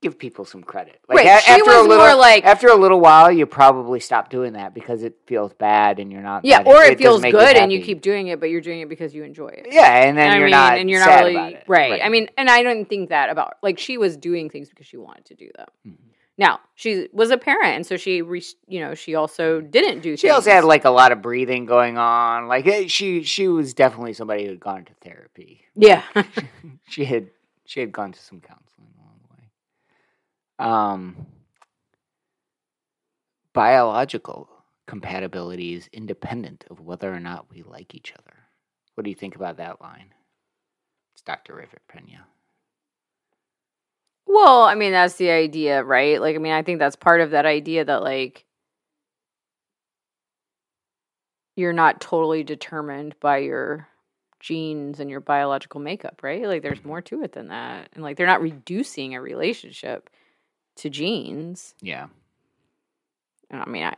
give 0.01 0.19
people 0.19 0.45
some 0.45 0.63
credit. 0.63 1.01
Like, 1.09 1.19
Right, 1.19 1.27
a- 1.27 1.41
she 1.43 1.51
after 1.53 1.65
was 1.65 1.75
a 1.87 1.89
little, 1.89 2.07
more 2.07 2.15
like- 2.15 2.45
after 2.45 2.69
a 2.69 2.75
little 2.77 3.01
while, 3.01 3.33
you 3.33 3.47
probably 3.47 3.99
stop 4.01 4.31
doing 4.31 4.53
that 4.53 4.73
because 4.75 5.03
it 5.03 5.17
feels 5.27 5.53
bad 5.55 5.99
and 5.99 6.13
you're 6.13 6.23
not. 6.23 6.45
yeah, 6.45 6.61
or 6.61 6.75
doesn't 6.75 6.93
it 6.93 6.99
feels 6.99 7.23
good 7.23 7.57
and 7.57 7.73
you 7.73 7.83
keep 7.83 8.01
doing 8.01 8.29
it, 8.29 8.39
but 8.39 8.49
you're 8.51 8.61
doing 8.61 8.81
it 8.81 8.89
because 8.89 9.15
you 9.15 9.25
enjoy 9.25 9.49
it. 9.49 9.67
Yeah, 9.71 10.05
and 10.05 10.17
then 10.17 10.31
I 10.31 10.35
you're 10.37 10.45
mean, 10.45 10.51
not 10.53 10.79
and 10.79 10.89
you're 10.89 11.01
not 11.05 11.25
really 11.25 11.55
it. 11.55 11.65
right. 11.67 12.01
I 12.03 12.09
mean, 12.11 12.29
and 12.37 12.49
I 12.49 12.63
don't 12.63 12.89
think 12.89 13.09
that 13.09 13.29
about 13.31 13.55
like 13.63 13.79
she 13.79 13.99
was 13.99 14.17
doing 14.17 14.49
things 14.51 14.69
because 14.69 14.87
she 14.87 14.97
wanted 14.97 15.25
to 15.27 15.35
do 15.35 15.51
them. 15.57 15.67
Mhm. 15.87 15.95
Now 16.41 16.61
she 16.77 17.09
was 17.13 17.33
a 17.33 17.37
parent, 17.37 17.75
and 17.75 17.85
so 17.85 17.97
she, 17.97 18.23
re- 18.23 18.41
you 18.69 18.79
know, 18.79 18.95
she 18.95 19.17
also 19.17 19.61
didn't 19.61 20.03
do. 20.03 20.17
she 20.17 20.31
also 20.31 20.51
had 20.53 20.63
like 20.63 20.85
a 20.85 20.91
lot 20.91 21.11
of 21.11 21.21
breathing 21.21 21.67
going 21.67 21.99
on. 21.99 22.47
Like 22.47 22.65
eh, 22.69 22.87
she, 22.87 23.25
she 23.25 23.49
was 23.49 23.75
definitely 23.75 24.13
somebody 24.13 24.45
who 24.45 24.51
had 24.51 24.61
gone 24.61 24.85
to 24.85 24.93
therapy. 25.03 25.63
yeah, 25.75 26.05
she 26.89 27.05
had, 27.05 27.31
she 27.65 27.81
had 27.81 27.91
gone 27.91 28.13
to 28.13 28.21
some 28.21 28.41
counseling 28.41 28.63
along 28.63 28.63
the 28.63 28.63
way. 28.63 28.68
Um, 30.59 31.27
biological 33.53 34.49
compatibility 34.87 35.75
is 35.75 35.89
independent 35.93 36.65
of 36.71 36.81
whether 36.81 37.13
or 37.13 37.21
not 37.21 37.51
we 37.51 37.63
like 37.63 37.95
each 37.95 38.13
other. 38.13 38.35
What 38.95 39.05
do 39.05 39.11
you 39.11 39.17
think 39.17 39.37
about 39.37 39.59
that 39.59 39.81
line? 39.81 40.13
It's 41.15 41.23
Dr. 41.23 41.55
River 41.55 41.79
Pena. 41.89 42.27
Well, 44.27 44.63
I 44.63 44.75
mean, 44.75 44.93
that's 44.93 45.15
the 45.15 45.31
idea, 45.31 45.83
right? 45.83 46.21
Like, 46.21 46.37
I 46.37 46.39
mean, 46.39 46.53
I 46.53 46.63
think 46.63 46.79
that's 46.79 46.97
part 46.97 47.21
of 47.21 47.31
that 47.31 47.47
idea 47.47 47.85
that, 47.85 48.03
like, 48.03 48.45
you're 51.57 51.73
not 51.73 52.01
totally 52.01 52.45
determined 52.45 53.19
by 53.21 53.39
your 53.39 53.89
genes 54.39 55.01
and 55.01 55.11
your 55.11 55.21
biological 55.21 55.81
makeup, 55.81 56.21
right? 56.23 56.45
Like, 56.47 56.63
there's 56.63 56.85
more 56.85 57.01
to 57.03 57.23
it 57.23 57.33
than 57.33 57.49
that. 57.49 57.89
And, 57.95 58.05
like, 58.05 58.17
they're 58.17 58.27
not 58.27 58.43
reducing 58.43 59.15
a 59.15 59.21
relationship 59.21 60.11
to 60.79 60.91
genes. 60.91 61.75
Yeah. 61.81 62.07
I 63.51 63.69
mean, 63.69 63.85
I 63.85 63.95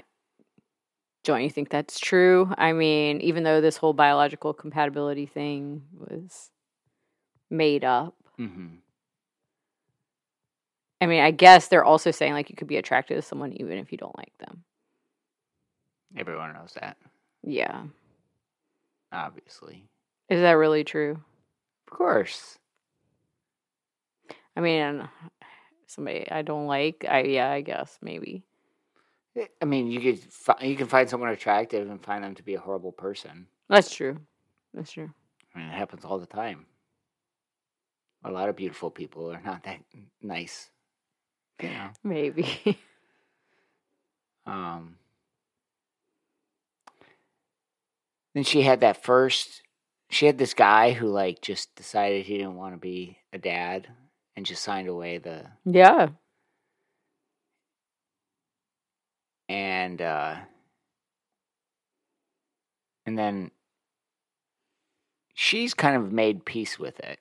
don't 1.25 1.43
you 1.43 1.51
think 1.51 1.69
that's 1.71 1.99
true? 2.01 2.53
I 2.57 2.73
mean, 2.73 3.21
even 3.21 3.43
though 3.43 3.61
this 3.61 3.77
whole 3.77 3.93
biological 3.93 4.55
compatibility 4.55 5.27
thing 5.27 5.83
was 5.93 6.51
made 7.51 7.85
up, 7.85 8.15
hmm 8.37 8.77
I 11.03 11.07
mean, 11.07 11.23
I 11.23 11.31
guess 11.31 11.69
they're 11.69 11.85
also 11.85 12.11
saying 12.11 12.35
like 12.35 12.51
you 12.51 12.57
could 12.57 12.67
be 12.69 12.77
attracted 12.77 13.15
to 13.17 13.23
someone 13.23 13.55
even 13.55 13.79
if 13.79 13.91
you 13.91 13.97
don't 13.97 14.17
like 14.19 14.33
them. 14.39 14.65
Everyone 16.17 16.53
knows 16.53 16.75
that, 16.81 16.97
Yeah. 17.43 17.85
obviously. 19.13 19.87
Is 20.29 20.41
that 20.43 20.53
really 20.53 20.85
true? 20.85 21.13
Of 21.87 21.97
course. 21.97 22.59
I 24.57 24.61
mean, 24.61 25.09
somebody 25.91 26.31
I 26.31 26.43
don't 26.43 26.67
like, 26.67 27.05
I 27.09 27.23
yeah, 27.23 27.51
I 27.51 27.61
guess 27.61 27.99
maybe. 28.03 28.45
Eh, 29.37 29.47
I 29.61 29.65
mean, 29.65 29.91
you 29.91 30.01
could 30.01 30.21
fi- 30.21 30.63
you 30.63 30.77
can 30.77 30.87
find 30.87 31.09
someone 31.09 31.31
attractive 31.31 31.89
and 31.91 32.03
find 32.03 32.25
them 32.25 32.35
to 32.37 32.43
be 32.43 32.55
a 32.55 32.61
horrible 32.61 32.93
person. 32.93 33.47
That's 33.69 33.95
true. 33.95 34.19
That's 34.75 34.93
true. 34.93 35.11
I 35.55 35.59
mean, 35.59 35.69
it 35.69 35.75
happens 35.75 36.05
all 36.05 36.19
the 36.19 36.27
time. 36.27 36.67
A 38.25 38.31
lot 38.31 38.49
of 38.49 38.57
beautiful 38.57 38.91
people 38.91 39.33
are 39.33 39.41
not 39.43 39.65
that 39.65 39.81
nice. 40.23 40.71
You 41.61 41.71
know. 41.71 41.91
Maybe. 42.05 42.79
Um, 44.47 44.97
then 48.35 48.43
she 48.43 48.63
had 48.63 48.81
that 48.81 49.03
first. 49.03 49.63
She 50.09 50.27
had 50.27 50.39
this 50.39 50.55
guy 50.55 50.93
who 50.93 51.07
like 51.07 51.41
just 51.41 51.75
decided 51.77 52.27
he 52.27 52.39
didn't 52.39 52.57
want 52.57 52.75
to 52.75 52.79
be 52.79 53.19
a 53.33 53.39
dad 53.39 53.87
and 54.41 54.47
just 54.47 54.63
signed 54.63 54.89
away 54.89 55.19
the 55.19 55.45
yeah. 55.67 56.09
and 59.51 60.01
uh 60.01 60.37
and 63.05 63.19
then 63.19 63.51
she's 65.35 65.75
kind 65.75 65.95
of 65.95 66.11
made 66.11 66.47
peace 66.47 66.79
with 66.79 66.99
it. 67.01 67.19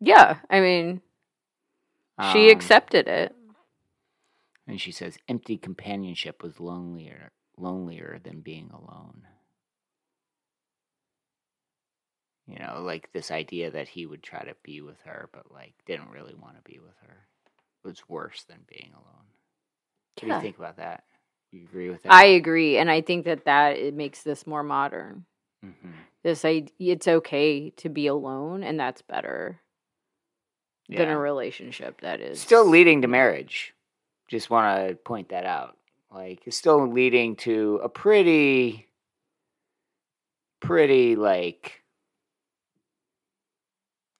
Yeah. 0.00 0.38
I 0.48 0.60
mean, 0.60 1.02
she 2.32 2.46
Um, 2.50 2.56
accepted 2.56 3.06
it. 3.06 3.34
And 4.66 4.80
she 4.80 4.92
says 4.92 5.18
empty 5.28 5.58
companionship 5.58 6.42
was 6.42 6.58
lonelier 6.58 7.32
lonelier 7.58 8.18
than 8.24 8.40
being 8.40 8.70
alone. 8.70 9.26
You 12.52 12.58
know, 12.58 12.82
like 12.82 13.10
this 13.12 13.30
idea 13.30 13.70
that 13.70 13.88
he 13.88 14.04
would 14.04 14.22
try 14.22 14.44
to 14.44 14.54
be 14.62 14.82
with 14.82 15.00
her 15.04 15.30
but 15.32 15.50
like 15.50 15.72
didn't 15.86 16.10
really 16.10 16.34
want 16.34 16.56
to 16.56 16.70
be 16.70 16.78
with 16.80 16.94
her 17.06 17.26
It 17.84 17.88
was 17.88 18.08
worse 18.08 18.44
than 18.44 18.58
being 18.68 18.90
alone. 18.92 19.24
What 20.20 20.28
do 20.28 20.34
you 20.34 20.40
think 20.40 20.58
about 20.58 20.76
that? 20.76 21.04
You 21.50 21.62
agree 21.64 21.88
with 21.88 22.02
that? 22.02 22.12
I 22.12 22.26
agree, 22.26 22.76
and 22.78 22.90
I 22.90 23.00
think 23.00 23.24
that 23.24 23.44
that 23.46 23.78
it 23.78 23.94
makes 23.94 24.22
this 24.22 24.46
more 24.46 24.62
modern. 24.62 25.24
hmm 25.62 25.70
This 26.22 26.44
idea, 26.44 26.72
it's 26.78 27.08
okay 27.08 27.70
to 27.70 27.88
be 27.88 28.06
alone, 28.06 28.62
and 28.62 28.78
that's 28.78 29.02
better 29.02 29.60
than 30.88 31.08
a 31.08 31.18
relationship 31.18 32.00
that 32.02 32.20
is 32.20 32.40
Still 32.40 32.66
leading 32.68 33.02
to 33.02 33.08
marriage. 33.08 33.74
Just 34.28 34.50
want 34.50 34.88
to 34.88 34.94
point 34.94 35.30
that 35.30 35.44
out. 35.46 35.76
Like 36.10 36.42
it's 36.46 36.56
still 36.56 36.86
leading 36.86 37.36
to 37.36 37.80
a 37.82 37.88
pretty 37.88 38.86
pretty 40.60 41.16
like 41.16 41.81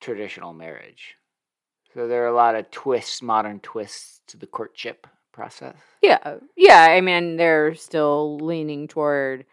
traditional 0.03 0.53
marriage. 0.53 1.15
So 1.95 2.09
there 2.09 2.25
are 2.25 2.29
a 2.29 2.35
lot 2.35 2.55
of 2.55 2.71
twists, 2.71 3.23
modern 3.23 3.61
twists 3.61 4.21
to 4.29 4.37
the 4.37 4.47
courtship 4.47 5.07
process. 5.33 5.77
Yeah, 6.03 6.19
uh, 6.23 6.37
yeah. 6.57 6.87
I 6.91 7.01
mean, 7.01 7.37
they're 7.37 7.75
still 7.75 8.39
leaning 8.39 8.89
toward. 8.89 9.47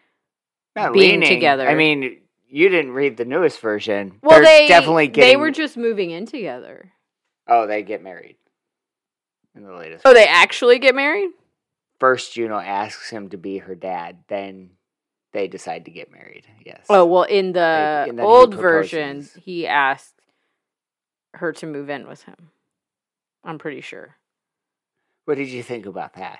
Not 0.75 0.93
Being 0.93 1.21
leaning. 1.21 1.29
together. 1.29 1.67
I 1.67 1.75
mean, 1.75 2.21
you 2.47 2.69
didn't 2.69 2.91
read 2.91 3.17
the 3.17 3.25
newest 3.25 3.59
version. 3.59 4.19
Well, 4.21 4.41
They're 4.41 4.45
they 4.45 4.67
definitely 4.67 5.07
getting. 5.07 5.29
They 5.29 5.35
were 5.35 5.51
just 5.51 5.77
moving 5.77 6.11
in 6.11 6.25
together. 6.25 6.91
Oh, 7.47 7.67
they 7.67 7.83
get 7.83 8.03
married 8.03 8.37
in 9.55 9.63
the 9.63 9.73
latest. 9.73 10.03
Oh, 10.05 10.13
they 10.13 10.27
actually 10.27 10.79
get 10.79 10.95
married. 10.95 11.29
First, 11.99 12.33
Juno 12.33 12.57
asks 12.59 13.09
him 13.09 13.29
to 13.29 13.37
be 13.37 13.57
her 13.57 13.75
dad. 13.75 14.19
Then 14.29 14.71
they 15.33 15.47
decide 15.47 15.85
to 15.85 15.91
get 15.91 16.11
married. 16.11 16.45
Yes. 16.65 16.85
Oh 16.89 17.05
well, 17.05 17.23
in 17.23 17.51
the 17.51 18.05
and 18.07 18.17
then 18.17 18.25
he 18.25 18.31
old 18.31 18.53
version, 18.55 19.27
he 19.43 19.67
asked 19.67 20.18
her 21.35 21.51
to 21.53 21.65
move 21.65 21.89
in 21.89 22.07
with 22.07 22.23
him. 22.23 22.51
I'm 23.43 23.57
pretty 23.57 23.81
sure. 23.81 24.15
What 25.25 25.35
did 25.37 25.49
you 25.49 25.63
think 25.63 25.85
about 25.85 26.13
that? 26.13 26.39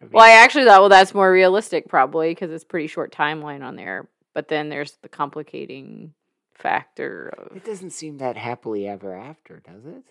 I 0.00 0.04
mean, 0.04 0.12
Well, 0.12 0.24
I 0.24 0.42
actually 0.42 0.64
thought, 0.64 0.80
well, 0.80 0.88
that's 0.88 1.14
more 1.14 1.30
realistic, 1.30 1.88
probably, 1.88 2.30
because 2.30 2.50
it's 2.50 2.64
pretty 2.64 2.86
short 2.86 3.12
timeline 3.12 3.62
on 3.62 3.76
there. 3.76 4.08
But 4.34 4.48
then 4.48 4.68
there's 4.68 4.98
the 5.02 5.08
complicating 5.08 6.14
factor 6.54 7.32
of. 7.38 7.56
it 7.56 7.64
doesn't 7.64 7.90
seem 7.90 8.18
that 8.18 8.36
happily 8.36 8.86
ever 8.86 9.14
after, 9.14 9.60
does 9.60 9.86
it? 9.86 10.04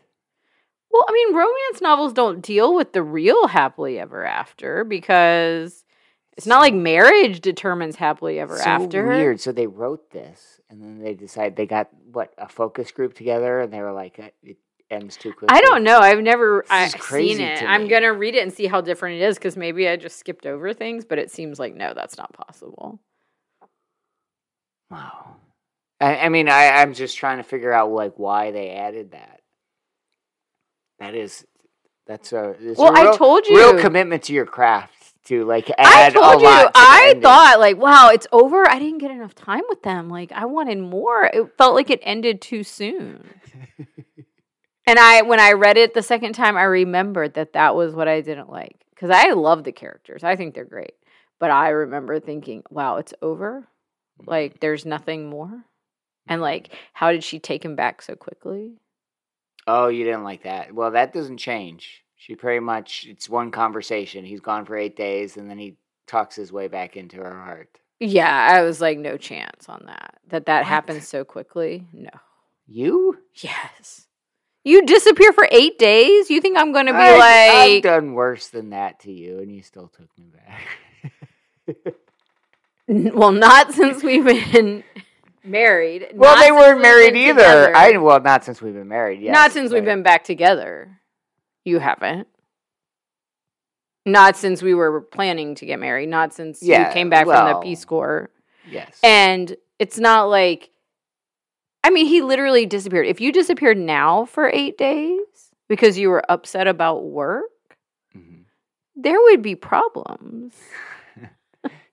Well, 0.92 1.06
I 1.08 1.14
mean, 1.14 1.36
romance 1.36 1.82
novels 1.82 2.14
don't 2.14 2.42
deal 2.42 2.74
with 2.74 2.94
the 2.94 3.04
real 3.04 3.48
happily 3.48 4.00
ever 4.00 4.26
after 4.26 4.84
because 4.84 5.84
it's 6.40 6.48
not 6.48 6.60
like 6.62 6.74
marriage 6.74 7.42
determines 7.42 7.96
happily 7.96 8.40
ever 8.40 8.58
so 8.58 8.64
after. 8.64 9.06
weird. 9.08 9.40
So 9.40 9.52
they 9.52 9.68
wrote 9.68 10.10
this, 10.12 10.60
and 10.70 10.82
then 10.82 11.00
they 11.00 11.14
decided 11.14 11.56
they 11.56 11.66
got 11.66 11.90
what 12.12 12.34
a 12.38 12.50
focus 12.50 12.92
group 12.92 13.14
together, 13.14 13.60
and 13.60 13.72
they 13.72 13.82
were 13.82 13.92
like, 13.92 14.18
"Uh, 14.20 14.30
it 14.44 14.58
ends 14.90 15.18
too 15.18 15.32
quickly. 15.34 15.56
I 15.56 15.62
don't 15.62 15.84
know. 15.84 16.00
I've 16.00 16.22
never 16.22 16.66
I, 16.70 16.86
is 16.86 16.94
seen 16.94 17.40
it. 17.40 17.62
I'm 17.62 17.84
me. 17.84 17.90
gonna 17.90 18.14
read 18.14 18.36
it 18.36 18.42
and 18.44 18.52
see 18.52 18.66
how 18.68 18.82
different 18.82 19.22
it 19.22 19.26
is 19.26 19.38
because 19.38 19.56
maybe 19.56 19.88
I 19.88 19.98
just 19.98 20.18
skipped 20.18 20.46
over 20.46 20.74
things, 20.74 21.06
but 21.06 21.20
it 21.20 21.30
seems 21.30 21.60
like 21.60 21.76
no, 21.76 21.94
that's 21.94 22.18
not 22.18 22.34
possible. 22.34 23.00
Wow. 24.90 25.36
I, 26.02 26.18
I 26.18 26.30
mean, 26.30 26.50
I, 26.50 26.70
I'm 26.82 26.94
just 26.94 27.18
trying 27.18 27.38
to 27.38 27.44
figure 27.44 27.72
out 27.74 27.92
like 27.92 28.14
why 28.18 28.52
they 28.52 28.72
added 28.72 29.12
that. 29.12 29.42
That 31.00 31.14
is, 31.16 31.46
that's 32.08 32.34
a. 32.34 32.56
It's 32.60 32.80
a 32.80 32.82
Well, 32.82 32.96
I 32.98 33.04
real- 33.04 33.14
told 33.18 33.46
real 33.50 33.76
you. 33.76 33.82
commitment 33.82 34.24
to 34.24 34.34
your 34.34 34.46
craft 34.46 34.99
to 35.26 35.46
like 35.46 35.72
I 35.78 36.10
told 36.10 36.42
a 36.42 36.44
you. 36.44 36.48
to 36.48 36.72
I 36.76 37.20
thought 37.22 37.60
like, 37.60 37.78
wow, 37.78 38.10
it's 38.10 38.28
over. 38.32 38.68
I 38.68 38.80
didn't 38.80 39.00
get 39.00 39.12
enough 39.12 39.36
time 39.36 39.64
with 39.70 39.84
them. 39.84 40.10
Like, 40.10 40.32
I 40.32 40.46
wanted 40.46 40.80
more. 40.80 41.26
It 41.26 41.58
felt 41.58 41.76
like 41.76 41.90
it 41.90 42.00
ended 42.04 42.42
too 42.42 42.64
soon. 42.64 43.28
and 44.88 45.00
I, 45.00 45.22
when 45.24 45.40
I 45.40 45.54
read 45.54 45.78
it 45.78 45.94
the 45.94 46.02
second 46.02 46.34
time, 46.34 46.58
I 46.58 46.64
remembered 46.64 47.36
that 47.36 47.54
that 47.54 47.76
was 47.76 47.94
what 47.94 48.08
I 48.08 48.22
didn't 48.22 48.50
like 48.50 48.86
because 48.92 49.10
I 49.10 49.32
love 49.32 49.64
the 49.64 49.72
characters. 49.72 50.24
I 50.24 50.36
think 50.36 50.56
they're 50.56 50.66
great, 50.66 50.96
but 51.40 51.52
I 51.52 51.70
remember 51.70 52.20
thinking, 52.20 52.64
wow, 52.70 52.98
it's 52.98 53.14
over. 53.22 53.68
Mm-hmm. 54.22 54.30
Like, 54.30 54.60
there's 54.60 54.86
nothing 54.86 55.30
more. 55.30 55.66
And 56.28 56.42
like, 56.42 56.70
how 56.94 57.12
did 57.12 57.24
she 57.24 57.40
take 57.40 57.66
him 57.66 57.76
back 57.76 58.02
so 58.02 58.16
quickly? 58.16 58.80
Oh, 59.68 59.88
you 59.88 60.06
didn't 60.06 60.24
like 60.24 60.44
that. 60.44 60.74
Well, 60.74 60.92
that 60.92 61.14
doesn't 61.14 61.38
change. 61.38 62.04
She 62.22 62.36
pretty 62.36 62.60
much 62.60 63.08
it's 63.10 63.30
one 63.30 63.50
conversation. 63.50 64.26
He's 64.26 64.42
gone 64.42 64.66
for 64.66 64.76
eight 64.76 64.96
days, 64.98 65.38
and 65.38 65.50
then 65.50 65.58
he 65.58 65.78
talks 66.06 66.36
his 66.36 66.52
way 66.52 66.68
back 66.68 66.98
into 66.98 67.16
her 67.18 67.34
heart. 67.34 67.80
Yeah, 68.02 68.30
I 68.30 68.62
was 68.64 68.82
like, 68.82 68.98
no 68.98 69.16
chance 69.16 69.70
on 69.70 69.84
that. 69.88 70.16
That 70.28 70.46
that 70.48 70.60
What? 70.60 70.68
happens 70.68 71.08
so 71.08 71.24
quickly. 71.24 71.88
No. 71.94 72.10
You? 72.68 73.18
Yes. 73.36 74.06
You 74.66 74.86
disappear 74.86 75.32
for 75.32 75.48
eight 75.50 75.80
days? 75.80 76.30
You 76.30 76.42
think 76.42 76.58
I'm 76.58 76.74
going 76.74 76.88
to 76.88 76.92
be 76.92 76.98
I- 77.00 77.12
I've 77.14 77.70
like, 77.76 77.84
done 77.84 78.14
worse 78.14 78.50
than 78.50 78.72
that 78.72 79.00
to 79.02 79.12
you, 79.12 79.40
and 79.40 79.50
you 79.50 79.62
still 79.64 79.88
took 79.88 80.10
me 80.18 80.30
back. 81.66 81.86
Well, 82.88 83.32
not 83.32 83.72
since 83.72 84.02
we've 84.04 84.26
been 84.26 84.84
married. 85.44 86.08
well, 86.16 86.36
not 86.36 86.42
they 86.44 86.52
weren't 86.52 86.82
married 86.82 87.16
either. 87.16 87.34
together. 87.36 87.76
I 87.76 87.98
well, 87.98 88.20
not 88.20 88.44
since 88.44 88.62
we've 88.64 88.74
been 88.74 88.88
married. 88.88 89.22
Yes, 89.22 89.34
not 89.36 89.52
since 89.52 89.72
we've 89.72 89.86
been 89.86 90.02
back 90.02 90.24
together. 90.24 90.99
You 91.70 91.78
haven't. 91.80 92.28
Not 94.06 94.36
since 94.36 94.64
we 94.64 94.74
were 94.74 95.02
planning 95.02 95.54
to 95.56 95.66
get 95.68 95.80
married. 95.80 96.10
Not 96.10 96.34
since 96.34 96.64
Yeah, 96.64 96.88
you 96.88 96.94
came 96.94 97.10
back 97.12 97.26
from 97.26 97.46
the 97.46 97.52
well, 97.54 97.62
Peace 97.62 97.86
Corps. 97.86 98.32
Yes. 98.68 99.00
And 99.04 99.56
it's 99.78 100.00
not 100.00 100.24
like, 100.30 100.72
I 101.84 101.92
mean, 101.92 102.08
he 102.08 102.22
literally 102.24 102.66
disappeared. 102.66 103.06
If 103.06 103.22
you 103.22 103.32
disappeared 103.32 103.78
now 103.78 104.26
for 104.26 104.50
eight 104.52 104.78
days 104.80 105.20
because 105.68 105.98
you 106.00 106.10
were 106.10 106.24
upset 106.30 106.68
about 106.68 107.04
work, 107.06 107.52
Mhm. 108.18 108.46
there 108.96 109.20
would 109.22 109.44
be 109.44 109.56
problems. 109.56 110.56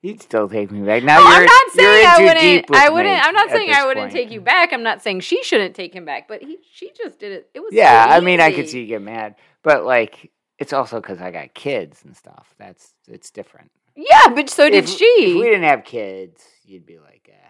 You'd 0.02 0.22
still 0.22 0.48
take 0.48 0.70
me 0.70 0.80
back. 0.82 1.02
Now 1.02 1.18
No, 1.18 1.24
you're, 1.24 1.34
I'm 1.34 1.44
not 1.44 1.72
saying 1.72 2.00
in 2.00 2.06
I 2.06 2.18
wouldn't. 2.20 2.70
I 2.74 2.88
wouldn't. 2.90 3.26
I'm 3.26 3.34
not 3.34 3.50
saying 3.50 3.70
I 3.72 3.86
wouldn't 3.86 4.04
point. 4.04 4.12
take 4.12 4.30
you 4.30 4.40
back. 4.40 4.72
I'm 4.72 4.82
not 4.82 5.02
saying 5.02 5.20
she 5.20 5.42
shouldn't 5.42 5.74
take 5.74 5.94
him 5.94 6.04
back. 6.04 6.28
But 6.28 6.42
he, 6.42 6.58
she 6.72 6.92
just 6.96 7.18
did 7.18 7.32
it. 7.32 7.50
It 7.54 7.60
was 7.60 7.72
so 7.72 7.76
Yeah, 7.76 8.06
I 8.08 8.20
mean, 8.20 8.40
I 8.40 8.52
could 8.52 8.68
see 8.68 8.80
you 8.80 8.86
get 8.86 9.02
mad, 9.02 9.34
but 9.62 9.84
like, 9.84 10.30
it's 10.58 10.72
also 10.72 11.00
because 11.00 11.20
I 11.20 11.30
got 11.30 11.54
kids 11.54 12.02
and 12.04 12.16
stuff. 12.16 12.54
That's 12.58 12.94
it's 13.08 13.30
different. 13.30 13.70
Yeah, 13.96 14.28
but 14.34 14.50
so 14.50 14.68
did 14.68 14.84
if, 14.84 14.90
she. 14.90 15.04
If 15.04 15.36
we 15.36 15.44
didn't 15.44 15.64
have 15.64 15.84
kids, 15.84 16.42
you'd 16.64 16.86
be 16.86 16.98
like, 16.98 17.28
eh, 17.32 17.48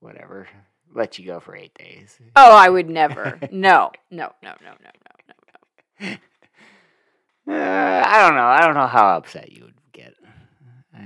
whatever. 0.00 0.48
Let 0.94 1.18
you 1.18 1.26
go 1.26 1.40
for 1.40 1.54
eight 1.54 1.74
days. 1.74 2.18
oh, 2.36 2.56
I 2.56 2.68
would 2.68 2.88
never. 2.88 3.38
No, 3.50 3.90
no, 4.10 4.32
no, 4.42 4.54
no, 4.62 4.72
no, 4.82 4.90
no, 5.28 6.08
no. 6.08 6.16
Uh, 7.46 7.52
I 8.06 8.22
don't 8.22 8.36
know. 8.36 8.46
I 8.46 8.60
don't 8.62 8.72
know 8.72 8.86
how 8.86 9.18
upset 9.18 9.52
you 9.52 9.64
would. 9.64 9.73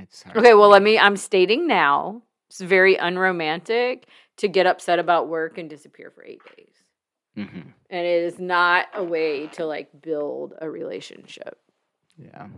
It's 0.02 0.22
hard 0.22 0.36
Okay, 0.38 0.54
well, 0.54 0.68
let 0.68 0.82
me. 0.82 0.98
I'm 0.98 1.16
stating 1.16 1.66
now. 1.66 2.22
It's 2.48 2.60
very 2.60 2.96
unromantic 2.96 4.06
to 4.38 4.48
get 4.48 4.66
upset 4.66 4.98
about 4.98 5.28
work 5.28 5.58
and 5.58 5.68
disappear 5.68 6.10
for 6.10 6.24
eight 6.24 6.40
days. 6.56 6.74
Mhm. 7.36 7.72
And 7.90 8.06
it 8.06 8.22
is 8.24 8.38
not 8.38 8.86
a 8.94 9.04
way 9.04 9.46
to 9.48 9.64
like 9.66 9.88
build 10.00 10.54
a 10.60 10.68
relationship. 10.68 11.58
Yeah. 12.16 12.48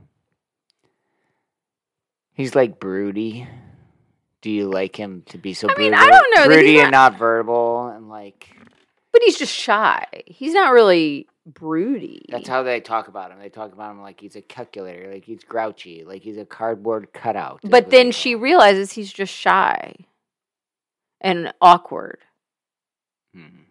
He's 2.32 2.54
like 2.54 2.80
broody. 2.80 3.46
Do 4.40 4.50
you 4.50 4.68
like 4.70 4.96
him 4.96 5.22
to 5.26 5.36
be 5.36 5.52
so 5.52 5.68
I 5.68 5.76
mean, 5.78 5.92
I 5.92 6.08
don't 6.08 6.34
know 6.34 6.46
broody 6.46 6.80
and 6.80 6.92
not 6.92 7.18
verbal 7.18 7.88
and 7.88 8.08
like 8.08 8.48
But 9.12 9.22
he's 9.24 9.36
just 9.36 9.52
shy. 9.52 10.06
He's 10.26 10.54
not 10.54 10.72
really 10.72 11.28
broody. 11.54 12.24
that's 12.28 12.48
how 12.48 12.62
they 12.62 12.80
talk 12.80 13.08
about 13.08 13.30
him. 13.30 13.38
They 13.38 13.48
talk 13.48 13.72
about 13.72 13.90
him 13.92 14.00
like 14.02 14.20
he's 14.20 14.36
a 14.36 14.42
calculator, 14.42 15.12
like 15.12 15.24
he's 15.24 15.44
grouchy, 15.44 16.04
like 16.04 16.22
he's 16.22 16.36
a 16.38 16.44
cardboard 16.44 17.12
cutout. 17.12 17.60
But 17.64 17.90
then 17.90 18.12
she 18.12 18.34
realizes 18.34 18.92
he's 18.92 19.12
just 19.12 19.32
shy 19.32 19.94
and 21.20 21.52
awkward. 21.60 22.18
Mhm. 23.36 23.66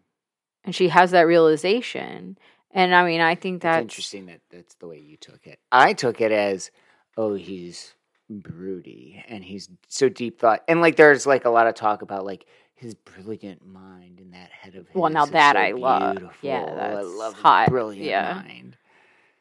and 0.63 0.73
she 0.75 0.87
has 0.89 1.11
that 1.11 1.21
realization. 1.27 2.37
And 2.71 2.93
I 2.93 3.03
mean, 3.03 3.19
I 3.21 3.35
think 3.35 3.57
It's 3.57 3.63
that's 3.63 3.81
interesting 3.81 4.27
that 4.27 4.41
that's 4.49 4.75
the 4.75 4.87
way 4.87 4.99
you 4.99 5.17
took 5.17 5.47
it. 5.47 5.59
I 5.71 5.93
took 5.93 6.21
it 6.21 6.31
as, 6.31 6.71
oh, 7.17 7.33
he's 7.33 7.95
broody 8.29 9.23
and 9.27 9.43
he's 9.43 9.69
so 9.87 10.07
deep 10.07 10.39
thought, 10.39 10.63
and 10.67 10.79
like 10.81 10.95
there's 10.95 11.25
like 11.25 11.45
a 11.45 11.49
lot 11.49 11.67
of 11.67 11.73
talk 11.75 12.01
about 12.03 12.25
like 12.25 12.45
his 12.79 12.95
brilliant 12.95 13.65
mind 13.67 14.19
in 14.19 14.31
that 14.31 14.51
head 14.51 14.75
of 14.75 14.87
his. 14.87 14.95
Well, 14.95 15.11
now 15.11 15.25
that 15.25 15.55
so 15.55 15.59
I 15.61 15.71
love. 15.71 16.13
beautiful. 16.15 16.37
Yeah, 16.49 16.63
I 16.63 16.75
that's 16.75 17.07
love 17.07 17.33
his 17.33 17.41
hot. 17.43 17.69
brilliant 17.69 18.05
Yeah. 18.05 18.41
mind. 18.45 18.77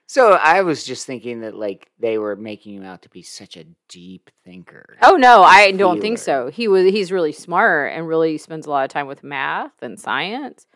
So 0.06 0.32
I 0.32 0.62
was 0.62 0.84
just 0.84 1.06
thinking 1.06 1.40
that 1.42 1.54
like 1.54 1.90
they 1.98 2.16
were 2.18 2.34
making 2.34 2.74
him 2.74 2.82
out 2.82 3.02
to 3.02 3.10
be 3.10 3.22
such 3.22 3.56
a 3.56 3.64
deep 3.88 4.30
thinker. 4.44 4.96
Oh 5.02 5.16
no, 5.16 5.42
I 5.42 5.70
don't 5.72 6.00
think 6.00 6.18
so. 6.18 6.48
He 6.48 6.66
was 6.66 6.90
he's 6.90 7.12
really 7.12 7.32
smart 7.32 7.92
and 7.92 8.08
really 8.08 8.38
spends 8.38 8.66
a 8.66 8.70
lot 8.70 8.84
of 8.84 8.90
time 8.90 9.06
with 9.06 9.22
math 9.22 9.72
and 9.82 10.00
science. 10.00 10.66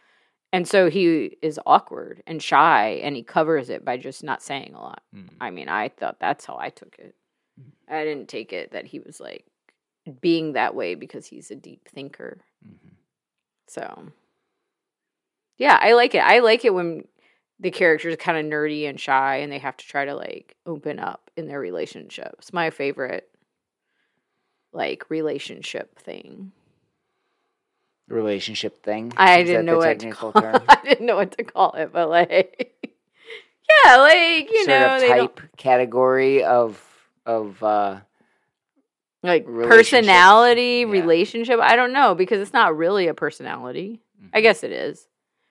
And 0.53 0.69
so 0.69 0.91
he 0.91 1.39
is 1.41 1.59
awkward 1.65 2.23
and 2.27 2.43
shy 2.43 3.01
and 3.03 3.17
he 3.17 3.23
covers 3.23 3.71
it 3.71 3.87
by 3.87 3.97
just 3.97 4.23
not 4.23 4.43
saying 4.43 4.75
a 4.75 4.81
lot. 4.81 5.03
Mm. 5.17 5.31
I 5.41 5.51
mean, 5.51 5.71
I 5.71 5.89
thought 5.89 6.21
that's 6.21 6.45
how 6.45 6.59
I 6.61 6.69
took 6.69 6.95
it. 6.99 7.15
I 7.89 8.05
didn't 8.05 8.29
take 8.29 8.53
it 8.53 8.73
that 8.73 8.85
he 8.87 8.99
was 9.01 9.19
like 9.19 9.47
being 10.21 10.53
that 10.55 10.75
way 10.75 10.95
because 10.95 11.27
he's 11.27 11.51
a 11.51 11.57
deep 11.57 11.89
thinker. 11.89 12.41
Mhm. 12.67 12.91
So, 13.69 14.13
yeah, 15.59 15.79
I 15.81 15.93
like 15.95 16.15
it. 16.15 16.19
I 16.25 16.41
like 16.41 16.65
it 16.65 16.75
when 16.75 17.05
the 17.61 17.71
characters 17.71 18.15
are 18.15 18.17
kind 18.17 18.39
of 18.39 18.51
nerdy 18.53 18.89
and 18.89 18.99
shy 18.99 19.37
and 19.37 19.53
they 19.53 19.59
have 19.59 19.77
to 19.77 19.87
try 19.87 20.05
to 20.05 20.15
like 20.15 20.57
open 20.67 20.99
up 20.99 21.31
in 21.37 21.47
their 21.47 21.61
relationships. 21.61 22.53
My 22.53 22.71
favorite 22.71 23.29
like 24.73 25.09
relationship 25.11 25.99
thing. 25.99 26.53
Relationship 28.09 28.83
thing. 28.83 29.13
I 29.17 29.39
Is 29.41 29.47
didn't 29.49 29.67
know 29.67 29.77
what 29.79 30.01
to 30.01 30.11
call, 30.11 30.33
term. 30.33 30.63
I 30.69 30.81
didn't 30.85 31.07
know 31.07 31.17
what 31.17 31.37
to 31.39 31.45
call 31.45 31.73
it, 31.75 31.93
but 31.93 32.09
like 32.09 32.75
yeah, 33.85 33.97
like 33.97 34.51
you 34.51 34.65
sort 34.65 34.69
know, 34.69 34.95
of 34.97 35.01
they 35.01 35.09
don't 35.09 35.37
type 35.37 35.57
category 35.57 36.43
of 36.45 36.83
of 37.25 37.63
uh 37.63 38.01
like 39.23 39.45
relationship. 39.47 40.01
personality, 40.01 40.81
Yeah. 40.81 40.87
relationship. 40.93 41.61
I 41.61 41.77
don't 41.77 41.93
know 41.93 42.15
because 42.15 42.41
it's 42.41 42.53
not 42.53 42.77
really 42.77 43.07
a 43.09 43.15
personality. 43.15 44.01
I 44.33 44.41
Mhm. 44.41 44.43
guess 44.43 44.65
it 44.65 44.73
is. 44.73 45.09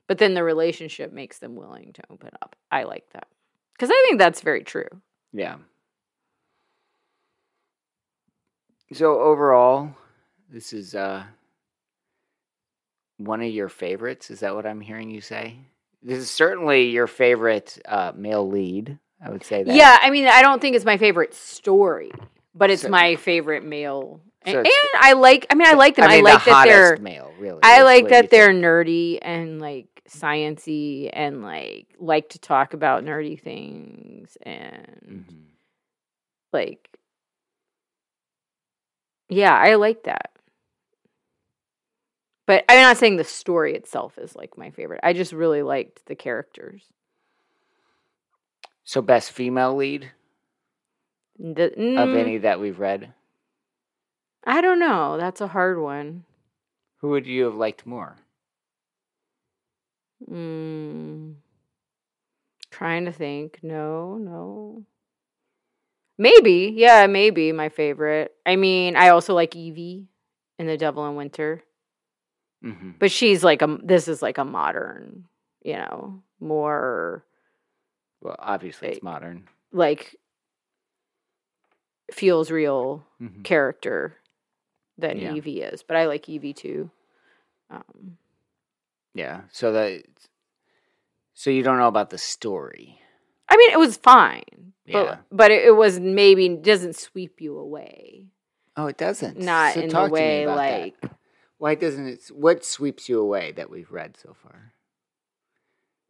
But 0.07 0.17
then 0.17 0.33
the 0.33 0.43
relationship 0.43 1.13
makes 1.13 1.39
them 1.39 1.55
willing 1.55 1.93
to 1.93 2.03
open 2.09 2.31
up. 2.41 2.55
I 2.71 2.83
like 2.83 3.09
that. 3.13 3.27
Because 3.73 3.89
I 3.89 4.03
think 4.07 4.19
that's 4.19 4.41
very 4.41 4.63
true. 4.63 4.89
Yeah. 5.31 5.57
So 8.93 9.19
overall, 9.21 9.95
this 10.49 10.73
is 10.73 10.95
uh 10.95 11.23
one 13.17 13.41
of 13.41 13.49
your 13.51 13.69
favorites. 13.69 14.29
Is 14.31 14.41
that 14.41 14.55
what 14.55 14.65
I'm 14.65 14.81
hearing 14.81 15.09
you 15.11 15.21
say? 15.21 15.57
This 16.03 16.17
is 16.17 16.29
certainly 16.31 16.89
your 16.89 17.07
favorite 17.07 17.79
uh, 17.85 18.11
male 18.15 18.47
lead. 18.47 18.97
I 19.23 19.29
would 19.29 19.43
say 19.45 19.61
that. 19.63 19.75
Yeah, 19.75 19.99
I 20.01 20.09
mean, 20.09 20.25
I 20.27 20.41
don't 20.41 20.59
think 20.59 20.75
it's 20.75 20.83
my 20.85 20.97
favorite 20.97 21.35
story, 21.35 22.11
but 22.55 22.69
it's 22.69 22.83
So- 22.83 22.89
my 22.89 23.15
favorite 23.15 23.63
male. 23.63 24.21
So 24.45 24.51
and, 24.57 24.57
and 24.65 24.67
I 24.99 25.13
like, 25.13 25.45
I 25.51 25.55
mean, 25.55 25.67
I 25.67 25.73
like 25.73 25.95
them. 25.97 26.09
I, 26.09 26.15
mean, 26.15 26.23
like 26.23 26.43
the 26.45 26.49
that 26.51 26.63
they're, 26.65 26.97
male. 26.97 27.31
Really, 27.37 27.59
I 27.61 27.83
like 27.83 28.09
that 28.09 28.31
they're 28.31 28.47
think. 28.51 28.63
nerdy 28.65 29.19
and 29.21 29.61
like 29.61 29.87
sciency 30.09 31.09
and 31.13 31.41
like 31.43 31.87
like 31.99 32.29
to 32.29 32.39
talk 32.39 32.73
about 32.73 33.05
nerdy 33.05 33.39
things 33.39 34.35
and 34.41 35.25
Mhm. 35.29 35.43
like 36.51 36.89
yeah 39.29 39.55
i 39.55 39.75
like 39.75 40.03
that 40.03 40.31
but 42.45 42.65
i'm 42.67 42.81
not 42.81 42.97
saying 42.97 43.15
the 43.15 43.23
story 43.23 43.73
itself 43.73 44.17
is 44.17 44.35
like 44.35 44.57
my 44.57 44.69
favorite 44.71 44.99
i 45.03 45.13
just 45.13 45.31
really 45.31 45.61
liked 45.63 46.05
the 46.07 46.15
characters 46.15 46.83
So 48.83 49.01
best 49.01 49.31
female 49.31 49.75
lead 49.75 50.11
The- 51.43 51.71
of 51.73 52.09
mm, 52.09 52.17
any 52.17 52.37
that 52.39 52.59
we've 52.59 52.79
read. 52.79 53.13
i 54.45 54.61
don't 54.61 54.79
know. 54.79 55.17
That's 55.17 55.41
a 55.41 55.47
hard 55.47 55.79
one. 55.81 56.23
Who 56.97 57.09
would 57.09 57.25
you 57.25 57.45
have 57.45 57.55
liked 57.55 57.85
more? 57.85 58.17
mm, 60.29 61.33
trying 62.69 63.05
to 63.05 63.11
think. 63.11 63.59
No 63.63 64.17
no. 64.17 64.85
Maybe. 66.17 66.73
Yeah 66.75 67.07
maybe 67.07 67.51
my 67.51 67.69
favorite. 67.69 68.33
I 68.45 68.55
mean 68.55 68.95
i 68.95 69.09
also 69.09 69.33
like 69.33 69.55
evie 69.55 70.07
in 70.59 70.67
the 70.67 70.77
devil 70.77 71.07
in 71.07 71.15
winter. 71.15 71.63
Hmm 72.61 72.91
but 72.99 73.11
she's 73.11 73.43
like 73.43 73.61
a 73.63 73.77
this 73.83 74.07
is 74.07 74.21
like 74.21 74.37
a 74.37 74.45
modern 74.45 75.25
you 75.63 75.73
know 75.73 76.21
more 76.39 77.25
Well, 78.21 78.35
obviously 78.37 78.89
it's 78.89 79.01
modern. 79.03 79.47
like 79.71 80.15
feels 82.13 82.51
real 82.51 83.05
Mhm. 83.21 83.43
character 83.43 84.17
than 84.97 85.17
Yeah. 85.19 85.33
Evie 85.33 85.61
is 85.61 85.83
but 85.83 85.95
I 85.97 86.05
like 86.05 86.27
Evie 86.29 86.53
too 86.53 86.91
um 87.69 88.17
Yeah. 89.13 89.41
So 89.51 89.71
that. 89.73 90.03
So 91.33 91.49
you 91.49 91.63
don't 91.63 91.77
know 91.77 91.87
about 91.87 92.09
the 92.11 92.17
story. 92.17 92.99
I 93.49 93.57
mean 93.57 93.71
it 93.71 93.79
was 93.79 93.97
fine 93.97 94.73
Yeah. 94.85 95.03
but 95.03 95.19
but 95.31 95.51
it, 95.51 95.63
it 95.65 95.75
was 95.75 95.99
maybe 95.99 96.47
doesn't 96.49 96.95
sweep 96.95 97.41
you 97.41 97.57
away 97.57 98.27
Oh, 98.77 98.87
it 98.87 98.97
doesn't. 98.97 99.37
not 99.37 99.73
So 99.73 99.81
in 99.81 99.87
the 99.87 99.93
talk 99.93 100.07
to 100.09 100.13
me 100.15 100.19
way 100.21 100.43
about 100.43 100.55
that. 100.57 100.81
like 100.81 101.11
Why 101.57 101.75
doesn't 101.75 102.07
it? 102.07 102.23
What 102.33 102.63
sweeps 102.65 103.07
you 103.09 103.19
away 103.19 103.51
that 103.53 103.69
we've 103.69 103.91
read 103.91 104.17
so 104.17 104.33
far? 104.33 104.73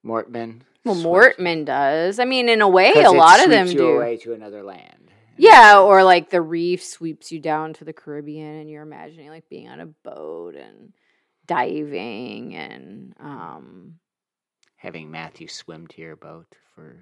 Mortman. 0.06 0.62
well 0.86 0.95
Mortman 0.95 1.66
does 1.66 2.20
I 2.20 2.26
mean 2.26 2.49
in 2.49 2.62
a 2.62 2.68
way, 2.70 2.91
a 2.93 3.12
lot 3.12 3.43
of 3.43 3.49
them 3.49 3.68
do 3.68 3.95
away 3.95 4.18
to 4.18 4.34
another 4.34 4.64
land. 4.64 5.12
Yeah, 5.41 5.79
or 5.79 6.03
like 6.03 6.29
the 6.29 6.39
reef 6.39 6.83
sweeps 6.83 7.31
you 7.31 7.39
down 7.39 7.73
to 7.73 7.83
the 7.83 7.93
Caribbean 7.93 8.57
and 8.57 8.69
you're 8.69 8.83
imagining 8.83 9.29
like 9.29 9.49
being 9.49 9.67
on 9.69 9.79
a 9.79 9.87
boat 9.87 10.53
and 10.53 10.93
diving 11.47 12.53
and 12.53 13.15
um 13.19 13.95
having 14.75 15.09
Matthew 15.09 15.47
swim 15.47 15.87
to 15.87 16.01
your 16.01 16.15
boat 16.15 16.45
for 16.75 16.95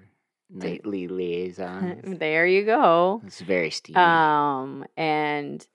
nightly 0.48 1.06
liaisons. 1.06 2.18
there 2.18 2.46
you 2.46 2.64
go. 2.64 3.20
it's 3.26 3.42
very 3.42 3.68
steamy. 3.68 3.98
Um 3.98 4.86
and 4.96 5.66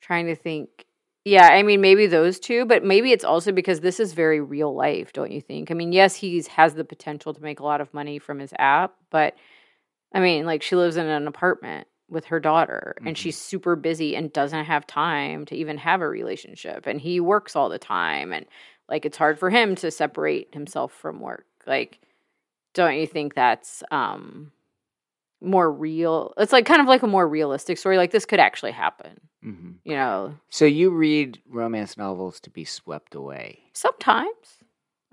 trying 0.00 0.26
to 0.26 0.36
think 0.36 0.86
yeah, 1.24 1.48
I 1.48 1.64
mean 1.64 1.80
maybe 1.80 2.06
those 2.06 2.38
two, 2.38 2.64
but 2.64 2.84
maybe 2.84 3.10
it's 3.10 3.24
also 3.24 3.50
because 3.50 3.80
this 3.80 3.98
is 3.98 4.12
very 4.12 4.40
real 4.40 4.72
life, 4.72 5.12
don't 5.12 5.32
you 5.32 5.40
think? 5.40 5.72
I 5.72 5.74
mean, 5.74 5.90
yes, 5.90 6.14
he's 6.14 6.46
has 6.46 6.74
the 6.74 6.84
potential 6.84 7.34
to 7.34 7.42
make 7.42 7.58
a 7.58 7.64
lot 7.64 7.80
of 7.80 7.92
money 7.92 8.20
from 8.20 8.38
his 8.38 8.54
app, 8.56 8.94
but 9.10 9.34
I 10.14 10.20
mean, 10.20 10.46
like 10.46 10.62
she 10.62 10.76
lives 10.76 10.96
in 10.96 11.06
an 11.06 11.26
apartment 11.26 11.88
with 12.08 12.26
her 12.26 12.38
daughter 12.40 12.94
and 13.06 13.16
Mhm. 13.16 13.20
she's 13.20 13.36
super 13.40 13.76
busy 13.76 14.14
and 14.14 14.32
doesn't 14.32 14.66
have 14.66 14.86
time 14.86 15.44
to 15.46 15.56
even 15.56 15.78
have 15.78 16.00
a 16.00 16.08
relationship 16.08 16.86
and 16.86 17.00
he 17.00 17.18
works 17.20 17.56
all 17.56 17.68
the 17.68 17.78
time 17.78 18.32
and 18.32 18.46
like 18.88 19.04
it's 19.06 19.16
hard 19.16 19.38
for 19.38 19.48
him 19.50 19.74
to 19.76 19.90
separate 19.90 20.52
himself 20.54 20.92
from 20.92 21.20
work. 21.20 21.46
Like 21.66 22.00
don't 22.74 22.96
you 22.96 23.06
think 23.06 23.34
that's 23.34 23.82
um 23.90 24.52
more 25.40 25.70
real? 25.70 26.32
It's 26.38 26.52
like 26.52 26.66
kind 26.66 26.80
of 26.80 26.86
like 26.86 27.02
a 27.02 27.06
more 27.06 27.26
realistic 27.28 27.78
story 27.78 27.96
like 27.96 28.10
this 28.10 28.26
could 28.26 28.40
actually 28.40 28.72
happen, 28.72 29.20
hmm 29.42 29.72
you 29.84 29.94
know. 29.94 30.34
So 30.50 30.64
you 30.64 30.90
read 30.90 31.40
romance 31.48 31.96
novels 31.96 32.40
to 32.40 32.50
be 32.50 32.64
swept 32.64 33.14
away. 33.14 33.60
Sometimes. 33.72 34.62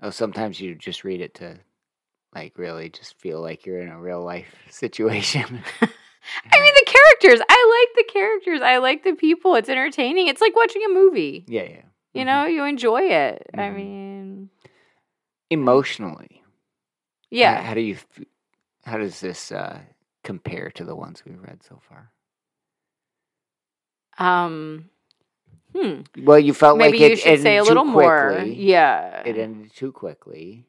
Oh, 0.00 0.10
sometimes 0.10 0.60
you 0.60 0.74
just 0.74 1.04
read 1.04 1.20
it 1.20 1.34
to, 1.34 1.60
like, 2.34 2.58
really 2.58 2.88
just 2.88 3.16
feel 3.20 3.40
like 3.40 3.64
you're 3.66 3.78
in 3.80 3.88
a 3.88 4.00
real 4.00 4.22
life 4.24 4.52
situation. 4.70 5.62
I 6.52 6.60
mean 6.60 6.72
the 6.74 6.86
characters. 6.92 7.44
I 7.48 7.86
like 7.94 8.06
the 8.06 8.12
characters. 8.12 8.60
I 8.62 8.78
like 8.78 9.04
the 9.04 9.14
people. 9.14 9.54
It's 9.56 9.68
entertaining. 9.68 10.28
It's 10.28 10.40
like 10.40 10.54
watching 10.56 10.82
a 10.84 10.88
movie. 10.88 11.44
yeah, 11.48 11.62
yeah. 11.62 11.82
You 12.14 12.22
Mhm. 12.22 12.26
know, 12.26 12.46
you 12.46 12.64
enjoy 12.64 13.02
it. 13.02 13.46
I 13.54 13.68
Mhm. 13.68 13.74
mean, 13.74 14.50
Emotionally, 15.50 16.42
yeah. 17.30 17.56
How, 17.60 17.62
how 17.68 17.74
do 17.74 17.80
you? 17.80 17.96
How 18.84 18.96
does 18.98 19.20
this 19.20 19.52
uh, 19.52 19.80
compare 20.24 20.70
to 20.72 20.84
the 20.84 20.94
ones 20.96 21.22
we've 21.26 21.40
read 21.42 21.62
so 21.62 21.78
far? 21.88 22.10
Um 24.18 24.90
hmm. 25.74 26.00
Well, 26.24 26.38
you 26.38 26.52
felt 26.54 26.78
Maybe 26.78 26.98
like 26.98 27.06
it 27.06 27.10
you 27.10 27.16
should 27.16 27.40
say 27.40 27.56
a 27.56 27.64
little 27.64 27.84
too 27.84 27.90
more. 27.90 28.32
quickly. 28.32 28.54
Yeah. 28.54 29.22
It 29.26 29.38
ended 29.38 29.74
too 29.74 29.92
quickly. 29.92 30.66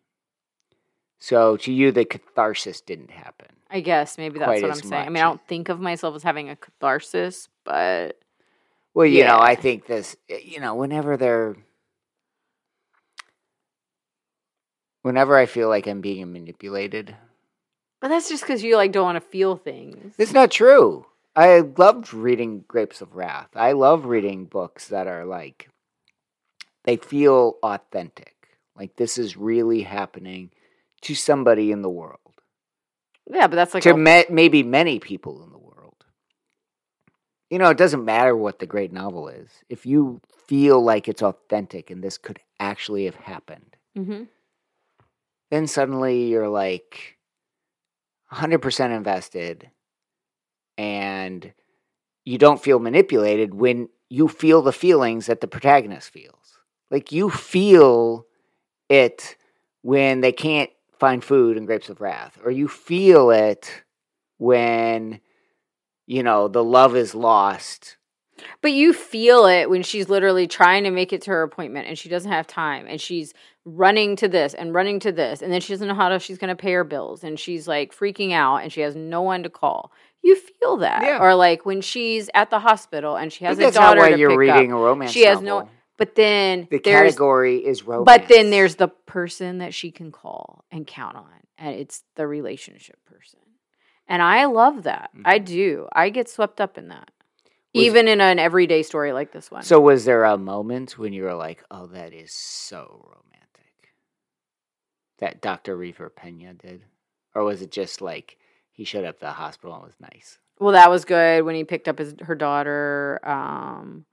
So 1.23 1.55
to 1.55 1.71
you, 1.71 1.93
the 1.93 2.03
catharsis 2.03 2.81
didn't 2.81 3.09
happen. 3.09 3.47
I 3.69 3.79
guess 3.79 4.17
maybe 4.17 4.39
that's 4.39 4.61
what 4.61 4.71
I'm 4.71 4.81
saying. 4.81 5.05
I 5.05 5.09
mean. 5.09 5.23
I 5.23 5.25
don't 5.25 5.39
think 5.47 5.69
of 5.69 5.79
myself 5.79 6.17
as 6.17 6.21
having 6.21 6.49
a 6.49 6.57
catharsis, 6.57 7.47
but 7.63 8.19
Well, 8.93 9.05
you 9.05 9.23
know, 9.23 9.39
I 9.39 9.55
think 9.55 9.85
this. 9.85 10.17
Eh, 10.27 10.39
you 10.43 10.59
know, 10.59 10.75
whenever 10.75 11.15
they're, 11.15 11.55
whenever 15.03 15.37
I 15.37 15.45
feel 15.45 15.69
like 15.69 15.87
I'm 15.87 16.01
being 16.01 16.33
manipulated, 16.33 17.15
but 18.01 18.09
that's 18.09 18.27
just 18.27 18.43
because 18.43 18.61
you 18.61 18.75
like 18.75 18.91
don't 18.91 19.05
want 19.05 19.15
to 19.15 19.29
feel 19.29 19.55
things. 19.55 20.15
it's 20.17 20.33
not 20.33 20.51
true. 20.51 21.05
I 21.37 21.61
loved 21.61 22.13
reading 22.13 22.65
Grapes 22.67 22.99
of 22.99 23.15
Wrath. 23.15 23.47
I 23.55 23.71
love 23.71 24.03
reading 24.03 24.43
books 24.43 24.89
that 24.89 25.07
are 25.07 25.23
like, 25.23 25.69
they 26.83 26.97
feel 26.97 27.59
authentic. 27.63 28.35
Like 28.75 28.97
this 28.97 29.17
is 29.17 29.37
really 29.37 29.83
happening 29.83 30.51
to 31.03 31.15
somebody 31.15 31.71
in 31.71 31.81
the 31.81 31.89
world. 31.89 32.19
Yeah, 33.29 33.47
but 33.47 33.55
that's 33.55 33.73
like 33.73 33.83
to 33.83 33.91
a- 33.91 33.97
ma- 33.97 34.23
maybe 34.29 34.63
many 34.63 34.99
people 34.99 35.43
in 35.43 35.51
the 35.51 35.57
world. 35.57 36.05
You 37.49 37.59
know, 37.59 37.69
it 37.69 37.77
doesn't 37.77 38.03
matter 38.03 38.35
what 38.35 38.59
the 38.59 38.65
great 38.65 38.91
novel 38.91 39.27
is. 39.29 39.49
If 39.69 39.85
you 39.85 40.21
feel 40.47 40.81
like 40.81 41.07
it's 41.07 41.21
authentic 41.21 41.89
and 41.89 42.03
this 42.03 42.17
could 42.17 42.39
actually 42.59 43.05
have 43.05 43.15
happened, 43.15 43.75
Mhm. 43.97 44.27
then 45.51 45.67
suddenly 45.67 46.25
you're 46.25 46.49
like 46.49 47.17
100% 48.31 48.91
invested 48.93 49.69
and 50.77 51.53
you 52.25 52.37
don't 52.37 52.61
feel 52.61 52.79
manipulated 52.79 53.53
when 53.53 53.89
you 54.09 54.27
feel 54.27 54.61
the 54.61 54.71
feelings 54.73 55.27
that 55.27 55.41
the 55.41 55.47
protagonist 55.47 56.09
feels. 56.09 56.57
Like 56.89 57.11
you 57.11 57.29
feel 57.29 58.25
it 58.89 59.35
when 59.81 60.21
they 60.21 60.31
can't 60.31 60.69
find 61.03 61.21
food 61.21 61.57
in 61.57 61.65
Grapes 61.65 61.89
of 61.89 61.99
Wrath, 61.99 62.39
or 62.45 62.49
you 62.49 62.69
feel 62.69 63.29
it 63.29 63.83
when, 64.37 65.19
you 66.07 66.23
know, 66.23 66.47
the 66.47 66.63
love 66.63 66.95
is 66.95 67.13
lost. 67.13 67.97
But 68.61 68.71
you 68.71 68.93
feel 68.93 69.45
it 69.45 69.69
when 69.69 69.83
she's 69.83 70.07
literally 70.07 70.47
trying 70.47 70.85
to 70.85 70.91
make 70.91 71.11
it 71.11 71.21
to 71.23 71.31
her 71.31 71.43
appointment 71.43 71.87
and 71.89 71.99
she 71.99 72.07
doesn't 72.07 72.31
have 72.31 72.47
time 72.47 72.85
and 72.87 73.01
she's 73.01 73.33
running 73.65 74.15
to 74.15 74.29
this 74.29 74.53
and 74.53 74.73
running 74.73 75.01
to 75.01 75.11
this 75.11 75.41
and 75.41 75.51
then 75.51 75.59
she 75.59 75.73
doesn't 75.73 75.89
know 75.89 75.93
how 75.93 76.07
to 76.07 76.19
she's 76.19 76.37
going 76.37 76.55
to 76.55 76.61
pay 76.61 76.71
her 76.71 76.85
bills 76.85 77.23
and 77.23 77.37
she's 77.37 77.67
like 77.67 77.93
freaking 77.93 78.31
out 78.31 78.57
and 78.57 78.71
she 78.71 78.79
has 78.79 78.95
no 78.95 79.21
one 79.21 79.43
to 79.43 79.49
call. 79.49 79.91
You 80.21 80.37
feel 80.37 80.77
that. 80.77 81.03
Yeah. 81.03 81.19
Or 81.21 81.35
like 81.35 81.65
when 81.65 81.81
she's 81.81 82.29
at 82.33 82.49
the 82.49 82.59
hospital 82.59 83.17
and 83.17 83.31
she 83.31 83.43
has 83.43 83.59
a 83.59 83.71
daughter 83.71 83.99
why 83.99 84.11
to 84.11 84.17
you're 84.17 84.29
pick 84.29 84.39
reading 84.39 84.71
up. 84.71 84.79
a 84.79 84.81
romance 84.81 85.11
She 85.11 85.25
has 85.25 85.41
no-. 85.41 85.67
But 85.97 86.15
then 86.15 86.67
The 86.71 86.79
category 86.79 87.57
is 87.57 87.83
romance. 87.83 88.05
but 88.05 88.27
then 88.27 88.49
there's 88.49 88.75
the 88.75 88.87
person 88.87 89.59
that 89.59 89.73
she 89.73 89.91
can 89.91 90.11
call 90.11 90.65
and 90.71 90.87
count 90.87 91.15
on 91.17 91.29
and 91.57 91.75
it's 91.75 92.03
the 92.15 92.25
relationship 92.27 92.97
person. 93.05 93.39
And 94.07 94.21
I 94.21 94.45
love 94.45 94.83
that. 94.83 95.11
I 95.23 95.39
Mhm. 95.39 95.45
do. 95.45 95.87
I 95.93 96.09
get 96.09 96.27
swept 96.27 96.59
up 96.59 96.77
in 96.77 96.87
that. 96.89 97.09
Was- 97.75 97.85
Even 97.85 98.07
in 98.07 98.21
an 98.21 98.37
everyday 98.39 98.83
story 98.83 99.13
like 99.13 99.31
this 99.31 99.49
one. 99.51 99.63
So 99.63 99.79
was 99.79 100.03
there 100.05 100.23
a 100.25 100.37
moment 100.37 100.97
when 100.97 101.13
you 101.13 101.23
were 101.23 101.33
like, 101.35 101.63
"Oh, 101.71 101.87
that 101.87 102.11
is 102.13 102.33
so 102.33 103.01
romantic," 103.15 103.93
that 105.19 105.41
Doctor 105.41 105.75
River 105.77 106.09
Pena 106.09 106.53
did, 106.53 106.83
or 107.33 107.43
was 107.43 107.61
it 107.61 107.71
just 107.71 108.01
like 108.01 108.37
he 108.71 108.83
showed 108.83 109.05
up 109.05 109.15
at 109.15 109.19
the 109.21 109.31
hospital 109.31 109.73
and 109.75 109.83
was 109.83 109.99
nice? 109.99 110.37
Well, 110.59 110.73
that 110.73 110.89
was 110.91 111.05
good 111.05 111.43
when 111.45 111.55
he 111.55 111.63
picked 111.63 111.87
up 111.87 111.97
his 111.99 112.13
her 112.21 112.35
daughter. 112.35 113.19
Um, 113.23 114.05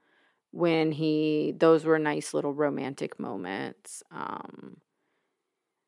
when 0.51 0.91
he 0.91 1.53
those 1.57 1.85
were 1.85 1.99
nice 1.99 2.33
little 2.33 2.53
romantic 2.53 3.19
moments. 3.19 4.03
Um, 4.11 4.77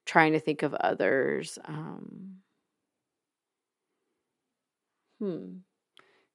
trying 0.05 0.33
to 0.33 0.39
think 0.39 0.63
of 0.63 0.73
others. 0.73 1.57
Um, 1.65 2.37
hmm. 5.19 5.45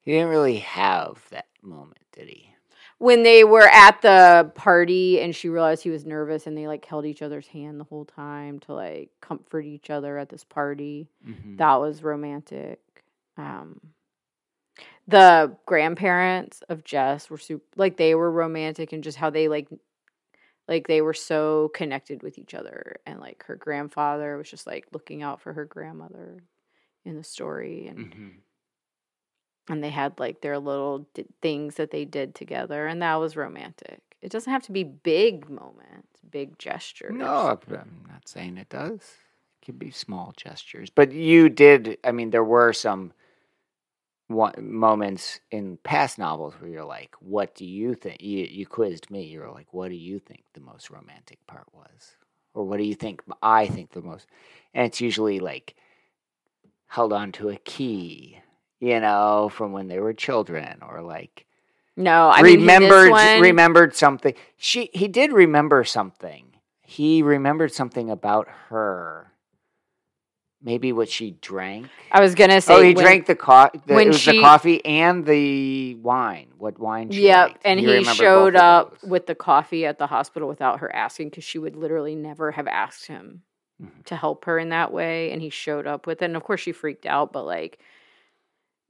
He 0.00 0.12
didn't 0.12 0.28
really 0.30 0.58
have 0.58 1.22
that 1.30 1.46
moment, 1.62 2.00
did 2.12 2.28
he? 2.28 2.50
When 2.98 3.22
they 3.22 3.44
were 3.44 3.68
at 3.68 4.00
the 4.02 4.50
party 4.54 5.20
and 5.20 5.36
she 5.36 5.48
realized 5.48 5.82
he 5.84 5.90
was 5.90 6.04
nervous 6.04 6.46
and 6.46 6.56
they 6.56 6.66
like 6.66 6.84
held 6.84 7.06
each 7.06 7.22
other's 7.22 7.46
hand 7.46 7.78
the 7.78 7.84
whole 7.84 8.04
time 8.04 8.58
to 8.60 8.72
like 8.72 9.10
comfort 9.20 9.66
each 9.66 9.90
other 9.90 10.18
at 10.18 10.30
this 10.30 10.44
party. 10.44 11.08
Mhm. 11.26 11.58
that 11.58 11.76
was 11.76 12.02
romantic. 12.02 12.80
Um, 13.36 13.80
the 15.08 15.56
grandparents 15.66 16.62
of 16.68 16.84
Jess 16.84 17.30
were 17.30 17.38
super, 17.38 17.64
like 17.76 17.96
they 17.96 18.14
were 18.14 18.30
romantic 18.30 18.92
and 18.92 19.02
just 19.04 19.18
how 19.18 19.30
they 19.30 19.48
like, 19.48 19.68
like 20.68 20.86
they 20.86 21.00
were 21.00 21.14
so 21.14 21.70
connected 21.74 22.22
with 22.22 22.38
each 22.38 22.54
other. 22.54 22.96
And 23.06 23.20
like 23.20 23.44
her 23.46 23.56
grandfather 23.56 24.36
was 24.36 24.50
just 24.50 24.66
like 24.66 24.86
looking 24.92 25.22
out 25.22 25.40
for 25.40 25.52
her 25.54 25.64
grandmother 25.64 26.38
in 27.04 27.16
the 27.16 27.24
story, 27.24 27.86
and 27.88 28.12
Mhm. 28.12 28.32
and 29.70 29.84
they 29.84 29.90
had 29.90 30.18
like 30.18 30.40
their 30.40 30.58
little 30.58 31.08
d- 31.14 31.26
things 31.42 31.76
that 31.76 31.90
they 31.90 32.04
did 32.04 32.34
together, 32.34 32.86
and 32.86 33.02
that 33.02 33.16
was 33.16 33.36
romantic. 33.36 34.00
It 34.22 34.30
doesn't 34.32 34.52
have 34.52 34.64
to 34.64 34.72
be 34.72 34.84
big 34.84 35.48
moments, 35.48 36.20
big 36.30 36.58
gestures. 36.58 37.12
No, 37.14 37.58
I'm 37.70 38.04
not 38.08 38.28
saying 38.28 38.56
it 38.58 38.68
does. 38.68 39.00
It 39.62 39.66
could 39.66 39.78
be 39.78 39.90
small 39.90 40.34
gestures, 40.36 40.90
but 40.90 41.12
you 41.12 41.48
did. 41.48 41.98
I 42.04 42.12
mean, 42.12 42.30
there 42.30 42.44
were 42.44 42.72
some 42.72 43.12
one, 44.28 44.54
moments 44.58 45.40
in 45.50 45.78
past 45.82 46.18
novels 46.18 46.54
where 46.60 46.70
you're 46.70 46.84
like, 46.84 47.14
"What 47.20 47.54
do 47.54 47.64
you 47.66 47.94
think?" 47.94 48.22
You, 48.22 48.44
you 48.44 48.66
quizzed 48.66 49.10
me. 49.10 49.24
You 49.24 49.40
were 49.40 49.50
like, 49.50 49.72
"What 49.72 49.88
do 49.88 49.96
you 49.96 50.18
think 50.18 50.44
the 50.52 50.60
most 50.60 50.90
romantic 50.90 51.44
part 51.46 51.66
was?" 51.72 52.16
Or 52.54 52.64
what 52.64 52.78
do 52.78 52.84
you 52.84 52.94
think 52.94 53.22
I 53.42 53.66
think 53.66 53.92
the 53.92 54.02
most? 54.02 54.26
And 54.74 54.86
it's 54.86 55.00
usually 55.00 55.40
like 55.40 55.74
held 56.86 57.12
on 57.12 57.32
to 57.32 57.50
a 57.50 57.56
key, 57.56 58.38
you 58.80 59.00
know, 59.00 59.50
from 59.52 59.72
when 59.72 59.88
they 59.88 59.98
were 59.98 60.14
children, 60.14 60.78
or 60.86 61.02
like 61.02 61.46
no, 61.96 62.30
I 62.30 62.42
mean, 62.42 62.60
remembered 62.60 63.10
one, 63.10 63.40
remembered 63.40 63.96
something. 63.96 64.34
She 64.56 64.88
he 64.92 65.08
did 65.08 65.32
remember 65.32 65.84
something. 65.84 66.44
He 66.82 67.22
remembered 67.22 67.72
something 67.72 68.08
about 68.08 68.48
her. 68.68 69.32
Maybe 70.60 70.92
what 70.92 71.08
she 71.08 71.32
drank. 71.40 71.86
I 72.10 72.20
was 72.20 72.34
gonna 72.34 72.60
say, 72.60 72.74
oh, 72.74 72.82
he 72.82 72.92
when- 72.94 73.04
drank 73.04 73.26
the 73.26 73.36
coffee. 73.36 73.80
when 73.86 74.08
it 74.08 74.10
was 74.10 74.24
the 74.24 74.40
coffee 74.40 74.84
and 74.84 75.24
the 75.24 75.94
wine. 75.96 76.48
What 76.58 76.78
wine? 76.80 77.10
She 77.10 77.26
Yep, 77.26 77.48
liked. 77.48 77.62
and 77.64 77.80
You 77.80 77.90
he 77.90 78.04
showed 78.04 78.56
up 78.56 79.00
with 79.04 79.26
the 79.26 79.36
coffee 79.36 79.86
at 79.86 79.98
the 79.98 80.08
hospital 80.08 80.48
without 80.48 80.80
her 80.80 80.92
asking 80.94 81.28
because 81.30 81.44
she 81.44 81.58
would 81.58 81.76
literally 81.76 82.16
never 82.16 82.50
have 82.52 82.66
asked 82.66 83.06
him 83.06 83.42
Mhm. 83.80 84.04
to 84.06 84.16
help 84.16 84.46
her 84.46 84.58
in 84.58 84.70
that 84.70 84.92
way, 84.92 85.30
and 85.30 85.40
he 85.40 85.48
showed 85.48 85.86
up 85.86 86.08
with 86.08 86.22
it. 86.22 86.24
And 86.24 86.36
of 86.36 86.42
course, 86.42 86.60
she 86.60 86.72
freaked 86.72 87.06
out, 87.06 87.32
but 87.32 87.44
like 87.44 87.78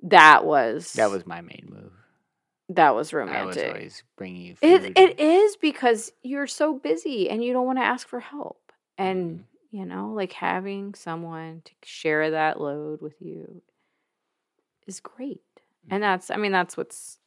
that 0.02 0.44
was 0.46 0.94
That 0.94 1.10
was 1.10 1.26
my 1.26 1.42
main 1.42 1.68
move. 1.70 1.92
that 2.70 2.94
was 2.94 3.12
I 3.12 3.16
was 3.16 3.26
romantic. 3.26 3.68
always 3.68 4.02
bringing 4.16 4.42
you 4.42 4.56
food. 4.56 4.84
It 4.96 4.98
it 4.98 5.20
is 5.20 5.56
because 5.56 6.12
you're 6.22 6.46
so 6.46 6.72
busy 6.74 7.28
and 7.28 7.44
you 7.44 7.52
don't 7.52 7.66
want 7.66 7.78
to 7.78 7.84
ask 7.84 8.08
for 8.08 8.20
help, 8.20 8.72
and 8.96 9.30
Mm-hmm. 9.40 9.42
You 9.70 9.84
know, 9.84 10.12
like 10.14 10.32
having 10.32 10.94
someone 10.94 11.62
to 11.64 11.72
share 11.84 12.30
that 12.30 12.60
load 12.60 13.00
with 13.00 13.20
you 13.20 13.62
is 14.86 15.00
great. 15.00 15.42
And 15.90 16.02
that's, 16.02 16.30
I 16.30 16.36
mean, 16.36 16.52
that's 16.52 16.76
what's 16.76 17.18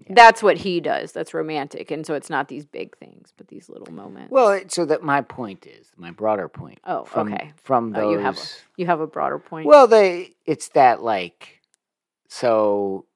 Mm-hmm. 0.00 0.12
Yeah. 0.12 0.14
that's 0.14 0.42
what 0.42 0.58
he 0.58 0.80
does. 0.80 1.12
That's 1.12 1.32
romantic, 1.32 1.90
and 1.90 2.06
so 2.06 2.14
it's 2.14 2.28
not 2.28 2.48
these 2.48 2.66
big 2.66 2.96
things, 2.98 3.32
but 3.36 3.48
these 3.48 3.70
little 3.70 3.92
moments. 3.92 4.30
Well, 4.30 4.60
so 4.68 4.84
that 4.84 5.02
my 5.02 5.22
point 5.22 5.66
is 5.66 5.90
my 5.96 6.10
broader 6.10 6.48
point. 6.48 6.80
Oh, 6.84 7.04
from, 7.04 7.32
okay. 7.32 7.52
From 7.62 7.92
those. 7.92 8.04
Oh, 8.04 8.10
you 8.10 8.18
have 8.18 8.36
a- 8.36 8.46
you 8.76 8.86
have 8.86 9.00
a 9.00 9.06
broader 9.06 9.38
point. 9.38 9.66
Well, 9.66 9.86
they 9.86 10.34
it's 10.44 10.68
that 10.70 11.02
like 11.02 11.62
so 12.28 13.06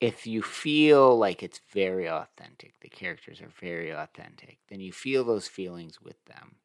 if 0.00 0.26
you 0.26 0.42
feel 0.42 1.18
like 1.18 1.42
it's 1.42 1.60
very 1.72 2.08
authentic, 2.08 2.74
the 2.80 2.88
characters 2.88 3.40
are 3.40 3.50
very 3.60 3.90
authentic, 3.90 4.58
then 4.68 4.80
you 4.80 4.92
feel 4.92 5.24
those 5.24 5.48
feelings 5.48 6.00
with 6.00 6.22
them 6.26 6.56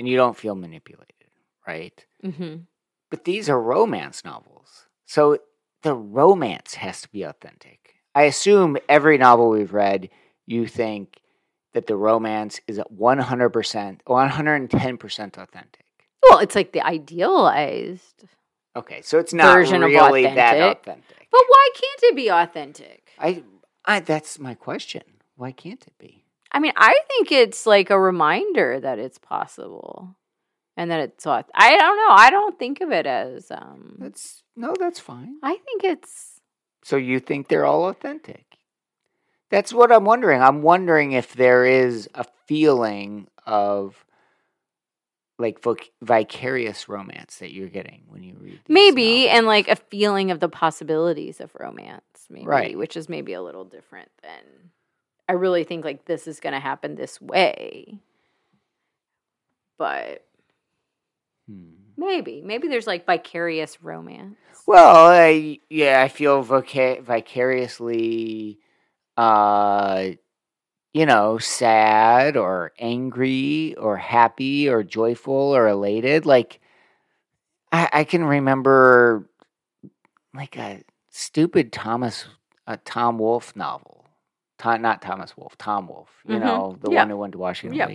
and 0.00 0.08
you 0.08 0.16
don't 0.16 0.36
feel 0.36 0.54
manipulated, 0.56 1.14
right? 1.68 2.04
hmm 2.24 2.56
But 3.10 3.24
these 3.24 3.48
are 3.50 3.60
romance 3.60 4.24
novels. 4.24 4.86
So 5.04 5.38
the 5.82 5.94
romance 5.94 6.74
has 6.74 7.02
to 7.02 7.08
be 7.10 7.22
authentic. 7.22 7.94
I 8.14 8.22
assume 8.24 8.78
every 8.88 9.18
novel 9.18 9.50
we've 9.50 9.72
read, 9.74 10.08
you 10.46 10.66
think 10.66 11.20
that 11.74 11.86
the 11.86 11.96
romance 11.96 12.60
is 12.66 12.78
100%, 12.92 14.00
110% 14.04 15.38
authentic. 15.38 15.84
Well, 16.28 16.38
it's 16.40 16.54
like 16.54 16.72
the 16.72 16.84
idealized, 16.84 18.24
Okay, 18.76 19.02
so 19.02 19.18
it's 19.18 19.32
not 19.34 19.52
Version 19.54 19.82
of 19.82 19.90
really 19.90 20.24
that 20.34 20.54
authentic. 20.56 20.78
authentic. 20.78 21.28
but 21.30 21.42
why 21.46 21.68
can't 21.74 22.02
it 22.04 22.16
be 22.16 22.28
authentic? 22.30 23.10
I, 23.18 23.42
I, 23.84 24.00
that's 24.00 24.38
my 24.38 24.54
question. 24.54 25.02
Why 25.36 25.50
can't 25.52 25.82
it 25.86 25.94
be? 25.98 26.24
I 26.52 26.58
mean, 26.60 26.72
I 26.76 26.98
think 27.08 27.32
it's 27.32 27.66
like 27.66 27.90
a 27.90 28.00
reminder 28.00 28.80
that 28.80 28.98
it's 28.98 29.18
possible, 29.18 30.16
and 30.76 30.90
that 30.90 31.00
it's. 31.00 31.24
auth- 31.24 31.44
I 31.54 31.76
don't 31.76 31.96
know. 31.96 32.14
I 32.14 32.30
don't 32.30 32.58
think 32.58 32.80
of 32.80 32.90
it 32.92 33.06
as. 33.06 33.50
um 33.50 33.96
That's 33.98 34.42
no, 34.56 34.74
that's 34.78 35.00
fine. 35.00 35.36
I 35.42 35.56
think 35.64 35.84
it's. 35.84 36.40
So 36.84 36.96
you 36.96 37.20
think 37.20 37.48
they're 37.48 37.66
all 37.66 37.88
authentic? 37.88 38.44
That's 39.50 39.72
what 39.72 39.90
I'm 39.92 40.04
wondering. 40.04 40.40
I'm 40.42 40.62
wondering 40.62 41.12
if 41.12 41.34
there 41.34 41.64
is 41.64 42.08
a 42.14 42.24
feeling 42.46 43.26
of 43.46 44.04
like 45.38 45.60
voc- 45.62 45.88
vicarious 46.02 46.88
romance 46.88 47.36
that 47.38 47.52
you're 47.52 47.68
getting 47.68 48.02
when 48.08 48.22
you 48.22 48.36
read. 48.38 48.52
These 48.52 48.60
Maybe, 48.68 49.28
and 49.28 49.46
like 49.46 49.68
a 49.68 49.76
feeling 49.76 50.30
of 50.30 50.38
the 50.40 50.48
possibilities 50.48 51.40
of 51.40 51.50
romance, 51.58 52.02
maybe, 52.28 52.46
Right. 52.46 52.78
which 52.78 52.96
is 52.96 53.08
maybe 53.08 53.32
a 53.32 53.42
little 53.42 53.64
different 53.64 54.10
than 54.22 54.70
I 55.30 55.34
really 55.34 55.62
think 55.62 55.84
like 55.84 56.06
this 56.06 56.26
is 56.26 56.40
going 56.40 56.54
to 56.54 56.58
happen 56.58 56.96
this 56.96 57.20
way. 57.20 58.00
But 59.78 60.24
Hmm. 61.46 61.70
maybe, 61.96 62.42
maybe 62.44 62.66
there's 62.66 62.88
like 62.88 63.06
vicarious 63.06 63.80
romance. 63.80 64.38
Well, 64.66 65.06
I, 65.06 65.60
yeah, 65.70 66.02
I 66.02 66.08
feel 66.08 66.42
vicariously 66.42 68.58
uh, 69.16 70.08
you 70.92 71.06
know, 71.06 71.38
sad 71.38 72.36
or 72.36 72.72
angry 72.80 73.76
or 73.76 73.98
happy 73.98 74.68
or 74.68 74.82
joyful 74.82 75.54
or 75.54 75.68
elated. 75.68 76.26
Like, 76.26 76.58
I, 77.70 77.88
I 77.92 78.02
can 78.02 78.24
remember 78.24 79.30
like 80.34 80.56
a 80.56 80.82
stupid 81.08 81.72
Thomas, 81.72 82.26
a 82.66 82.78
Tom 82.78 83.20
Wolfe 83.20 83.54
novel. 83.54 83.99
Tom, 84.60 84.82
not 84.82 85.00
Thomas 85.02 85.36
Wolfe, 85.36 85.56
Tom 85.58 85.88
Wolfe, 85.88 86.10
you 86.26 86.38
Mhm. 86.38 86.40
know, 86.40 86.78
the 86.82 86.90
Yeah. 86.90 87.00
one 87.00 87.10
who 87.10 87.16
went 87.16 87.32
to 87.32 87.38
Washington 87.38 87.78
Yep. 87.78 87.88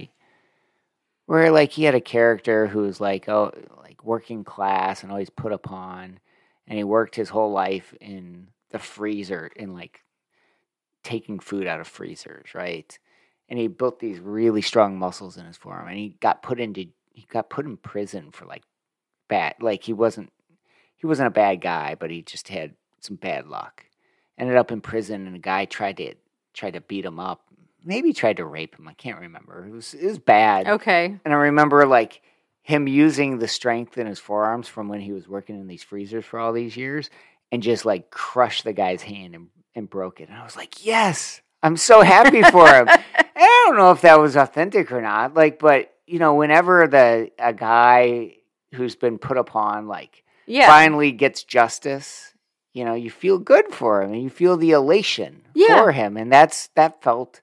Where 1.27 1.51
like 1.51 1.71
he 1.71 1.83
had 1.83 1.95
a 1.95 2.01
character 2.01 2.67
who 2.67 2.79
was 2.79 2.99
like, 2.99 3.29
oh, 3.29 3.53
like 3.77 4.03
working 4.03 4.43
class 4.43 5.03
and 5.03 5.11
always 5.11 5.29
put 5.29 5.53
upon, 5.53 6.19
and 6.67 6.77
he 6.77 6.83
worked 6.83 7.15
his 7.15 7.29
whole 7.29 7.51
life 7.51 7.93
in 8.01 8.47
the 8.71 8.79
freezer 8.79 9.47
in 9.55 9.73
like 9.73 10.01
taking 11.03 11.39
food 11.39 11.67
out 11.67 11.79
of 11.79 11.87
freezers, 11.87 12.55
right? 12.55 12.97
And 13.47 13.59
he 13.59 13.67
built 13.67 13.99
these 13.99 14.19
really 14.19 14.61
strong 14.63 14.97
muscles 14.97 15.37
in 15.37 15.45
his 15.45 15.57
forearm, 15.57 15.87
and 15.87 15.97
he 15.97 16.17
got 16.19 16.41
put 16.43 16.59
into 16.59 16.87
he 17.13 17.25
got 17.29 17.49
put 17.49 17.65
in 17.65 17.77
prison 17.77 18.31
for 18.31 18.45
like 18.45 18.63
bad, 19.27 19.55
like 19.61 19.83
he 19.83 19.93
wasn't 19.93 20.31
he 20.95 21.07
wasn't 21.07 21.27
a 21.27 21.31
bad 21.31 21.61
guy, 21.61 21.95
but 21.99 22.11
he 22.11 22.23
just 22.23 22.47
had 22.47 22.75
some 23.01 23.17
bad 23.17 23.47
luck. 23.47 23.85
Ended 24.37 24.57
up 24.57 24.71
in 24.71 24.81
prison, 24.81 25.27
and 25.27 25.35
a 25.35 25.39
guy 25.39 25.65
tried 25.65 25.97
to 25.97 26.15
tried 26.55 26.73
to 26.73 26.81
beat 26.81 27.05
him 27.05 27.19
up. 27.19 27.41
Maybe 27.83 28.13
tried 28.13 28.37
to 28.37 28.45
rape 28.45 28.77
him. 28.77 28.87
I 28.87 28.93
can't 28.93 29.19
remember. 29.19 29.65
It 29.67 29.71
was 29.71 29.93
it 29.93 30.05
was 30.05 30.17
bad. 30.19 30.67
Okay. 30.67 31.15
And 31.23 31.33
I 31.33 31.37
remember 31.37 31.85
like 31.85 32.21
him 32.63 32.87
using 32.87 33.37
the 33.37 33.47
strength 33.47 33.97
in 33.99 34.07
his 34.07 34.17
forearms 34.19 34.67
from 34.67 34.87
when 34.89 34.99
he 34.99 35.11
was 35.11 35.27
working 35.27 35.59
in 35.59 35.67
these 35.67 35.83
freezers 35.83 36.25
for 36.25 36.39
all 36.39 36.51
these 36.51 36.75
years 36.75 37.11
and 37.51 37.61
just 37.61 37.85
like 37.85 38.09
crushed 38.09 38.63
the 38.63 38.73
guy's 38.73 39.03
hand 39.03 39.35
and, 39.35 39.47
and 39.75 39.87
broke 39.87 40.19
it. 40.19 40.29
And 40.29 40.37
I 40.37 40.43
was 40.43 40.55
like, 40.55 40.83
yes, 40.83 41.41
I'm 41.61 41.77
so 41.77 42.01
happy 42.01 42.41
for 42.41 42.67
him. 42.67 42.87
And 43.37 43.43
I 43.43 43.63
don't 43.67 43.75
know 43.77 43.91
if 43.91 43.99
that 44.01 44.17
was 44.21 44.37
authentic 44.37 44.93
or 44.93 45.01
not. 45.01 45.33
Like, 45.33 45.59
but 45.59 45.93
you 46.07 46.19
know, 46.19 46.35
whenever 46.35 46.87
the 46.87 47.31
a 47.37 47.51
guy 47.53 48.35
who's 48.73 48.95
been 48.95 49.17
put 49.17 49.37
upon 49.37 49.87
like 49.89 50.23
Yeah. 50.47 50.67
finally 50.67 51.11
gets 51.11 51.43
justice, 51.43 52.33
you 52.75 52.83
know, 52.85 52.93
you 52.93 53.09
feel 53.09 53.39
good 53.39 53.73
for 53.73 54.01
him 54.03 54.11
and 54.13 54.21
you 54.21 54.29
feel 54.29 54.57
the 54.57 54.71
elation 54.71 55.41
Yeah. 55.55 55.81
for 55.81 55.91
him. 55.93 56.17
And 56.17 56.31
that's 56.31 56.67
that 56.75 57.01
felt 57.01 57.41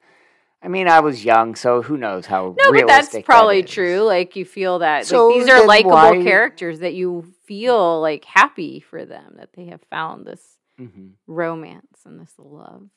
I 0.64 0.68
mean, 0.68 0.86
I 0.86 1.00
was 1.00 1.24
young, 1.24 1.56
so 1.56 1.82
who 1.82 1.96
knows 1.96 2.26
how 2.26 2.54
No, 2.56 2.70
but 2.70 2.86
that's 2.86 3.08
that 3.08 3.24
probably 3.24 3.64
true. 3.64 4.02
Like 4.02 4.36
you 4.36 4.44
feel 4.44 4.78
that 4.78 5.06
So 5.06 5.26
like, 5.26 5.34
these 5.40 5.48
are 5.48 5.66
likable 5.66 5.90
why- 5.96 6.22
characters 6.22 6.78
that 6.80 6.94
you 6.94 7.24
feel 7.46 8.00
like 8.00 8.24
happy 8.24 8.78
for 8.78 9.04
them 9.04 9.34
that 9.38 9.54
they 9.54 9.64
have 9.66 9.82
found 9.90 10.24
this 10.24 10.58
Mhm. 10.80 11.12
romance 11.26 12.02
and 12.06 12.20
this 12.20 12.32
love. 12.38 12.88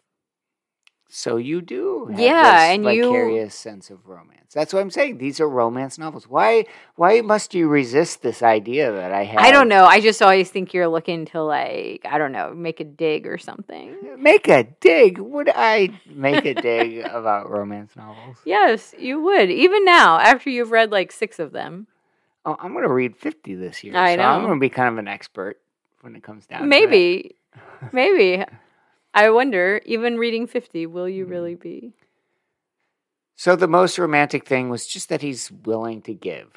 So 1.07 1.37
you 1.37 1.61
do, 1.61 2.07
have 2.07 2.19
Yeah, 2.19 2.63
and 2.71 2.83
you- 2.85 3.03
vicarious 3.03 3.55
sense 3.55 3.89
of 3.89 4.05
romance. 4.07 4.53
That's 4.53 4.73
what 4.73 4.79
I'm 4.81 4.89
saying. 4.89 5.17
These 5.17 5.39
are 5.39 5.47
romance 5.49 5.97
novels. 5.97 6.27
Why? 6.29 6.65
Why 6.95 7.21
must 7.21 7.53
you 7.53 7.67
resist 7.67 8.21
this 8.21 8.41
idea 8.41 8.91
that 8.91 9.11
I 9.11 9.23
have? 9.25 9.39
I 9.39 9.51
don't 9.51 9.67
know. 9.67 9.85
I 9.85 9.99
just 9.99 10.21
always 10.21 10.49
think 10.49 10.73
you're 10.73 10.87
looking 10.87 11.25
to 11.27 11.43
like 11.43 12.05
I 12.09 12.17
don't 12.17 12.31
know, 12.31 12.53
make 12.53 12.79
a 12.79 12.83
dig 12.85 13.27
or 13.27 13.37
something. 13.37 13.95
Make 14.17 14.47
a 14.47 14.63
dig. 14.63 15.19
Would 15.19 15.49
I 15.53 15.89
make 16.07 16.45
a 16.45 16.53
dig 16.53 17.05
about 17.11 17.49
romance 17.49 17.95
novels? 17.95 18.37
Yes, 18.45 18.95
you 18.97 19.21
would. 19.21 19.49
Even 19.51 19.83
now, 19.85 20.19
after 20.19 20.49
you've 20.49 20.71
read 20.71 20.91
like 20.91 21.11
six 21.11 21.37
of 21.39 21.51
them. 21.51 21.87
Oh, 22.45 22.55
I'm 22.59 22.73
going 22.73 22.83
to 22.87 22.93
read 22.93 23.15
50 23.17 23.55
this 23.55 23.83
year. 23.83 23.97
I 23.97 24.15
so 24.15 24.21
I'm 24.21 24.41
going 24.41 24.53
to 24.53 24.59
be 24.59 24.69
kind 24.69 24.89
of 24.89 24.97
an 24.99 25.07
expert 25.07 25.59
when 26.01 26.15
it 26.15 26.21
comes 26.23 26.45
down. 26.45 26.61
to. 26.61 26.67
Maybe. 26.67 27.35
Maybe. 27.91 28.43
I 29.15 29.29
wonder, 29.29 29.81
even 29.85 30.17
reading 30.17 30.45
50, 30.45 30.85
will 30.87 31.07
you 31.07 31.25
really 31.25 31.53
mm-hmm. 31.53 31.61
be? 31.63 31.93
So 33.35 33.55
the 33.55 33.67
most 33.67 33.97
romantic 33.97 34.45
thing 34.45 34.69
was 34.69 34.85
just 34.85 35.09
that 35.09 35.21
he's 35.21 35.51
willing 35.51 36.01
to 36.03 36.13
give, 36.13 36.51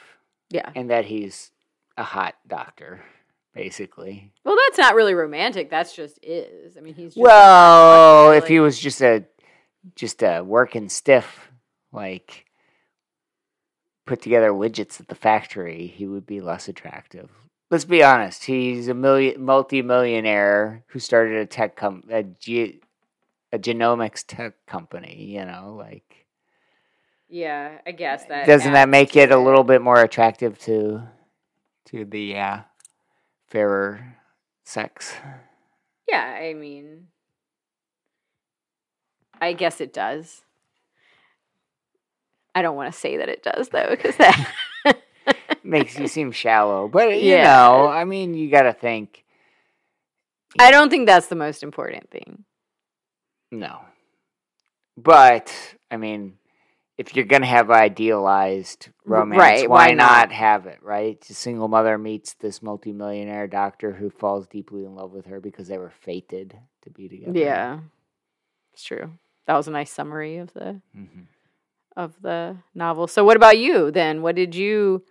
Yeah. 0.51 0.71
and 0.75 0.91
that 0.91 1.07
he's 1.07 1.53
a 1.97 2.03
hot 2.03 2.35
doctor, 2.47 3.05
basically. 3.55 4.33
Well, 4.45 4.57
that's 4.67 4.79
not 4.79 4.95
really 4.95 5.15
romantic. 5.15 5.71
That's 5.71 5.95
just 5.95 6.19
is. 6.23 6.77
I 6.77 6.81
mean, 6.81 6.95
he's 6.95 7.15
just 7.15 7.25
Well, 7.25 8.33
if 8.33 8.47
he 8.47 8.61
was 8.61 8.79
just 8.79 9.01
a 9.01 9.25
just 9.95 10.23
a 10.23 10.43
working 10.43 10.89
stiff, 10.89 11.51
like 11.93 12.45
put 14.07 14.23
together 14.23 14.51
widgets 14.51 15.01
at 15.01 15.09
the 15.09 15.15
factory, 15.15 15.87
he 15.87 16.07
would 16.07 16.27
be 16.27 16.41
less 16.41 16.69
attractive. 16.69 17.31
Let's 17.71 17.85
be 17.85 18.03
honest. 18.03 18.45
He's 18.45 18.89
a 18.89 18.95
million 18.95 19.45
multi-millionaire 19.45 20.85
who 20.89 20.99
started 20.99 21.37
a 21.37 21.47
tech 21.47 21.77
com 21.77 22.03
a, 22.11 22.23
ge- 22.23 22.81
a 23.53 23.59
genomics 23.59 24.25
tech 24.27 24.55
company. 24.67 25.25
You 25.25 25.45
know, 25.45 25.75
like 25.79 26.27
Yeah, 27.29 27.79
I 27.87 27.93
guess 27.93 28.25
that 28.27 28.47
doesn't 28.47 28.73
that 28.73 28.89
make 28.89 29.17
it 29.17 29.31
a 29.31 29.39
little 29.39 29.65
bit 29.65 29.83
more 29.83 30.01
attractive 30.01 30.59
to 30.61 31.03
to 31.87 32.05
the 32.05 32.37
uh, 32.37 32.59
fairer 33.47 34.17
sex? 34.65 35.15
Yeah, 36.09 36.39
I 36.41 36.55
mean, 36.55 37.09
I 39.41 39.53
guess 39.53 39.81
it 39.81 39.93
does. 39.93 40.43
I 42.55 42.63
don't 42.63 42.77
want 42.77 42.93
to 42.93 42.99
say 42.99 43.19
that 43.19 43.29
it 43.29 43.43
does 43.43 43.69
though, 43.69 43.89
because 43.91 44.17
that. 44.17 44.55
makes 45.69 45.99
you 45.99 46.09
seem 46.09 46.33
shallow. 46.33 46.89
But 46.89 47.15
you 47.15 47.37
Yeah. 47.37 47.43
know, 47.43 47.87
I 47.89 48.05
mean, 48.05 48.35
you 48.35 48.51
got 48.51 48.63
to 48.63 48.73
think. 48.73 49.25
I 50.59 50.71
don't 50.71 50.91
think 50.91 51.07
that's 51.07 51.27
the 51.29 51.37
most 51.37 51.63
important 51.63 52.11
thing. 52.11 52.45
No, 53.51 53.81
but 54.97 55.55
I 55.91 55.97
mean, 55.97 56.39
if 56.99 57.15
you're 57.17 57.25
gonna 57.25 57.47
have 57.47 57.71
idealized 57.71 58.89
romance, 59.05 59.39
right, 59.41 59.71
Why, 59.71 59.89
why 59.89 59.95
not? 59.95 60.29
not? 60.29 60.33
have 60.33 60.67
it? 60.67 60.83
Right? 60.83 61.25
A 61.31 61.35
single 61.35 61.69
mother 61.69 61.97
meets 61.97 62.35
this 62.35 62.61
multimillionaire 62.63 63.47
doctor 63.47 63.93
who 63.93 64.11
falls 64.11 64.47
deeply 64.49 64.85
in 64.85 64.95
love 64.95 65.13
with 65.13 65.27
her 65.27 65.41
because 65.41 65.69
they 65.69 65.79
were 65.79 65.93
fated 66.03 66.59
to 66.83 66.91
be 66.91 67.09
together. 67.09 67.39
Yeah, 67.39 67.81
it's 68.75 68.83
true. 68.85 69.13
That 69.47 69.57
was 69.57 69.69
a 69.69 69.71
nice 69.71 69.91
summary 69.91 70.37
of 70.39 70.53
the 70.53 70.83
Mhm. 70.97 71.27
of 71.97 72.21
the 72.21 72.57
novel. 72.75 73.07
So, 73.07 73.25
what 73.25 73.37
about 73.37 73.59
you 73.59 73.91
then? 73.91 74.21
What 74.23 74.35
did 74.35 74.55
you? 74.55 75.05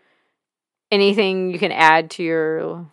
Anything 0.91 1.51
you 1.51 1.59
can 1.59 1.71
add 1.71 2.11
to 2.11 2.23
your? 2.23 2.85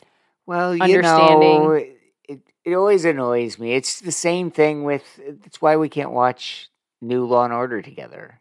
Well, 0.46 0.74
you 0.74 0.82
Understanding. 0.82 1.62
know, 1.62 1.70
it 1.72 2.40
it 2.64 2.74
always 2.74 3.04
annoys 3.04 3.58
me. 3.58 3.74
It's 3.74 4.00
the 4.00 4.12
same 4.12 4.50
thing 4.50 4.84
with. 4.84 5.02
That's 5.42 5.60
why 5.62 5.76
we 5.76 5.88
can't 5.88 6.10
watch 6.10 6.70
new 7.00 7.24
Law 7.24 7.44
and 7.44 7.52
Order 7.52 7.82
together. 7.82 8.40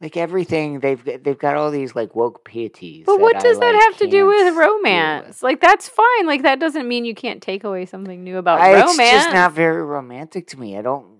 Like 0.00 0.16
everything, 0.16 0.78
they've 0.78 1.04
got- 1.04 1.24
they've 1.24 1.38
got 1.38 1.56
all 1.56 1.72
these 1.72 1.94
like 1.96 2.14
woke 2.14 2.44
pieties. 2.44 3.04
But 3.04 3.20
what 3.20 3.36
I, 3.36 3.40
does 3.40 3.58
that 3.58 3.74
like, 3.74 3.82
have 3.82 3.96
to 3.98 4.06
do 4.06 4.26
with 4.26 4.54
romance? 4.56 5.42
Like 5.42 5.60
that's 5.60 5.88
fine. 5.88 6.26
Like 6.26 6.42
that 6.42 6.60
doesn't 6.60 6.86
mean 6.86 7.04
you 7.04 7.16
can't 7.16 7.42
take 7.42 7.64
away 7.64 7.84
something 7.84 8.22
new 8.22 8.38
about 8.38 8.60
I- 8.60 8.74
romance. 8.74 8.98
It's 8.98 9.10
just 9.10 9.34
not 9.34 9.52
very 9.52 9.82
romantic 9.82 10.46
to 10.48 10.58
me. 10.60 10.78
I 10.78 10.82
don't. 10.82 11.18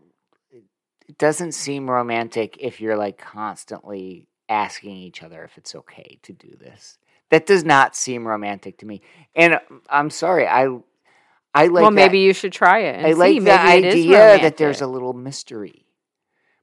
It 1.08 1.18
doesn't 1.18 1.52
seem 1.52 1.90
romantic 1.90 2.56
if 2.60 2.80
you're 2.80 2.96
like 2.96 3.18
constantly 3.18 4.28
asking 4.48 4.96
each 4.96 5.22
other 5.22 5.42
if 5.42 5.58
it's 5.58 5.74
okay 5.74 6.18
to 6.22 6.32
do 6.32 6.56
this. 6.60 6.98
That 7.30 7.46
does 7.46 7.64
not 7.64 7.94
seem 7.94 8.26
romantic 8.26 8.78
to 8.78 8.86
me. 8.86 9.02
And 9.34 9.54
uh, 9.54 9.60
I'm 9.90 10.10
sorry, 10.10 10.46
I 10.46 10.68
I 11.54 11.66
like. 11.66 11.72
well, 11.72 11.84
that- 11.90 11.92
maybe 11.94 12.20
you 12.20 12.32
should 12.32 12.52
try 12.52 12.80
it. 12.80 13.04
I 13.04 13.12
like 13.12 13.32
see. 13.34 13.38
the 13.40 13.44
maybe 13.44 13.86
it 13.86 13.94
is 13.94 13.94
idea 13.94 14.38
that 14.40 14.56
there's 14.56 14.80
a 14.80 14.86
little 14.86 15.12
mystery. 15.12 15.84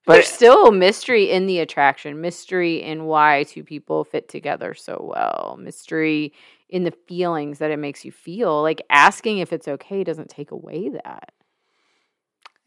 There's 0.08 0.26
But 0.28 0.34
still 0.34 0.72
mystery 0.72 1.32
in 1.32 1.48
the 1.48 1.60
attraction, 1.60 2.22
mystery 2.22 2.82
in 2.84 3.06
why 3.06 3.44
two 3.44 3.64
people 3.64 4.04
fit 4.04 4.30
together 4.30 4.74
so 4.76 5.12
well, 5.16 5.58
mystery 5.60 6.34
in 6.70 6.84
the 6.84 6.92
feelings 7.08 7.58
that 7.60 7.72
it 7.72 7.78
makes 7.78 8.06
you 8.06 8.12
feel. 8.12 8.62
Like 8.62 8.82
asking 8.90 9.40
if 9.40 9.52
it's 9.52 9.68
okay 9.68 10.04
doesn't 10.04 10.30
take 10.30 10.52
away 10.52 10.90
that. 10.90 11.32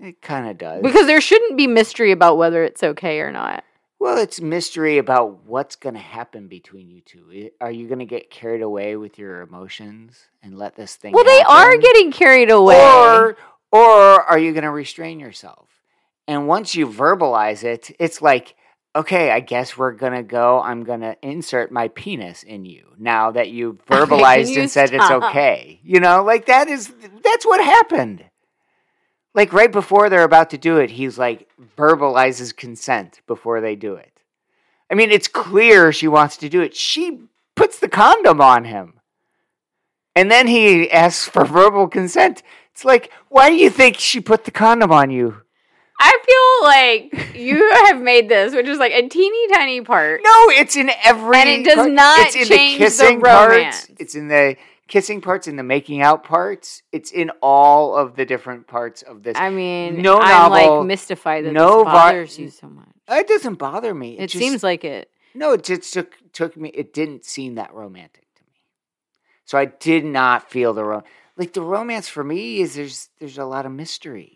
it 0.00 0.20
kind 0.20 0.48
of 0.48 0.58
does. 0.58 0.82
Because 0.82 1.06
there 1.06 1.20
shouldn't 1.20 1.56
be 1.56 1.66
mystery 1.68 2.10
about 2.12 2.38
whether 2.38 2.64
it's 2.64 2.82
okay 2.82 3.20
or 3.20 3.30
not. 3.30 3.62
Well, 4.00 4.18
it's 4.18 4.40
mystery 4.40 4.98
about 4.98 5.44
what's 5.44 5.76
going 5.76 5.94
to 5.94 6.00
happen 6.00 6.46
between 6.46 6.88
you 6.88 7.00
two. 7.00 7.50
Are 7.60 7.70
you 7.70 7.88
going 7.88 7.98
to 7.98 8.04
get 8.04 8.30
carried 8.30 8.62
away 8.62 8.96
with 8.96 9.18
your 9.18 9.40
emotions 9.40 10.28
and 10.42 10.56
let 10.56 10.76
this 10.76 10.94
thing? 10.94 11.12
Well, 11.12 11.24
they 11.24 11.42
are 11.42 11.76
getting 11.76 12.12
carried 12.12 12.50
away. 12.50 12.80
Or 12.80 13.36
or 13.72 14.22
are 14.22 14.38
you 14.38 14.52
going 14.52 14.64
to 14.64 14.70
restrain 14.70 15.20
yourself? 15.20 15.68
And 16.26 16.46
once 16.46 16.74
you 16.74 16.86
verbalize 16.86 17.64
it, 17.64 17.90
it's 17.98 18.22
like, 18.22 18.54
okay, 18.94 19.30
I 19.30 19.40
guess 19.40 19.76
we're 19.76 19.92
going 19.92 20.12
to 20.12 20.22
go. 20.22 20.60
I'm 20.60 20.84
going 20.84 21.00
to 21.00 21.16
insert 21.22 21.72
my 21.72 21.88
penis 21.88 22.42
in 22.42 22.64
you 22.64 22.92
now 22.98 23.32
that 23.32 23.50
you've 23.50 23.84
verbalized 23.86 24.50
you 24.50 24.62
and 24.62 24.70
said 24.70 24.88
stop? 24.88 25.00
it's 25.00 25.10
okay. 25.10 25.80
You 25.82 26.00
know, 26.00 26.22
like 26.22 26.46
that 26.46 26.68
is 26.68 26.92
that's 27.22 27.44
what 27.44 27.64
happened. 27.64 28.24
Like 29.38 29.52
right 29.52 29.70
before 29.70 30.10
they're 30.10 30.24
about 30.24 30.50
to 30.50 30.58
do 30.58 30.78
it, 30.78 30.90
he's 30.90 31.16
like 31.16 31.48
verbalizes 31.76 32.56
consent 32.56 33.20
before 33.28 33.60
they 33.60 33.76
do 33.76 33.94
it. 33.94 34.10
I 34.90 34.96
mean, 34.96 35.12
it's 35.12 35.28
clear 35.28 35.92
she 35.92 36.08
wants 36.08 36.36
to 36.38 36.48
do 36.48 36.60
it. 36.60 36.74
She 36.74 37.20
puts 37.54 37.78
the 37.78 37.88
condom 37.88 38.40
on 38.40 38.64
him. 38.64 38.94
And 40.16 40.28
then 40.28 40.48
he 40.48 40.90
asks 40.90 41.28
for 41.28 41.44
verbal 41.44 41.86
consent. 41.86 42.42
It's 42.72 42.84
like, 42.84 43.12
why 43.28 43.48
do 43.48 43.54
you 43.54 43.70
think 43.70 44.00
she 44.00 44.18
put 44.18 44.44
the 44.44 44.50
condom 44.50 44.90
on 44.90 45.08
you? 45.12 45.36
I 46.00 46.18
feel 46.26 47.22
like 47.22 47.36
you 47.36 47.70
have 47.86 48.02
made 48.02 48.28
this, 48.28 48.56
which 48.56 48.66
is 48.66 48.78
like 48.78 48.92
a 48.92 49.08
teeny 49.08 49.46
tiny 49.52 49.82
part. 49.82 50.20
No, 50.24 50.50
it's 50.50 50.74
in 50.74 50.90
every. 51.04 51.36
And 51.36 51.48
it 51.48 51.64
does 51.64 51.76
part. 51.76 51.92
not 51.92 52.26
it's 52.26 52.34
in 52.34 52.44
change 52.46 52.78
the 52.78 52.78
the 52.78 52.84
kissing 52.86 53.20
romance. 53.20 53.86
parts. 53.86 54.00
It's 54.00 54.16
in 54.16 54.26
the 54.26 54.56
kissing 54.88 55.20
parts, 55.20 55.46
and 55.46 55.58
the 55.58 55.62
making 55.62 56.02
out 56.02 56.24
parts. 56.24 56.82
It's 56.92 57.10
in 57.12 57.30
all 57.42 57.96
of 57.96 58.16
the 58.16 58.24
different 58.24 58.66
parts 58.66 59.02
of 59.02 59.22
this. 59.22 59.36
I 59.38 59.50
mean, 59.50 60.02
No 60.02 60.18
I'm 60.18 60.50
novel, 60.50 60.78
like 60.78 60.86
mystified 60.86 61.44
that 61.44 61.52
no 61.52 61.84
this 61.84 61.84
bothers 61.84 62.38
you 62.38 62.50
so 62.50 62.68
much. 62.68 62.88
it 63.08 63.28
doesn't 63.28 63.54
bother 63.56 63.94
me. 63.94 64.18
It, 64.18 64.28
just- 64.30 64.42
seems 64.42 64.62
like 64.62 64.84
it. 64.84 65.10
no. 65.34 65.52
It 65.52 65.62
just 65.64 65.92
took 65.92 66.14
took 66.32 66.56
me. 66.56 66.70
It 66.70 66.92
didn't 66.92 67.24
seem 67.24 67.54
that 67.54 67.72
romantic 67.72 68.26
to 68.36 68.42
me. 68.44 68.60
So 69.44 69.56
I 69.58 69.66
did 69.66 70.04
not 70.04 70.50
feel 70.50 70.72
the 70.72 70.84
ro- 70.84 71.04
like 71.36 71.52
the 71.52 71.62
romance 71.62 72.08
for 72.08 72.24
me 72.24 72.60
is 72.60 72.74
there's 72.74 73.10
there's 73.20 73.38
a 73.38 73.44
lot 73.44 73.64
of 73.66 73.72
mystery. 73.72 74.34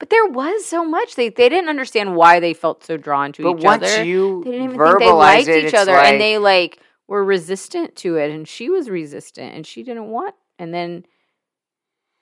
But 0.00 0.10
there 0.10 0.26
was 0.26 0.64
so 0.66 0.84
much. 0.84 1.14
They 1.14 1.28
they 1.28 1.48
didn't 1.48 1.68
understand 1.70 2.16
why 2.16 2.40
they 2.40 2.52
felt 2.52 2.82
so 2.84 2.96
drawn 2.96 3.32
to 3.34 3.42
But 3.44 3.58
each 3.58 3.64
once 3.64 3.84
other. 3.84 4.04
you 4.04 4.42
they 4.44 4.50
didn't 4.50 4.64
even 4.66 4.76
verbalize 4.76 4.98
think 4.98 5.00
they 5.00 5.12
liked 5.12 5.48
it, 5.48 5.64
each 5.66 5.74
other, 5.74 5.92
like, 5.92 6.06
and 6.12 6.20
they 6.20 6.38
like 6.38 6.80
were 7.06 7.24
resistant 7.24 7.96
to 7.96 8.16
it, 8.16 8.30
and 8.30 8.48
she 8.48 8.70
was 8.70 8.88
resistant, 8.88 9.54
and 9.54 9.66
she 9.66 9.82
didn't 9.82 10.08
want. 10.08 10.34
And 10.58 10.72
then, 10.72 11.04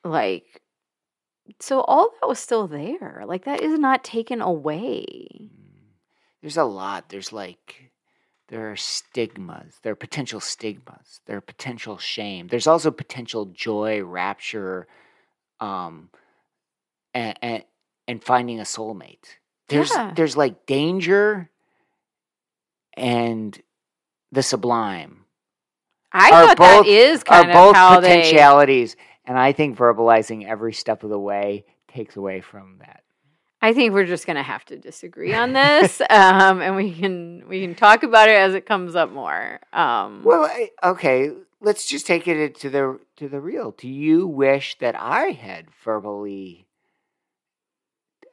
like, 0.05 0.63
so 1.61 1.81
all 1.83 2.11
that 2.21 2.29
was 2.29 2.39
still 2.39 2.67
there. 2.67 3.25
Like 3.27 3.45
that 3.45 3.61
is 3.61 3.79
not 3.79 4.05
taken 4.05 4.41
away. 4.41 5.51
There's 6.41 6.57
a 6.57 6.65
lot. 6.65 7.09
There's 7.09 7.33
like 7.33 7.91
there 8.49 8.71
are 8.71 8.77
stigmas. 8.77 9.79
There 9.83 9.93
are 9.93 9.97
potential 9.97 10.41
stigmas. 10.41 11.21
There 11.27 11.37
are 11.37 11.41
potential 11.43 11.99
shame. 11.99 12.49
There's 12.49 12.67
also 12.67 12.91
potential 12.91 13.47
joy, 13.47 14.03
rapture, 14.03 14.87
um, 15.61 16.11
and 17.15 17.39
and, 17.43 17.65
and 18.09 18.23
finding 18.23 18.61
a 18.61 18.65
soulmate. 18.65 19.39
There's 19.69 19.91
Yeah. 19.91 20.13
there's 20.15 20.37
like 20.37 20.67
danger 20.67 21.51
and 22.97 23.61
the 24.33 24.43
sublime 24.43 25.25
I 26.13 26.29
Are 26.31 26.31
thought 26.49 26.57
both- 26.59 26.87
that 26.87 26.91
is 26.93 27.21
are 27.23 27.25
kind 27.25 27.51
of 27.51 27.55
both 27.55 27.77
how 27.77 28.01
they. 28.01 28.09
potentialities, 28.09 28.97
and 29.25 29.39
I 29.39 29.53
think 29.53 29.79
verbalizing 29.79 30.47
every 30.47 30.73
step 30.75 31.05
of 31.05 31.11
the 31.11 31.19
way 31.19 31.65
takes 31.89 32.17
away 32.17 32.41
from 32.41 32.79
that. 32.81 33.03
I 33.63 33.73
think 33.75 33.93
we're 33.95 34.07
just 34.07 34.27
gonna 34.27 34.43
have 34.43 34.65
to 34.67 34.77
disagree 34.77 35.33
on 35.35 35.53
this, 35.53 36.01
um, 36.11 36.61
and 36.61 36.75
we 36.77 36.93
can 36.93 37.45
we 37.49 37.61
can 37.63 37.75
talk 37.75 38.03
about 38.03 38.29
it 38.29 38.37
as 38.37 38.55
it 38.55 38.67
comes 38.67 38.95
up 38.97 39.11
more. 39.13 39.61
Um, 39.73 40.23
Well, 40.25 40.45
I, 40.45 40.71
okay, 40.83 41.31
let's 41.61 41.87
just 41.87 42.07
take 42.07 42.27
it 42.29 42.57
to 42.57 42.69
the 42.71 42.99
to 43.17 43.29
the 43.29 43.41
real. 43.41 43.71
Do 43.71 43.89
you 43.89 44.27
wish 44.27 44.77
that 44.81 44.95
I 44.99 45.31
had 45.31 45.67
verbally? 45.85 46.67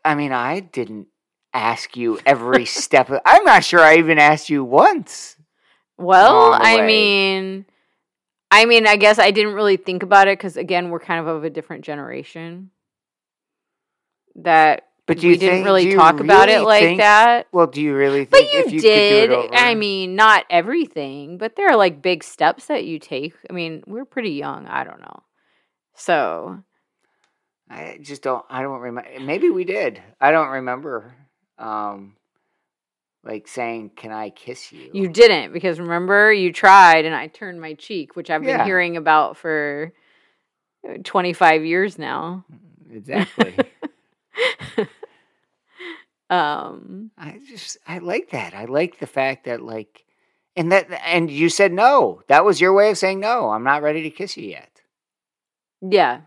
I 0.03 0.15
mean, 0.15 0.31
I 0.31 0.59
didn't 0.61 1.07
ask 1.53 1.95
you 1.95 2.19
every 2.25 2.65
step. 2.83 3.09
Of, 3.09 3.19
I'm 3.25 3.43
not 3.43 3.63
sure 3.63 3.79
I 3.81 3.97
even 3.97 4.17
asked 4.17 4.49
you 4.49 4.63
once. 4.63 5.35
Well, 5.99 6.53
I 6.53 6.81
mean, 6.85 7.65
I 8.49 8.65
mean, 8.65 8.87
I 8.87 8.95
guess 8.95 9.19
I 9.19 9.31
didn't 9.31 9.53
really 9.53 9.77
think 9.77 10.01
about 10.01 10.27
it 10.27 10.37
because 10.39 10.57
again, 10.57 10.89
we're 10.89 10.99
kind 10.99 11.19
of 11.19 11.27
of 11.27 11.43
a 11.43 11.49
different 11.49 11.83
generation. 11.85 12.71
That 14.35 14.87
But 15.05 15.19
do 15.19 15.27
we 15.27 15.33
you 15.33 15.39
didn't 15.39 15.63
really 15.65 15.87
you 15.89 15.95
talk 15.97 16.19
about 16.19 16.49
it 16.49 16.53
really 16.53 16.65
like 16.65 16.81
think- 16.83 16.99
that. 17.01 17.47
Well, 17.51 17.67
do 17.67 17.81
you 17.81 17.93
really 17.95 18.25
But 18.25 18.39
think 18.39 18.53
you, 18.53 18.59
if 18.61 18.71
you 18.71 18.79
did. 18.81 19.29
could 19.29 19.35
do 19.35 19.41
it 19.41 19.45
over? 19.47 19.55
I 19.55 19.75
mean, 19.75 20.15
not 20.15 20.45
everything, 20.49 21.37
but 21.37 21.55
there 21.55 21.69
are 21.69 21.75
like 21.75 22.01
big 22.01 22.23
steps 22.23 22.67
that 22.67 22.85
you 22.85 22.99
take. 22.99 23.33
I 23.49 23.53
mean, 23.53 23.83
we're 23.85 24.05
pretty 24.05 24.31
young. 24.31 24.67
I 24.67 24.83
don't 24.83 25.01
know. 25.01 25.23
So 25.95 26.63
I 27.69 27.99
just 28.01 28.21
don't. 28.23 28.45
I 28.49 28.61
don't 28.61 28.79
remember. 28.79 29.09
Maybe 29.19 29.49
we 29.49 29.65
did. 29.65 30.01
I 30.21 30.31
don't 30.31 30.49
remember. 30.49 31.13
Um, 31.57 32.15
like 33.23 33.47
saying, 33.47 33.91
"Can 33.95 34.11
I 34.11 34.29
kiss 34.29 34.71
you?" 34.71 34.91
you 34.93 35.07
didn't 35.09 35.53
because 35.53 35.79
remember 35.79 36.31
you 36.31 36.51
tried 36.53 37.05
and 37.05 37.13
I 37.15 37.27
turned 37.27 37.59
my 37.61 37.73
cheek, 37.73 38.15
which 38.15 38.29
I've 38.29 38.41
been 38.41 38.49
Yeah. 38.57 38.65
hearing 38.65 38.97
about 38.97 39.37
for 39.37 39.93
uh, 40.87 40.97
25 41.03 41.65
years 41.65 41.97
now. 41.97 42.45
exactly. 42.91 43.55
Um, 46.29 47.09
I 47.17 47.39
just 47.49 47.77
I 47.87 47.97
like 47.97 48.29
that. 48.31 48.53
I 48.53 48.65
like 48.65 48.99
the 48.99 49.07
fact 49.07 49.45
that 49.45 49.61
like 49.63 50.05
and 50.55 50.71
that 50.71 50.87
and 51.07 51.29
you 51.31 51.49
said 51.49 51.73
no. 51.73 52.21
That 52.27 52.45
was 52.45 52.61
your 52.61 52.71
way 52.71 52.91
of 52.91 52.99
saying 52.99 53.19
no. 53.19 53.49
I'm 53.49 53.63
not 53.63 53.81
ready 53.81 54.03
to 54.03 54.11
kiss 54.11 54.37
you 54.37 54.47
yet. 54.47 54.81
yeah. 55.81 56.21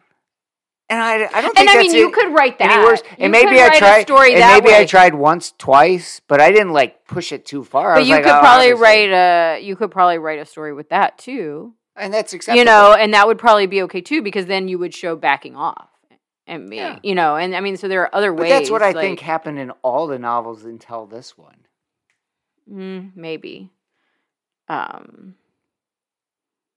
And 0.93 1.01
I 1.01 1.14
I 1.14 1.40
don't 1.40 1.55
think 1.57 1.59
And 1.61 1.68
I 1.70 1.74
that's 1.76 1.88
mean, 1.88 1.97
you 1.97 2.09
it 2.09 2.14
could 2.14 2.34
write 2.34 2.59
that. 2.59 2.70
any 2.70 2.84
worse. 2.84 3.03
You 3.18 3.24
And 3.24 3.32
maybe 3.32 3.61
I 3.61 3.70
tried 3.78 4.03
story 4.03 4.34
and 4.34 4.40
maybe 4.64 4.74
I 4.74 4.84
tried 4.84 5.14
once, 5.14 5.55
twice, 5.57 6.20
but 6.28 6.38
I 6.40 6.51
didn't 6.51 6.72
like 6.74 7.07
push 7.07 7.32
it 7.32 7.47
too 7.47 7.64
far. 7.64 7.93
I 7.93 8.01
But 8.01 8.07
you 8.07 8.14
like, 8.16 8.24
could 8.24 8.32
"Oh, 8.32 8.40
probably 8.40 8.72
obviously." 8.72 8.82
write 8.82 9.11
a 9.12 9.61
you 9.62 9.74
could 9.76 9.90
probably 9.90 10.18
write 10.18 10.38
a 10.38 10.45
story 10.45 10.72
with 10.74 10.88
that 10.90 11.16
too. 11.16 11.72
and 11.97 12.12
that's 12.12 12.32
acceptable. 12.34 12.59
You 12.59 12.64
know, 12.66 12.95
and 12.99 13.14
that 13.14 13.26
would 13.26 13.38
probably 13.38 13.66
be 13.66 13.80
okay 13.82 14.01
too 14.03 14.20
because 14.22 14.47
then 14.47 14.68
you 14.68 14.78
would 14.78 14.93
show 14.95 15.16
backing 15.16 15.57
off 15.57 15.88
and 16.47 16.68
me, 16.68 16.76
Yeah. 16.76 16.99
you 17.03 17.14
know, 17.14 17.36
and 17.36 17.55
I 17.57 17.61
mean, 17.61 17.76
so 17.78 17.88
there 17.88 18.03
are 18.03 18.14
other 18.14 18.32
ways. 18.32 18.38
but 18.38 18.43
ways. 18.43 18.53
that's 18.53 18.70
what 18.70 18.82
I 18.82 18.93
like, 18.93 18.97
think 18.97 19.20
happened 19.20 19.59
in 19.59 19.70
all 19.82 20.07
the 20.07 20.18
novels 20.18 20.64
until 20.64 21.07
this 21.07 21.38
one. 21.38 21.61
mm, 22.70 23.12
maybe. 23.16 23.70
Um, 24.68 25.36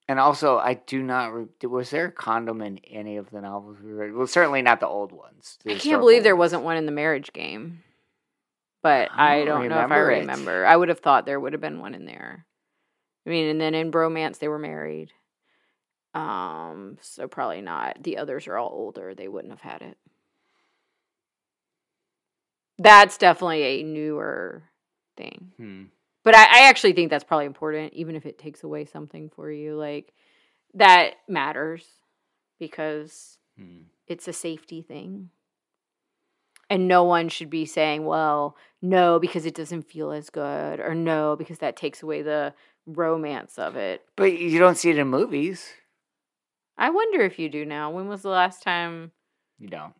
And 0.07 0.19
also, 0.19 0.57
I 0.59 0.75
do 0.75 1.01
not. 1.01 1.33
Re- 1.33 1.47
was 1.67 1.89
there 1.89 2.05
a 2.05 2.11
condom 2.11 2.61
in 2.61 2.77
any 2.79 3.17
of 3.17 3.31
the 3.31 3.41
novels 3.41 3.77
we 3.83 3.91
read? 3.91 4.13
Well, 4.13 4.27
certainly 4.27 4.61
not 4.61 4.79
the 4.79 4.87
old 4.87 5.11
ones. 5.11 5.57
the 5.63 5.73
I 5.75 5.77
can't 5.79 5.99
believe 5.99 6.21
there 6.23 6.35
ones. 6.35 6.51
wasn't 6.51 6.63
one 6.63 6.77
in 6.77 6.85
the 6.85 6.91
marriage 6.91 7.33
game, 7.33 7.83
but 8.83 9.09
I 9.11 9.37
I 9.41 9.45
don't 9.45 9.61
don't 9.61 9.69
know 9.69 9.79
if 9.83 9.91
I 9.91 9.97
remember 9.97 10.63
it. 10.63 10.67
I 10.67 10.75
would 10.77 10.89
have 10.89 10.99
thought 10.99 11.25
there 11.25 11.39
would 11.39 11.53
have 11.53 11.61
been 11.61 11.79
one 11.79 11.95
in 11.95 12.05
there. 12.05 12.45
I 13.25 13.29
mean, 13.31 13.47
and 13.49 13.59
then 13.59 13.73
in 13.73 13.91
bromance 13.91 14.37
they 14.37 14.47
were 14.47 14.59
married. 14.59 15.11
Um, 16.13 16.97
so 17.01 17.27
probably 17.27 17.61
not. 17.61 18.03
The 18.03 18.17
others 18.19 18.47
are 18.47 18.57
all 18.57 18.69
older. 18.71 19.15
They 19.15 19.27
wouldn't 19.27 19.51
have 19.51 19.61
had 19.61 19.81
it. 19.81 19.97
That's 22.77 23.17
definitely 23.17 23.63
a 23.63 23.83
newer 23.83 24.63
thing. 25.17 25.51
Hmm. 25.57 25.83
But 26.25 26.35
I, 26.35 26.43
I 26.43 26.69
actually 26.69 26.91
think 26.93 27.09
that's 27.11 27.23
probably 27.23 27.45
important, 27.45 27.93
even 27.93 28.15
if 28.15 28.25
it 28.25 28.37
takes 28.37 28.63
away 28.63 28.83
something 28.83 29.29
for 29.29 29.49
you. 29.49 29.75
Like 29.75 30.13
that 30.73 31.11
matters 31.29 31.85
because 32.59 33.37
Hmm. 33.57 33.83
it's 34.07 34.27
a 34.27 34.33
safety 34.33 34.81
thing. 34.81 35.29
And 36.69 36.87
no 36.89 37.03
one 37.05 37.29
should 37.29 37.49
be 37.49 37.65
saying, 37.65 38.03
well, 38.05 38.57
no, 38.81 39.19
because 39.19 39.45
it 39.45 39.53
doesn't 39.55 39.83
feel 39.83 40.11
as 40.11 40.29
good, 40.29 40.79
or 40.79 40.93
no, 40.95 41.35
because 41.37 41.59
that 41.59 41.77
takes 41.77 42.01
away 42.03 42.21
the 42.23 42.53
romance 42.87 43.57
of 43.59 43.75
it. 43.75 44.01
But 44.17 44.37
you 44.37 44.57
don't 44.59 44.75
see 44.75 44.89
it 44.89 44.97
in 44.97 45.07
movies. 45.07 45.69
I 46.77 46.89
wonder 46.89 47.21
if 47.21 47.39
you 47.39 47.49
do 47.49 47.65
now. 47.65 47.91
When 47.91 48.07
was 48.07 48.23
the 48.23 48.29
last 48.29 48.63
time? 48.63 49.11
You 49.59 49.69
don't. 49.69 49.93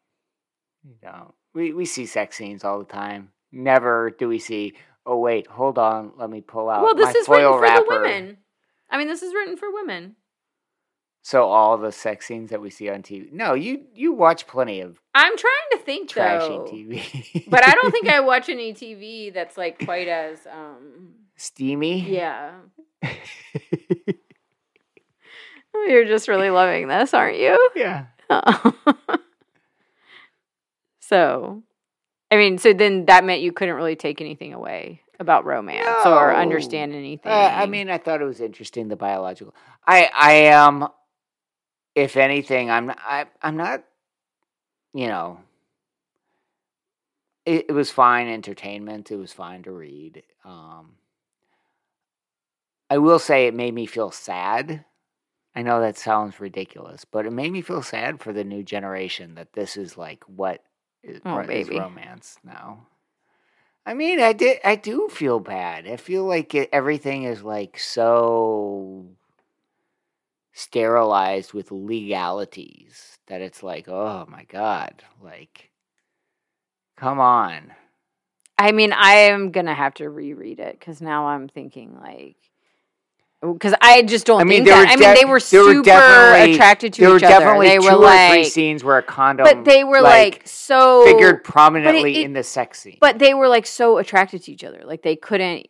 You 0.84 0.96
don't. 1.02 1.34
We 1.54 1.72
we 1.72 1.86
see 1.86 2.06
sex 2.08 2.36
scenes 2.36 2.64
all 2.64 2.80
the 2.80 2.86
time. 2.86 3.32
Never 3.52 4.10
do 4.10 4.28
we 4.28 4.40
see. 4.40 4.74
Oh 5.06 5.18
wait, 5.20 5.48
hold 5.48 5.78
on. 5.78 6.14
Let 6.18 6.30
me 6.30 6.42
pull 6.42 6.70
out. 6.70 6.82
well, 6.84 6.96
this 6.96 7.14
is 7.16 7.28
written 7.30 7.52
for 7.52 7.62
wrapper. 7.62 7.84
the 7.84 7.90
women. 8.02 8.38
I 8.90 8.98
mean, 8.98 9.08
this 9.08 9.22
is 9.24 9.34
written 9.34 9.58
for 9.58 9.72
women. 9.72 10.16
So 11.22 11.46
all 11.50 11.78
the 11.78 11.92
sex 11.92 12.28
scenes 12.28 12.52
that 12.52 12.62
we 12.62 12.70
see 12.70 12.88
on 12.90 13.02
TV. 13.02 13.32
No, 13.32 13.54
you 13.56 13.86
you 13.94 14.14
watch 14.14 14.46
plenty 14.48 14.82
of 14.82 15.00
I'm 15.16 15.36
trying 15.38 15.70
to 15.72 15.78
think 15.80 16.10
trashy 16.10 16.50
though. 16.50 16.66
TV. 16.66 17.50
but 17.50 17.68
I 17.68 17.74
don't 17.74 17.92
think 17.92 18.08
I 18.10 18.20
watch 18.32 18.48
any 18.48 18.74
TV 18.74 19.34
that's 19.34 19.58
like 19.58 19.84
quite 19.84 20.08
as 20.08 20.46
um 20.52 21.16
steamy. 21.36 22.00
yeah. 22.12 22.52
You're 25.74 26.06
just 26.06 26.28
really 26.28 26.50
loving 26.50 26.88
this, 26.88 27.14
aren't 27.14 27.38
you? 27.38 27.70
yeah. 27.76 28.06
so, 31.00 31.62
I 32.36 32.38
mean, 32.38 32.58
so 32.58 32.74
then 32.74 33.06
that 33.06 33.24
meant 33.24 33.42
you 33.42 33.54
couldn't 33.54 33.76
really 33.76 33.96
take 33.96 34.20
anything 34.20 34.54
away 34.54 35.02
about 35.22 35.46
romance 35.46 36.06
or 36.06 36.36
understand 36.36 36.94
anything. 36.94 37.32
Uh, 37.32 37.52
I 37.54 37.66
mean, 37.66 37.90
I 37.90 37.98
thought 37.98 38.22
it 38.22 38.26
was 38.26 38.42
interesting 38.42 38.90
the 38.90 38.98
biological. 38.98 39.56
I 39.88 40.10
I 40.14 40.34
am, 40.34 40.86
if 41.96 42.18
anything, 42.18 42.70
I'm 42.70 42.88
not, 42.88 43.00
I 43.00 43.26
I'm 43.42 43.56
not, 43.56 43.86
you 44.94 45.08
know. 45.08 45.40
It, 47.46 47.68
it 47.70 47.74
was 47.74 47.90
fine 47.90 48.28
entertainment. 48.28 49.12
It 49.12 49.18
was 49.18 49.32
fine 49.32 49.64
to 49.64 49.72
read. 49.72 50.24
Um, 50.44 50.96
I 52.90 52.98
will 52.98 53.20
say 53.20 53.48
it 53.48 53.54
made 53.54 53.74
me 53.74 53.86
feel 53.86 54.12
sad. 54.12 54.84
I 55.56 55.62
know 55.62 55.80
that 55.80 55.98
sounds 55.98 56.42
ridiculous, 56.42 57.06
but 57.06 57.26
it 57.26 57.32
made 57.32 57.54
me 57.54 57.62
feel 57.62 57.82
sad 57.82 58.20
for 58.20 58.34
the 58.34 58.44
new 58.44 58.62
generation 58.62 59.36
that 59.36 59.54
this 59.54 59.78
is 59.78 59.98
like 59.98 60.26
what 60.26 60.62
is, 61.06 61.22
Oh, 61.26 61.38
ro- 61.38 61.42
is 61.44 61.68
baby. 61.68 61.80
romance 61.80 62.38
now. 62.44 62.88
I 63.86 63.94
mean, 63.94 64.20
I 64.20 64.34
did. 64.34 64.60
I 64.64 64.76
do 64.76 65.08
feel 65.10 65.40
bad. 65.40 65.88
I 65.88 65.98
feel 65.98 66.26
like 66.26 66.56
it, 66.56 66.70
everything 66.74 67.24
is 67.24 67.44
like 67.44 67.78
so 67.78 69.06
sterilized 70.54 71.54
with 71.54 71.72
legalities 71.72 73.18
that 73.28 73.42
it's 73.42 73.62
like, 73.62 73.88
oh 73.88 74.26
my 74.30 74.44
god, 74.46 75.04
like 75.22 75.70
Come 76.98 77.20
on. 77.20 77.74
I 78.58 78.72
mean, 78.72 78.94
I 78.94 79.12
am 79.16 79.52
gonna 79.52 79.76
have 79.76 79.94
to 79.96 80.10
reread 80.10 80.60
it 80.60 80.80
because 80.80 81.02
now 81.02 81.28
I'm 81.28 81.50
thinking 81.50 81.98
like, 82.00 82.38
because 83.54 83.74
I 83.82 84.02
just 84.04 84.26
don't 84.26 84.42
I 84.42 84.44
mean, 84.44 84.66
think 84.66 84.70
that. 84.70 84.80
were 84.80 84.86
I 84.88 84.96
mean, 84.96 85.10
de- 85.10 85.20
they 85.22 85.26
were 85.26 85.40
there 85.40 85.64
were 85.64 85.74
super 85.74 85.92
attracted 85.92 86.94
to 86.94 87.02
there 87.02 87.10
were 87.12 87.18
each 87.18 87.24
other. 87.24 87.40
definitely 87.40 87.68
They 87.68 87.78
two 87.78 87.84
were 87.86 87.92
or 87.92 87.98
three 88.00 88.42
like, 88.42 88.46
scenes 88.46 88.84
where 88.84 88.98
a 88.98 89.04
condom, 89.04 89.44
but 89.46 89.66
they 89.66 89.84
were 89.84 90.02
like, 90.02 90.42
so 90.48 91.06
figured 91.06 91.44
prominently 91.44 92.18
it- 92.18 92.26
in 92.26 92.34
the 92.34 92.44
sex 92.44 92.80
scene. 92.82 92.98
But 93.00 93.20
they 93.20 93.34
were 93.34 93.48
like 93.48 93.66
so 93.66 93.98
attracted 93.98 94.44
to 94.44 94.52
each 94.52 94.64
other, 94.64 94.82
like 94.86 95.02
they 95.02 95.16
couldn't 95.16 95.68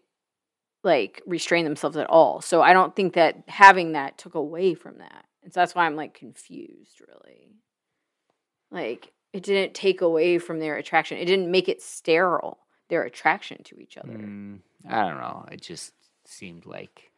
like 0.83 1.21
restrain 1.25 1.65
themselves 1.65 1.97
at 1.97 2.07
all. 2.09 2.41
So 2.41 2.61
I 2.61 2.73
don't 2.73 2.95
think 2.95 3.13
that 3.13 3.43
having 3.47 3.93
that 3.93 4.17
took 4.17 4.35
away 4.35 4.73
from 4.75 4.99
that, 4.99 5.25
and 5.43 5.53
so 5.53 5.59
that's 5.59 5.73
why 5.75 5.85
I'm 5.85 5.95
like 5.95 6.13
confused, 6.13 7.01
really. 7.07 7.53
Like 8.71 9.11
it 9.33 9.43
didn't 9.43 9.73
take 9.73 10.01
away 10.01 10.37
from 10.37 10.59
their 10.59 10.75
attraction. 10.77 11.17
It 11.17 11.25
didn't 11.25 11.51
make 11.51 11.67
it 11.69 11.81
sterile. 11.81 12.59
Their 12.87 13.01
attraction 13.03 13.63
to 13.63 13.79
each 13.79 13.97
other. 13.97 14.13
Mm, 14.13 14.59
I 14.87 15.09
don't 15.09 15.17
know. 15.19 15.45
It 15.51 15.59
just 15.61 15.91
seemed 16.25 16.67
like 16.67 17.11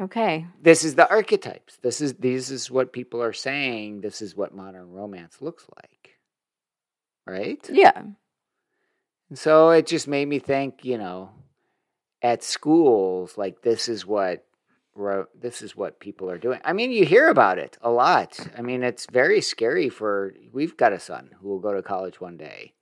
Okay. 0.00 0.46
this 0.60 0.84
is 0.84 0.94
the 0.94 1.08
archetypes. 1.10 1.78
This 1.82 2.00
is 2.00 2.14
this 2.14 2.50
is 2.50 2.70
what 2.70 2.92
people 2.92 3.22
are 3.22 3.32
saying. 3.34 4.00
This 4.00 4.22
is 4.22 4.34
what 4.34 4.54
modern 4.54 4.90
romance 4.90 5.42
looks 5.42 5.66
like, 5.76 6.16
right? 7.26 7.60
Yeah. 7.70 8.02
And 9.28 9.38
so 9.38 9.70
it 9.70 9.86
just 9.86 10.08
made 10.08 10.28
me 10.28 10.38
think. 10.38 10.84
You 10.84 10.98
know, 10.98 11.30
at 12.22 12.42
schools, 12.42 13.36
like 13.36 13.62
this 13.62 13.88
is 13.88 14.06
what 14.06 14.44
ro- 14.94 15.26
this 15.38 15.60
is 15.60 15.76
what 15.76 16.00
people 16.00 16.30
are 16.30 16.38
doing. 16.38 16.60
I 16.64 16.72
mean, 16.72 16.90
you 16.90 17.04
hear 17.04 17.28
about 17.28 17.58
it 17.58 17.76
a 17.82 17.90
lot. 17.90 18.38
I 18.56 18.62
mean, 18.62 18.82
it's 18.82 19.06
very 19.12 19.40
scary 19.42 19.90
for. 19.90 20.34
We've 20.52 20.76
got 20.76 20.94
a 20.94 21.00
son 21.00 21.30
who 21.40 21.48
will 21.48 21.60
go 21.60 21.74
to 21.74 21.82
college 21.82 22.20
one 22.20 22.38
day. 22.38 22.72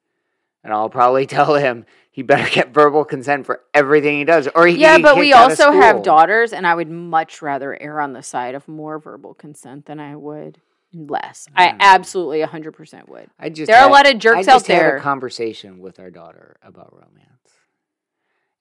And 0.62 0.72
I'll 0.72 0.90
probably 0.90 1.26
tell 1.38 1.54
him 1.54 1.86
he 2.10 2.22
better 2.22 2.48
get 2.50 2.74
verbal 2.74 3.04
consent 3.04 3.46
for 3.46 3.60
everything 3.72 4.18
he 4.18 4.24
does, 4.24 4.48
or 4.54 4.66
he 4.66 4.76
Yeah, 4.76 4.98
but 4.98 5.16
we 5.16 5.26
kicked 5.26 5.36
out 5.36 5.44
of 5.52 5.60
also 5.60 5.72
have 5.72 6.02
daughters, 6.02 6.52
and 6.52 6.66
I 6.66 6.74
would 6.74 6.90
much 6.90 7.40
rather 7.40 7.80
err 7.80 8.00
on 8.00 8.12
the 8.12 8.22
side 8.22 8.54
of 8.54 8.66
more 8.68 8.98
verbal 8.98 9.34
consent 9.34 9.86
than 9.86 10.00
I 10.00 10.16
would 10.16 10.60
less. 10.92 11.46
I 11.54 11.68
Mm. 11.68 11.76
absolutely 11.80 12.40
100% 12.42 13.08
would. 13.08 13.30
I 13.38 13.48
just 13.48 13.68
There 13.68 13.80
are 13.80 13.88
a 13.88 13.92
lot 13.92 14.12
of 14.12 14.18
jerks 14.18 14.48
I 14.48 14.52
out 14.52 14.66
had 14.66 14.76
there. 14.76 14.96
a 14.96 15.00
conversation 15.00 15.78
with 15.78 16.00
our 16.00 16.10
daughter 16.10 16.56
about 16.62 16.92
romance, 16.92 17.52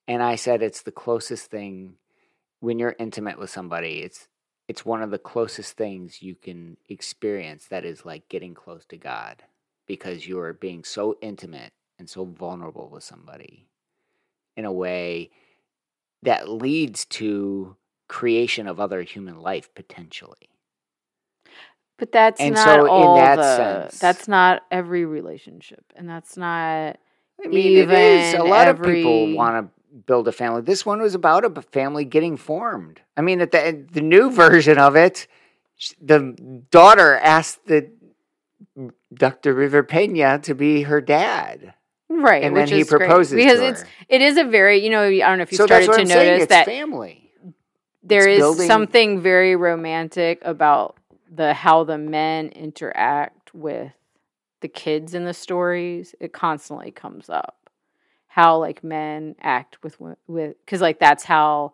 and 0.08 0.22
I 0.22 0.36
said 0.36 0.62
it's 0.62 0.84
the 0.84 0.92
closest 0.92 1.50
thing 1.50 1.96
when 2.60 2.78
you're 2.80 2.96
intimate 3.00 3.40
with 3.40 3.50
somebody. 3.50 4.02
It's 4.04 4.28
it's 4.68 4.86
one 4.86 5.02
of 5.02 5.10
the 5.10 5.18
closest 5.18 5.76
things 5.76 6.22
you 6.22 6.36
can 6.36 6.78
experience 6.88 7.66
that 7.70 7.84
is 7.84 8.06
like 8.06 8.30
getting 8.30 8.54
close 8.54 8.86
to 8.86 8.98
God 8.98 9.44
because 9.88 10.28
you 10.28 10.40
are 10.40 10.54
being 10.54 10.84
so 10.84 11.18
intimate 11.22 11.74
and 12.00 12.10
so 12.10 12.26
vulnerable 12.26 12.90
with 12.90 13.04
somebody 13.04 13.68
in 14.58 14.66
a 14.66 14.74
way 14.74 15.32
that 16.24 16.50
leads 16.50 17.06
to 17.06 17.76
creation 18.10 18.68
of 18.68 18.80
other 18.80 19.04
human 19.04 19.40
life 19.40 19.74
potentially. 19.76 20.50
But 21.98 22.12
that's 22.12 22.48
And 22.48 22.50
not 22.50 22.82
so 22.82 22.86
in 22.86 23.14
all 23.14 23.16
that 23.16 23.44
the, 23.44 23.46
sense- 23.46 24.00
That's 24.00 24.28
not 24.28 24.64
every 24.72 25.06
relationship, 25.06 25.86
and 25.96 26.10
that's 26.10 26.38
not. 26.38 26.98
I 27.44 27.48
mean, 27.50 27.78
it 27.78 27.92
is. 27.92 28.34
A 28.34 28.44
Even 28.44 28.44
lot 28.44 28.68
of 28.68 28.82
people 28.82 29.30
want 29.30 29.66
to 29.74 29.98
build 30.08 30.28
a 30.28 30.32
family. 30.32 30.62
This 30.62 30.86
one 30.86 31.02
was 31.02 31.16
about 31.16 31.46
a 31.46 31.62
family 31.62 32.06
getting 32.06 32.38
formed. 32.38 33.02
I 33.18 33.22
mean, 33.22 33.42
at 33.42 33.52
the 33.52 33.86
the 33.92 34.02
new 34.02 34.32
version 34.44 34.78
of 34.78 34.96
it, 34.96 35.28
the 36.02 36.20
daughter 36.72 37.16
asked 37.18 37.66
the 37.68 37.92
mm, 38.78 38.92
Dr. 39.14 39.54
River 39.54 39.84
Pena 39.84 40.40
to 40.40 40.56
be 40.56 40.84
her 40.84 41.02
dad, 41.02 41.74
Right, 42.10 42.44
and 42.44 42.54
which 42.56 42.70
then 42.70 42.80
he 42.80 42.84
proposes 42.84 43.34
because 43.34 43.60
it's 43.60 43.84
it 44.10 44.22
is 44.22 44.38
a 44.38 44.44
very 44.44 44.84
you 44.84 44.90
know 44.90 45.04
I 45.04 45.20
don't 45.20 45.38
know 45.38 45.44
if 45.44 45.52
you 45.52 45.58
so 45.58 45.66
started 45.68 45.86
to 45.94 46.02
I'm 46.02 46.08
notice 46.08 46.48
that 46.48 46.66
family. 46.66 47.32
there 48.04 48.28
it's 48.28 48.38
is 48.38 48.40
building- 48.40 48.68
something 48.68 49.22
very 49.22 49.56
romantic 49.56 50.40
about 50.44 50.98
the 51.32 51.54
how 51.54 51.84
the 51.84 51.98
men 52.00 52.50
interact 52.50 53.54
with 53.54 53.94
the 54.62 54.68
kids 54.68 55.14
in 55.14 55.26
the 55.26 55.34
stories. 55.34 56.16
It 56.20 56.34
constantly 56.34 56.92
comes 56.92 57.30
up. 57.30 57.70
How 58.28 58.58
like 58.58 58.84
men 58.84 59.36
act 59.40 59.84
with 59.84 59.98
with 60.28 60.56
because 60.66 60.82
like 60.82 61.00
that's 61.00 61.24
how 61.24 61.74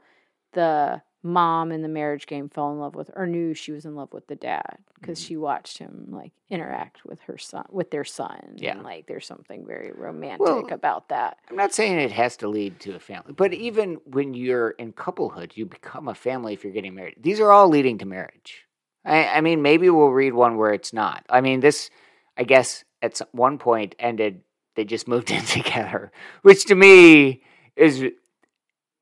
the 0.51 1.01
mom 1.25 1.71
in 1.71 1.81
the 1.81 1.87
marriage 1.87 2.27
game 2.27 2.47
fell 2.47 2.71
in 2.71 2.77
love 2.79 2.93
with 2.93 3.09
or 3.15 3.25
knew 3.25 3.53
she 3.53 3.71
was 3.71 3.83
in 3.83 3.95
love 3.95 4.13
with 4.13 4.27
the 4.27 4.35
dad 4.35 4.77
because 4.93 5.19
Mhm. 5.19 5.25
she 5.27 5.37
watched 5.37 5.79
him 5.79 6.07
like 6.11 6.31
interact 6.51 7.03
with 7.03 7.19
her 7.21 7.37
son 7.37 7.65
with 7.71 7.89
their 7.89 8.03
son 8.03 8.53
Yeah. 8.57 8.73
and 8.73 8.83
like 8.83 9.07
there's 9.07 9.25
something 9.25 9.65
very 9.65 9.91
romantic 9.91 10.39
Well, 10.39 10.67
about 10.69 11.09
that 11.09 11.39
I'm 11.49 11.55
not 11.55 11.73
saying 11.73 11.97
it 11.99 12.11
has 12.11 12.37
to 12.37 12.47
lead 12.47 12.79
to 12.81 12.95
a 12.95 12.99
family, 12.99 13.33
but 13.33 13.53
even 13.53 13.95
when 14.05 14.35
you're 14.35 14.69
in 14.71 14.93
couplehood, 14.93 15.53
you 15.55 15.65
become 15.65 16.07
a 16.07 16.13
family 16.15 16.53
if 16.53 16.63
you're 16.63 16.73
getting 16.73 16.93
married. 16.93 17.15
These 17.19 17.39
are 17.39 17.51
all 17.51 17.69
leading 17.69 17.97
to 17.99 18.05
marriage. 18.05 18.65
I, 19.03 19.25
I 19.27 19.41
mean, 19.41 19.61
maybe 19.63 19.89
we'll 19.89 20.09
read 20.09 20.33
one 20.33 20.57
where 20.57 20.73
it's 20.73 20.93
not. 20.93 21.25
I 21.29 21.41
mean, 21.41 21.59
this, 21.59 21.89
I 22.37 22.43
guess, 22.43 22.83
at 23.01 23.19
one 23.31 23.57
point 23.57 23.95
ended. 23.99 24.41
They 24.75 24.85
just 24.85 25.07
moved 25.13 25.31
in 25.31 25.43
together, 25.45 26.11
which 26.43 26.65
to 26.65 26.75
me 26.75 27.41
is, 27.75 28.03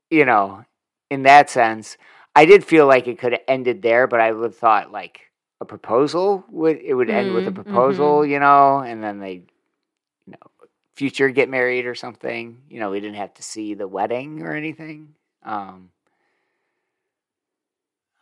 you 0.10 0.26
know, 0.26 0.66
in 1.10 1.24
that 1.24 1.50
sense, 1.50 1.98
I 2.36 2.46
did 2.46 2.64
feel 2.66 2.88
like 2.88 3.08
it 3.08 3.20
could 3.20 3.34
have 3.34 3.42
ended 3.48 3.82
there, 3.82 4.08
but 4.08 4.20
I 4.20 4.32
would 4.32 4.44
have 4.44 4.58
thought 4.58 4.92
like 4.92 5.32
a 5.62 5.66
proposal 5.66 6.44
would 6.50 6.80
it 6.82 6.94
would 6.94 7.10
end 7.10 7.34
with 7.34 7.48
a 7.48 7.52
Mm, 7.52 7.56
proposal, 7.56 8.26
you 8.26 8.40
know, 8.40 8.80
and 8.80 9.04
then 9.04 9.20
they, 9.20 9.34
you 9.34 9.44
know, 10.34 10.68
future 10.96 11.30
get 11.30 11.50
married 11.50 11.86
or 11.86 11.96
something. 11.96 12.62
You 12.70 12.80
know, 12.80 12.92
we 12.92 13.00
didn't 13.00 13.18
have 13.18 13.34
to 13.36 13.44
see 13.44 13.74
the 13.76 13.88
wedding 13.88 14.42
or 14.42 14.54
anything. 14.56 15.16
Um, 15.44 15.92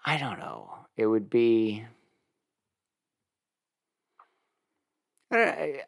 I 0.05 0.17
don't 0.17 0.39
know. 0.39 0.73
It 0.97 1.07
would 1.07 1.29
be. 1.29 1.85
I, 5.31 5.83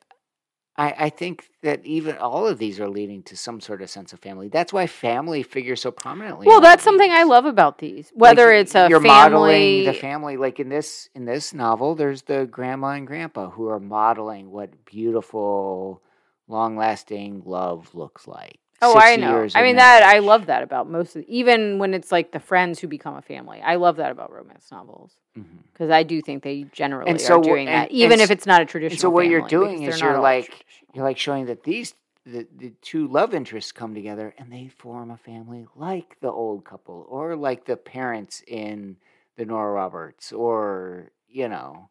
I 0.78 0.96
I 0.98 1.10
think 1.10 1.50
that 1.62 1.86
even 1.86 2.18
all 2.18 2.48
of 2.48 2.58
these 2.58 2.80
are 2.80 2.90
leading 2.90 3.24
to 3.24 3.38
some 3.38 3.62
sort 3.62 3.82
of 3.82 3.90
sense 3.90 4.12
of 4.14 4.20
family. 4.20 4.48
That's 4.50 4.74
why 4.74 4.88
family 4.88 5.44
figures 5.44 5.82
so 5.82 5.92
prominently. 5.92 6.48
well 6.48 6.62
that's 6.62 6.84
something 6.84 7.12
i 7.12 7.24
love 7.24 7.46
about 7.46 7.78
these 7.78 8.12
Like, 8.16 8.22
whether 8.38 8.52
it's 8.52 8.76
a 8.76 8.88
you're 8.90 9.00
family 9.02 9.08
modeling 9.08 9.86
the 9.86 9.94
family 9.94 10.38
like 10.38 10.60
in 10.60 10.70
this 10.70 11.10
in 11.16 11.26
this 11.26 11.54
novel 11.54 11.96
there's 11.96 12.24
the 12.24 12.46
grandma 12.46 12.90
and 12.90 13.08
grandpa 13.08 13.50
who 13.50 13.68
are 13.70 13.80
modeling 13.80 14.52
what 14.52 14.86
beautiful 14.86 16.02
long 16.48 16.76
lasting 16.78 17.44
love 17.46 17.94
looks 17.96 18.28
like 18.28 18.60
Oh, 18.84 18.96
I 18.98 19.16
know. 19.16 19.48
I 19.56 19.64
mean 19.64 19.78
that 19.78 20.04
I 20.04 20.20
love 20.20 20.46
that 20.48 20.62
about 20.64 20.90
most 20.90 21.16
of 21.16 21.24
even 21.28 21.80
when 21.80 21.94
it's 21.94 22.12
like 22.12 22.32
the 22.32 22.40
friends 22.40 22.80
who 22.80 22.88
become 22.88 23.16
a 23.16 23.22
family. 23.22 23.62
I 23.62 23.76
love 23.76 23.96
that 23.98 24.12
about 24.12 24.32
romance 24.32 24.72
novels 24.72 25.16
Mhm. 25.38 25.46
because 25.72 25.90
I 25.90 26.04
do 26.04 26.22
think 26.22 26.44
they 26.44 26.64
generally 26.72 27.10
And 27.10 27.20
so 27.22 27.40
are 27.40 27.44
doing 27.44 27.68
and- 27.68 27.84
that, 27.90 27.92
even 27.92 28.20
if 28.20 28.30
it's 28.32 28.46
not 28.46 28.62
a 28.62 28.66
traditional. 28.66 28.98
Novel. 28.98 29.12
So 29.12 29.14
what 29.14 29.28
you're 29.28 29.48
doing 29.48 29.84
is 29.84 30.00
you're 30.02 30.20
like- 30.20 30.66
you're 30.94 31.04
like 31.04 31.18
showing 31.18 31.46
that 31.48 31.64
these 31.64 31.96
the, 32.26 32.48
the 32.56 32.70
two 32.82 33.06
love 33.08 33.34
interests 33.34 33.74
come 33.74 33.94
together 33.94 34.34
and 34.38 34.50
they 34.50 34.70
form 34.70 35.12
a 35.12 35.18
family 35.18 35.66
like 35.76 36.16
the 36.22 36.32
old 36.32 36.64
couple 36.64 37.06
or 37.10 37.36
like 37.36 37.66
the 37.66 37.76
parents 37.76 38.42
in 38.48 38.96
the 39.36 39.44
Nora 39.46 39.74
Roberts 39.74 40.32
or 40.32 41.12
you 41.28 41.50
know 41.50 41.90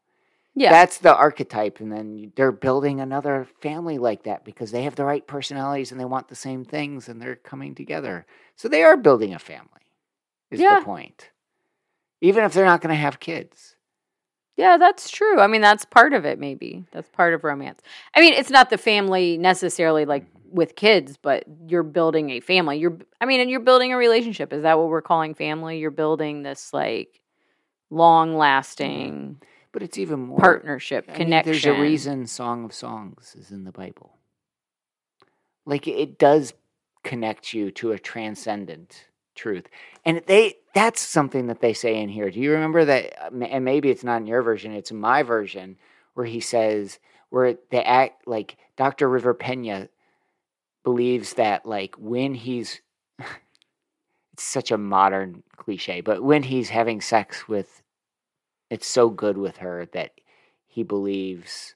yeah, 0.55 0.71
that's 0.71 0.99
the 0.99 1.15
archetype 1.15 1.81
and 1.81 1.93
then 1.93 2.33
they're 2.37 2.53
building 2.53 3.01
another 3.01 3.47
family 3.61 3.99
like 3.99 4.25
that 4.25 4.45
because 4.45 4.71
they 4.71 4.83
have 4.83 4.97
the 4.97 5.05
right 5.05 5.27
personalities 5.27 5.91
and 5.91 6.01
they 6.01 6.05
want 6.05 6.29
the 6.29 6.35
same 6.35 6.65
things 6.65 7.09
and 7.09 7.21
they're 7.21 7.37
coming 7.37 7.75
together 7.75 8.27
so 8.57 8.69
they 8.69 8.83
are 8.83 8.97
building 8.97 9.35
a 9.35 9.39
family 9.39 9.69
is 10.51 10.61
Yeah. 10.61 10.79
the 10.79 10.85
point 10.85 11.31
even 12.21 12.45
if 12.45 12.53
they're 12.53 12.65
not 12.65 12.81
going 12.81 12.95
to 12.95 13.01
have 13.01 13.19
kids 13.19 13.77
yeah, 14.57 14.77
that's 14.77 15.11
true. 15.11 15.41
I 15.41 15.47
mean, 15.47 15.63
that's 15.63 15.85
part 15.85 16.13
of 16.13 16.25
it. 16.25 16.39
Maybe 16.39 16.85
that's 16.93 17.09
part 17.09 17.33
of 17.33 17.43
romance. 17.43 17.81
I 18.15 18.21
mean, 18.21 18.35
it's 18.35 18.51
not 18.51 18.69
the 18.71 18.79
family 18.79 19.39
necessarily 19.39 20.05
like 20.05 20.25
mm-hmm. 20.25 20.55
with 20.57 20.77
kids, 20.77 21.17
but 21.21 21.45
you're 21.67 21.83
building 21.83 22.31
a 22.31 22.41
family. 22.41 22.79
You're, 22.79 22.99
I 23.21 23.25
mean, 23.25 23.41
and 23.41 23.51
you're 23.51 23.61
building 23.61 23.93
a 23.93 23.97
relationship. 23.97 24.53
Is 24.53 24.63
that 24.63 24.79
what 24.79 24.89
we're 24.89 25.03
calling 25.03 25.35
family? 25.35 25.79
You're 25.79 25.91
building 25.91 26.43
this 26.43 26.73
like 26.73 27.21
long 27.91 28.37
lasting 28.37 29.13
mm-hmm. 29.13 29.45
But 29.73 29.83
it's 29.83 29.99
even 29.99 30.21
more. 30.21 30.39
Partnership 30.39 31.07
I 31.09 31.13
mean, 31.13 31.19
connection. 31.27 31.53
there's 31.53 31.65
a 31.67 31.81
reason 31.81 32.27
song 32.27 32.65
of 32.65 32.73
songs 32.73 33.35
is 33.39 33.51
in 33.51 33.65
the 33.65 33.73
bible. 33.73 34.17
Like 35.65 35.89
it 35.89 36.19
does 36.19 36.55
connect 37.05 37.53
you 37.53 37.71
to 37.73 37.93
a 37.93 37.99
transcendent 37.99 39.09
truth. 39.35 39.67
And 40.05 40.23
they 40.27 40.57
that's 40.75 41.01
something 41.01 41.47
that 41.47 41.61
they 41.61 41.73
say 41.73 41.99
in 42.01 42.09
here. 42.09 42.31
Do 42.31 42.41
you 42.41 42.53
remember 42.53 42.85
that 42.85 43.33
uh, 43.33 43.45
and 43.45 43.65
maybe 43.65 43.91
it's 43.91 44.05
not 44.05 44.21
in 44.21 44.27
your 44.27 44.43
version 44.43 44.73
it's 44.73 44.91
in 44.91 45.01
my 45.01 45.23
version 45.23 45.77
where 46.15 46.27
he 46.27 46.41
says 46.41 46.99
where 47.31 47.57
they 47.71 47.83
act 47.83 48.27
like 48.29 48.57
dr 48.77 49.09
river 49.09 49.33
pena 49.33 49.89
believes 50.85 51.35
that 51.35 51.65
like 51.65 51.95
when 51.99 52.35
he's 52.35 52.81
it's 54.33 54.43
such 54.43 54.71
a 54.71 54.79
modern 54.79 55.43
cliche 55.57 56.01
but 56.01 56.23
when 56.23 56.43
he's 56.43 56.69
having 56.69 57.01
sex 57.01 57.49
with 57.49 57.82
it's 58.73 58.87
so 58.87 59.11
good 59.11 59.37
with 59.37 59.59
her 59.59 59.87
that 59.93 60.13
he 60.67 60.83
believes 60.83 61.75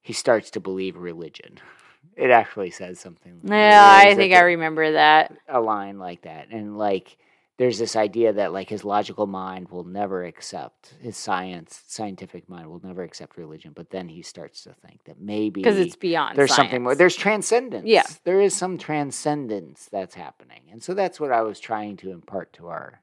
he 0.00 0.12
starts 0.12 0.50
to 0.50 0.60
believe 0.60 0.96
religion 0.96 1.58
It 2.16 2.30
actually 2.30 2.70
says 2.70 3.00
something. 3.00 3.40
Yeah, 3.44 4.00
I 4.04 4.14
think 4.14 4.34
I 4.34 4.40
remember 4.40 4.92
that. 4.92 5.32
a 5.48 5.60
line 5.60 5.98
like 5.98 6.22
that, 6.22 6.48
and 6.50 6.76
like 6.76 7.16
there's 7.58 7.78
this 7.78 7.96
idea 7.96 8.32
that 8.34 8.52
like 8.52 8.68
his 8.68 8.84
logical 8.84 9.26
mind 9.26 9.68
will 9.70 9.84
never 9.84 10.24
accept 10.24 10.94
his 11.00 11.16
science, 11.16 11.82
scientific 11.86 12.48
mind 12.48 12.66
will 12.66 12.80
never 12.84 13.02
accept 13.02 13.38
religion, 13.38 13.72
but 13.74 13.90
then 13.90 14.08
he 14.08 14.20
starts 14.20 14.64
to 14.64 14.74
think 14.74 15.04
that 15.04 15.20
maybe 15.20 15.62
Because 15.62 15.78
it's 15.78 15.96
beyond. 15.96 16.36
there's 16.36 16.54
something 16.54 16.82
more. 16.82 16.94
There's 16.94 17.16
transcendence. 17.16 17.86
Yeah. 17.86 18.04
there 18.24 18.40
is 18.40 18.54
some 18.54 18.76
transcendence 18.78 19.88
that's 19.90 20.14
happening, 20.14 20.62
and 20.70 20.82
so 20.82 20.92
that's 20.94 21.18
what 21.20 21.32
I 21.32 21.42
was 21.42 21.60
trying 21.60 21.96
to 21.98 22.10
impart 22.10 22.52
to 22.54 22.66
our, 22.68 23.00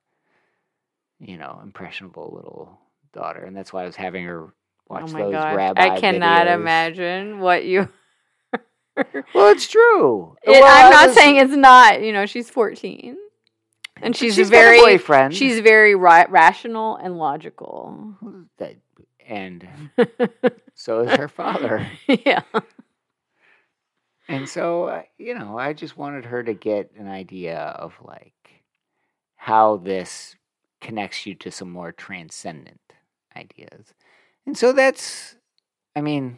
you 1.20 1.38
know, 1.38 1.62
impressionable 1.64 2.32
little 2.36 2.80
daughter, 3.14 3.44
and 3.44 3.56
that's 3.56 3.72
why 3.74 3.84
I 3.84 3.86
was 3.86 3.96
having 3.96 4.26
her 4.26 4.54
watch 4.88 5.04
oh 5.06 5.08
my 5.12 5.22
those 5.22 5.32
gosh. 5.34 5.56
rabbi. 5.56 5.82
I 5.96 6.00
cannot 6.00 6.48
videos. 6.48 6.56
imagine 6.56 7.40
what 7.40 7.66
you. 7.66 7.88
Well, 9.34 9.50
it's 9.54 9.68
true. 9.70 10.36
It- 10.44 10.50
Well, 10.50 10.66
I'm 10.66 10.92
not 10.92 11.08
was- 11.08 11.16
saying 11.16 11.38
it's 11.38 11.54
not. 11.54 12.02
You 12.02 12.12
know, 12.12 12.26
she's 12.26 12.50
14, 12.50 13.16
and 13.96 14.02
but 14.02 14.16
she's, 14.18 14.36
she's 14.36 14.50
got 14.50 14.58
a 14.58 14.60
very. 14.60 14.80
boyfriend. 14.80 15.34
She's 15.36 15.60
very 15.62 15.96
ra- 15.96 16.26
rational 16.30 16.98
and 16.98 17.18
logical. 17.18 18.16
That- 18.58 18.76
and 19.26 19.66
so 20.74 21.02
is 21.04 21.16
her 21.16 21.30
father. 21.30 21.88
yeah. 22.08 22.42
And 24.28 24.48
so, 24.50 24.86
uh, 24.86 25.04
you 25.18 25.34
know, 25.38 25.58
I 25.58 25.74
just 25.74 25.98
wanted 25.98 26.26
her 26.26 26.44
to 26.44 26.54
get 26.54 26.92
an 26.98 27.08
idea 27.08 27.58
of 27.60 27.94
like 28.04 28.34
how 29.36 29.78
this 29.78 30.36
connects 30.82 31.26
you 31.26 31.36
to 31.36 31.52
some 31.52 31.72
more 31.72 31.92
transcendent 31.92 32.80
ideas. 33.40 33.94
And 34.46 34.58
so 34.58 34.74
that's, 34.74 35.36
I 35.96 36.02
mean, 36.02 36.38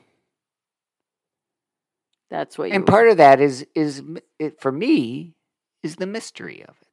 That's 2.30 2.58
what 2.58 2.70
you. 2.70 2.76
and 2.76 2.86
part 2.88 3.10
of 3.10 3.18
that 3.18 3.41
is, 3.41 3.66
is 3.76 4.02
it, 4.39 4.62
for 4.62 4.72
me, 4.72 5.36
is 5.84 5.97
the 5.97 6.08
mystery 6.08 6.64
of 6.64 6.76
it. 6.82 6.88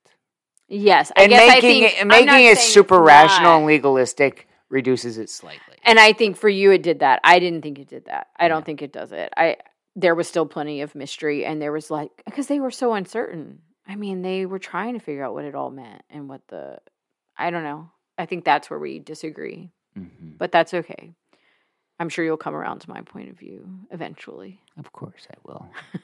Yes, 0.69 1.13
I 1.17 1.23
And 1.23 1.31
guess 1.31 1.43
I 1.43 1.47
making 1.55 1.83
think 1.83 2.01
it, 2.01 2.07
making 2.07 2.45
it 2.47 2.59
super 2.59 3.01
rational 3.01 3.57
and 3.59 3.67
legalistic 3.67 4.49
reduces 4.69 5.17
it 5.17 5.31
slightly. 5.31 5.77
And 5.85 5.99
I 5.99 6.13
think 6.13 6.37
for 6.37 6.49
you 6.49 6.73
it 6.73 6.83
did 6.83 6.99
that. 7.01 7.21
I 7.25 7.39
didn't 7.39 7.63
think 7.63 7.79
it 7.79 7.89
did 7.89 8.05
that. 8.07 8.27
I 8.37 8.49
don't 8.49 8.61
Yeah. 8.61 8.65
think 8.65 8.83
it 8.83 8.93
does 8.93 9.13
it. 9.13 9.33
I 9.37 9.57
there 9.97 10.15
was 10.15 10.29
still 10.29 10.47
plenty 10.47 10.83
of 10.83 10.95
mystery 10.95 11.45
and 11.45 11.61
there 11.63 11.73
was 11.73 11.91
like 11.91 12.11
because 12.27 12.49
they 12.49 12.61
were 12.61 12.71
so 12.71 12.93
uncertain. 12.93 13.63
I 13.87 13.95
mean, 13.97 14.21
they 14.23 14.45
were 14.45 14.59
trying 14.59 14.95
to 14.95 15.01
figure 15.01 15.25
out 15.25 15.33
what 15.35 15.45
it 15.47 15.55
all 15.55 15.71
meant 15.71 16.03
and 16.11 16.29
what 16.29 16.43
the 16.49 16.79
I 17.37 17.51
don't 17.51 17.65
know. 17.65 17.91
I 18.19 18.27
think 18.27 18.45
that's 18.45 18.69
where 18.69 18.79
we 18.79 18.99
disagree. 18.99 19.71
Mhm. 19.99 20.39
But 20.39 20.53
that's 20.53 20.73
okay. 20.75 21.13
I'm 22.01 22.09
sure 22.09 22.25
you'll 22.25 22.37
come 22.37 22.55
around 22.55 22.81
to 22.81 22.91
my 22.91 23.01
point 23.03 23.29
of 23.31 23.37
view 23.39 23.69
eventually. 23.91 24.61
Of 24.79 24.93
course 24.93 25.27
I 25.31 25.35
will. 25.45 25.69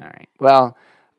All 0.00 0.06
right. 0.08 0.28
Well, 0.40 0.76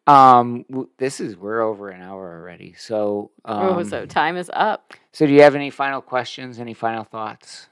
um, 0.08 0.66
w- 0.70 0.90
this 0.98 1.20
is 1.22 1.38
we're 1.38 1.62
over 1.62 1.90
an 1.90 2.02
hour 2.02 2.38
already. 2.40 2.74
So, 2.78 3.32
um, 3.46 3.62
oh, 3.64 3.84
so 3.84 4.06
time 4.06 4.36
is 4.38 4.52
up. 4.54 4.94
so 5.14 5.26
do 5.26 5.34
you 5.34 5.42
have 5.44 5.56
any 5.56 5.70
final 5.70 6.02
questions? 6.02 6.60
Any 6.60 6.74
final 6.74 7.04
thoughts? 7.06 7.70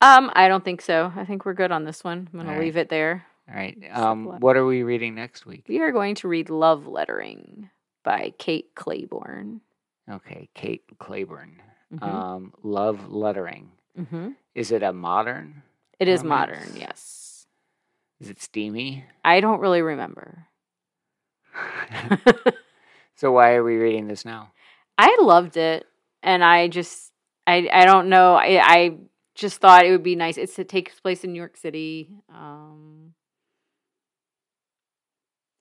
Um, 0.00 0.30
I 0.34 0.46
don't 0.48 0.64
think 0.64 0.80
so. 0.80 1.12
I 1.16 1.24
think 1.24 1.44
we're 1.44 1.54
good 1.54 1.72
on 1.72 1.84
this 1.84 2.04
one. 2.04 2.28
I'm 2.32 2.38
going 2.38 2.46
All 2.46 2.52
to 2.52 2.58
right. 2.58 2.64
leave 2.64 2.76
it 2.76 2.88
there. 2.88 3.26
All 3.48 3.54
right. 3.56 3.76
Um, 3.92 4.26
what 4.40 4.56
are 4.56 4.64
we 4.66 4.82
reading 4.82 5.14
next 5.14 5.46
week? 5.46 5.64
We 5.68 5.80
are 5.80 5.90
going 5.90 6.14
to 6.16 6.28
read 6.28 6.50
Love 6.50 6.86
Lettering 6.86 7.70
by 8.04 8.32
Kate 8.38 8.74
Clayborn. 8.74 9.60
Okay, 10.08 10.48
Kate 10.54 10.82
Clayborn. 10.98 11.56
Mhm. 11.92 12.02
Um, 12.02 12.52
love 12.62 13.10
lettering. 13.12 13.72
hmm 13.96 14.30
Is 14.54 14.70
it 14.70 14.82
a 14.82 14.92
modern? 14.92 15.62
It 15.98 16.08
is 16.08 16.22
romance? 16.22 16.50
modern, 16.68 16.80
yes. 16.80 17.46
Is 18.20 18.30
it 18.30 18.40
steamy? 18.40 19.04
I 19.24 19.40
don't 19.40 19.60
really 19.60 19.82
remember. 19.82 20.46
so 23.14 23.32
why 23.32 23.54
are 23.54 23.64
we 23.64 23.76
reading 23.76 24.06
this 24.08 24.24
now? 24.24 24.52
I 24.98 25.16
loved 25.20 25.56
it, 25.56 25.86
and 26.22 26.42
I 26.44 26.68
just, 26.68 27.12
I, 27.46 27.68
I 27.72 27.84
don't 27.84 28.08
know. 28.08 28.34
I, 28.34 28.60
I 28.62 28.98
just 29.34 29.60
thought 29.60 29.84
it 29.86 29.90
would 29.90 30.02
be 30.02 30.16
nice. 30.16 30.36
It's 30.38 30.58
it 30.58 30.68
takes 30.68 30.98
place 31.00 31.24
in 31.24 31.32
New 31.32 31.38
York 31.38 31.56
City, 31.56 32.10
um, 32.34 33.14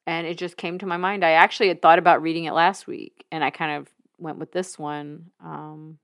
and 0.07 0.27
it 0.27 0.37
just 0.37 0.57
came 0.57 0.77
to 0.79 0.85
my 0.85 0.97
mind. 0.97 1.23
I 1.25 1.31
actually 1.31 1.69
had 1.69 1.81
thought 1.81 1.99
about 1.99 2.21
reading 2.21 2.45
it 2.45 2.53
last 2.53 2.87
week, 2.87 3.25
and 3.31 3.43
I 3.43 3.49
kind 3.49 3.77
of 3.77 3.87
went 4.18 4.38
with 4.39 4.51
this 4.51 4.78
one, 4.80 5.32
um, 5.43 5.97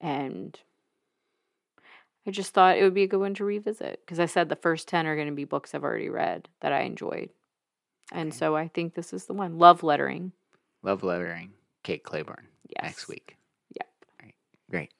and 0.00 0.58
I 2.26 2.30
just 2.30 2.52
thought 2.52 2.76
it 2.78 2.82
would 2.82 2.94
be 2.94 3.02
a 3.02 3.08
good 3.08 3.20
one 3.20 3.34
to 3.34 3.44
revisit 3.44 4.00
because 4.04 4.20
I 4.20 4.26
said 4.26 4.48
the 4.48 4.56
first 4.56 4.88
ten 4.88 5.06
are 5.06 5.16
going 5.16 5.28
to 5.28 5.34
be 5.34 5.44
books 5.44 5.74
I've 5.74 5.84
already 5.84 6.08
read 6.08 6.48
that 6.60 6.72
I 6.72 6.80
enjoyed, 6.82 7.30
and 8.12 8.28
Okay. 8.28 8.36
so 8.38 8.56
I 8.56 8.68
think 8.68 8.94
this 8.94 9.12
is 9.12 9.26
the 9.26 9.34
one. 9.34 9.58
Love 9.58 9.82
lettering. 9.82 10.32
Love 10.82 11.02
lettering. 11.02 11.52
Kate 11.82 12.04
Clayborn. 12.04 12.44
Yes. 12.68 12.82
Next 12.84 13.08
week. 13.08 13.36
Yep. 13.74 13.88
All 14.20 14.26
right. 14.26 14.34
Great. 14.70 14.90